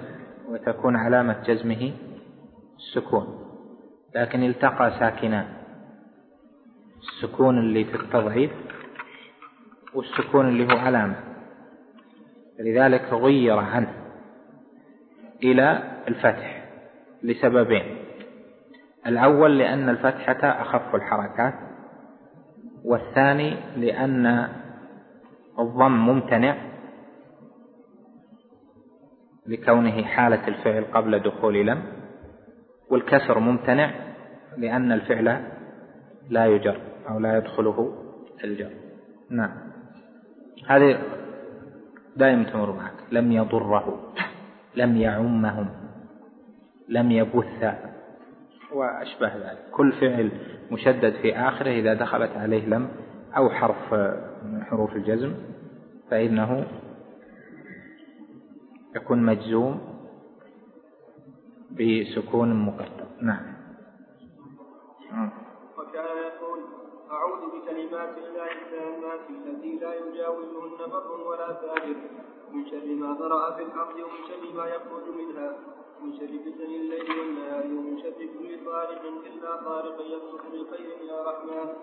وتكون 0.49 0.95
علامة 0.95 1.41
جزمه 1.47 1.93
السكون 2.77 3.45
لكن 4.15 4.43
التقى 4.43 4.91
ساكنان 4.99 5.47
السكون 7.21 7.57
اللي 7.59 7.85
في 7.85 7.95
التضعيف 7.95 8.51
والسكون 9.95 10.47
اللي 10.47 10.73
هو 10.73 10.77
علامة 10.77 11.15
لذلك 12.59 13.01
غير 13.13 13.57
عنه 13.57 13.93
إلى 15.43 15.83
الفتح 16.07 16.67
لسببين 17.23 17.95
الأول 19.07 19.57
لأن 19.59 19.89
الفتحة 19.89 20.61
أخف 20.61 20.95
الحركات 20.95 21.53
والثاني 22.85 23.57
لأن 23.77 24.47
الضم 25.59 25.91
ممتنع 26.07 26.55
لكونه 29.47 30.03
حالة 30.03 30.47
الفعل 30.47 30.83
قبل 30.83 31.19
دخول 31.19 31.65
لم 31.67 31.81
والكسر 32.89 33.39
ممتنع 33.39 33.91
لأن 34.57 34.91
الفعل 34.91 35.43
لا 36.29 36.45
يجر 36.45 36.79
أو 37.09 37.19
لا 37.19 37.37
يدخله 37.37 37.93
الجر 38.43 38.69
نعم 39.29 39.74
هذه 40.67 41.01
دائما 42.17 42.43
تمر 42.43 42.71
معك 42.71 42.93
لم 43.11 43.31
يضره 43.31 44.13
لم 44.75 44.97
يعمهم 44.97 45.67
لم 46.89 47.11
يبث 47.11 47.65
وأشبه 48.73 49.35
ذلك 49.37 49.65
كل 49.71 49.91
فعل 49.91 50.31
مشدد 50.71 51.13
في 51.21 51.35
آخره 51.37 51.71
إذا 51.71 51.93
دخلت 51.93 52.31
عليه 52.37 52.65
لم 52.67 52.87
أو 53.37 53.49
حرف 53.49 53.93
من 54.45 54.63
حروف 54.63 54.95
الجزم 54.95 55.33
فإنه 56.11 56.65
يكون 58.95 59.23
مجزوم 59.23 59.79
بسكون 61.71 62.53
مقدر 62.65 63.05
نعم 63.21 63.55
كلمات 67.75 68.17
الله 68.17 68.49
التامات 68.61 69.21
التي 69.29 69.71
لا 69.79 69.93
يجاوزهن 69.95 70.89
بر 70.89 71.21
ولا 71.27 71.53
فاجر 71.53 71.95
من 72.51 72.65
شر 72.71 72.85
ما 72.85 73.17
ذرأ 73.19 73.51
في 73.51 73.63
الأرض 73.63 73.95
ومن 73.95 74.21
شر 74.29 74.55
ما 74.57 74.65
يخرج 74.67 75.07
منها 75.19 75.57
من 76.01 76.13
شر 76.17 76.31
فتن 76.45 76.71
الليل 76.79 77.19
والنهار 77.19 77.65
ومن 77.65 78.01
شر 78.03 78.17
كل 78.37 78.65
طارق 78.65 79.01
إلا 79.25 79.55
طارق 79.65 80.01
يبصق 80.01 80.41
بالخير 80.51 80.91
يا 81.09 81.23
رحمن 81.23 81.73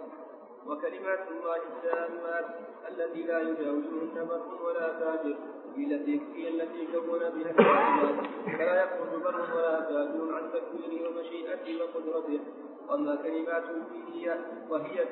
وكلمات 0.66 1.20
الله 1.30 1.56
التامات 1.56 2.44
التي 2.88 3.22
لا 3.22 3.40
يجاوزهن 3.40 4.26
بر 4.28 4.64
ولا 4.64 4.88
فاجر 5.00 5.36
التي 5.78 6.20
هي 6.34 6.48
التي 6.48 6.86
كون 6.92 7.18
بها 7.18 7.50
الكلمات 7.50 8.24
فلا 8.58 8.84
يخرج 8.84 9.22
بر 9.22 9.36
ولا 9.56 9.80
فاجر 9.80 10.34
عن 10.34 10.50
تكوينه 10.52 11.08
ومشيئته 11.08 11.80
وقدرته 11.84 12.40
واما 12.88 13.16
كلمات 13.16 13.64
فيه 13.90 14.46
وهي 14.70 15.04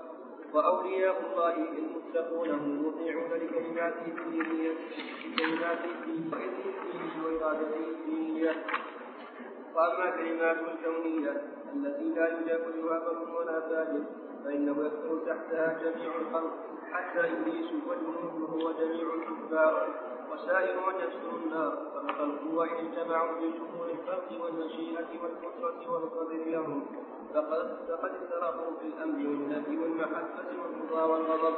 وأولياء 0.55 1.21
الله 1.31 1.55
المتقونه 1.55 2.63
مطيعون 2.67 3.31
لكلماته 3.31 4.07
الدينيه 4.07 4.71
نية 5.39 5.73
لكلماته 5.73 6.73
في 6.93 7.27
وإرادته 7.27 7.77
الدينيه 7.91 8.65
وأما 9.75 10.11
كلمات 10.11 10.57
الكونية 10.57 11.43
التي 11.75 12.05
لا 12.05 12.41
يجاب 12.41 12.65
بها 12.85 13.29
ولا 13.39 13.61
فاجر 13.61 14.03
فإنه 14.45 14.77
يدخل 14.81 15.21
تحتها 15.27 15.79
جميع 15.83 16.11
الخلق 16.21 16.53
حتى 16.93 17.21
إبليس 17.21 17.71
وجنوده 17.89 18.65
وجميع 18.67 19.15
الكفار 19.15 19.89
وسائر 20.33 20.77
من 20.87 20.95
يسكن 20.97 21.45
النار 21.47 21.89
فالخلق 21.95 22.55
وإن 22.55 22.77
اجتمعوا 22.87 23.37
في 23.41 23.51
شؤون 23.59 23.82
الفرد 24.03 24.33
والمشيئة 24.41 25.21
والقدرة 25.23 25.93
والقدر 25.95 26.51
له 26.53 26.83
فقد 27.35 27.69
فقد 27.89 28.11
في 28.11 28.27
بالأمر 28.27 29.29
والنهي 29.31 29.79
والمحبة 29.79 30.47
والرضا 30.63 31.05
والغضب 31.05 31.57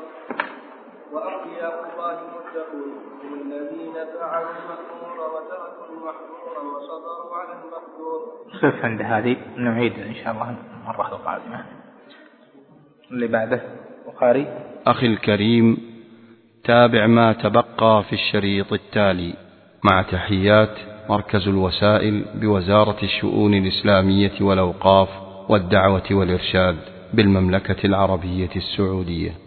وأولياء 1.12 1.74
الله 1.84 2.12
المتقون 2.12 2.92
هم 3.22 3.34
الذين 3.34 3.94
فعلوا 3.94 4.50
المأمور 4.50 5.30
وتركوا 5.34 5.86
المحظور 5.90 6.64
وصبروا 6.74 7.34
على 7.36 7.50
المحظور. 7.50 8.34
خف 8.52 8.84
عند 8.84 9.02
هذه 9.02 9.36
نعيد 9.56 9.92
إن 9.98 10.14
شاء 10.14 10.32
الله 10.32 10.56
المرة 10.82 11.08
القادمة. 11.12 11.64
اللي 13.10 13.26
بعده 13.26 13.60
البخاري. 14.06 14.46
أخي 14.86 15.06
الكريم 15.06 15.76
تابع 16.64 17.06
ما 17.06 17.32
تبقى 17.32 18.02
في 18.08 18.12
الشريط 18.12 18.72
التالي 18.72 19.34
مع 19.84 20.02
تحيات 20.02 20.93
مركز 21.10 21.48
الوسائل 21.48 22.24
بوزارة 22.34 22.96
الشؤون 23.02 23.54
الإسلامية 23.54 24.32
والأوقاف 24.40 25.08
والدعوة 25.48 26.02
والإرشاد 26.10 26.76
بالمملكة 27.14 27.86
العربية 27.86 28.50
السعودية 28.56 29.43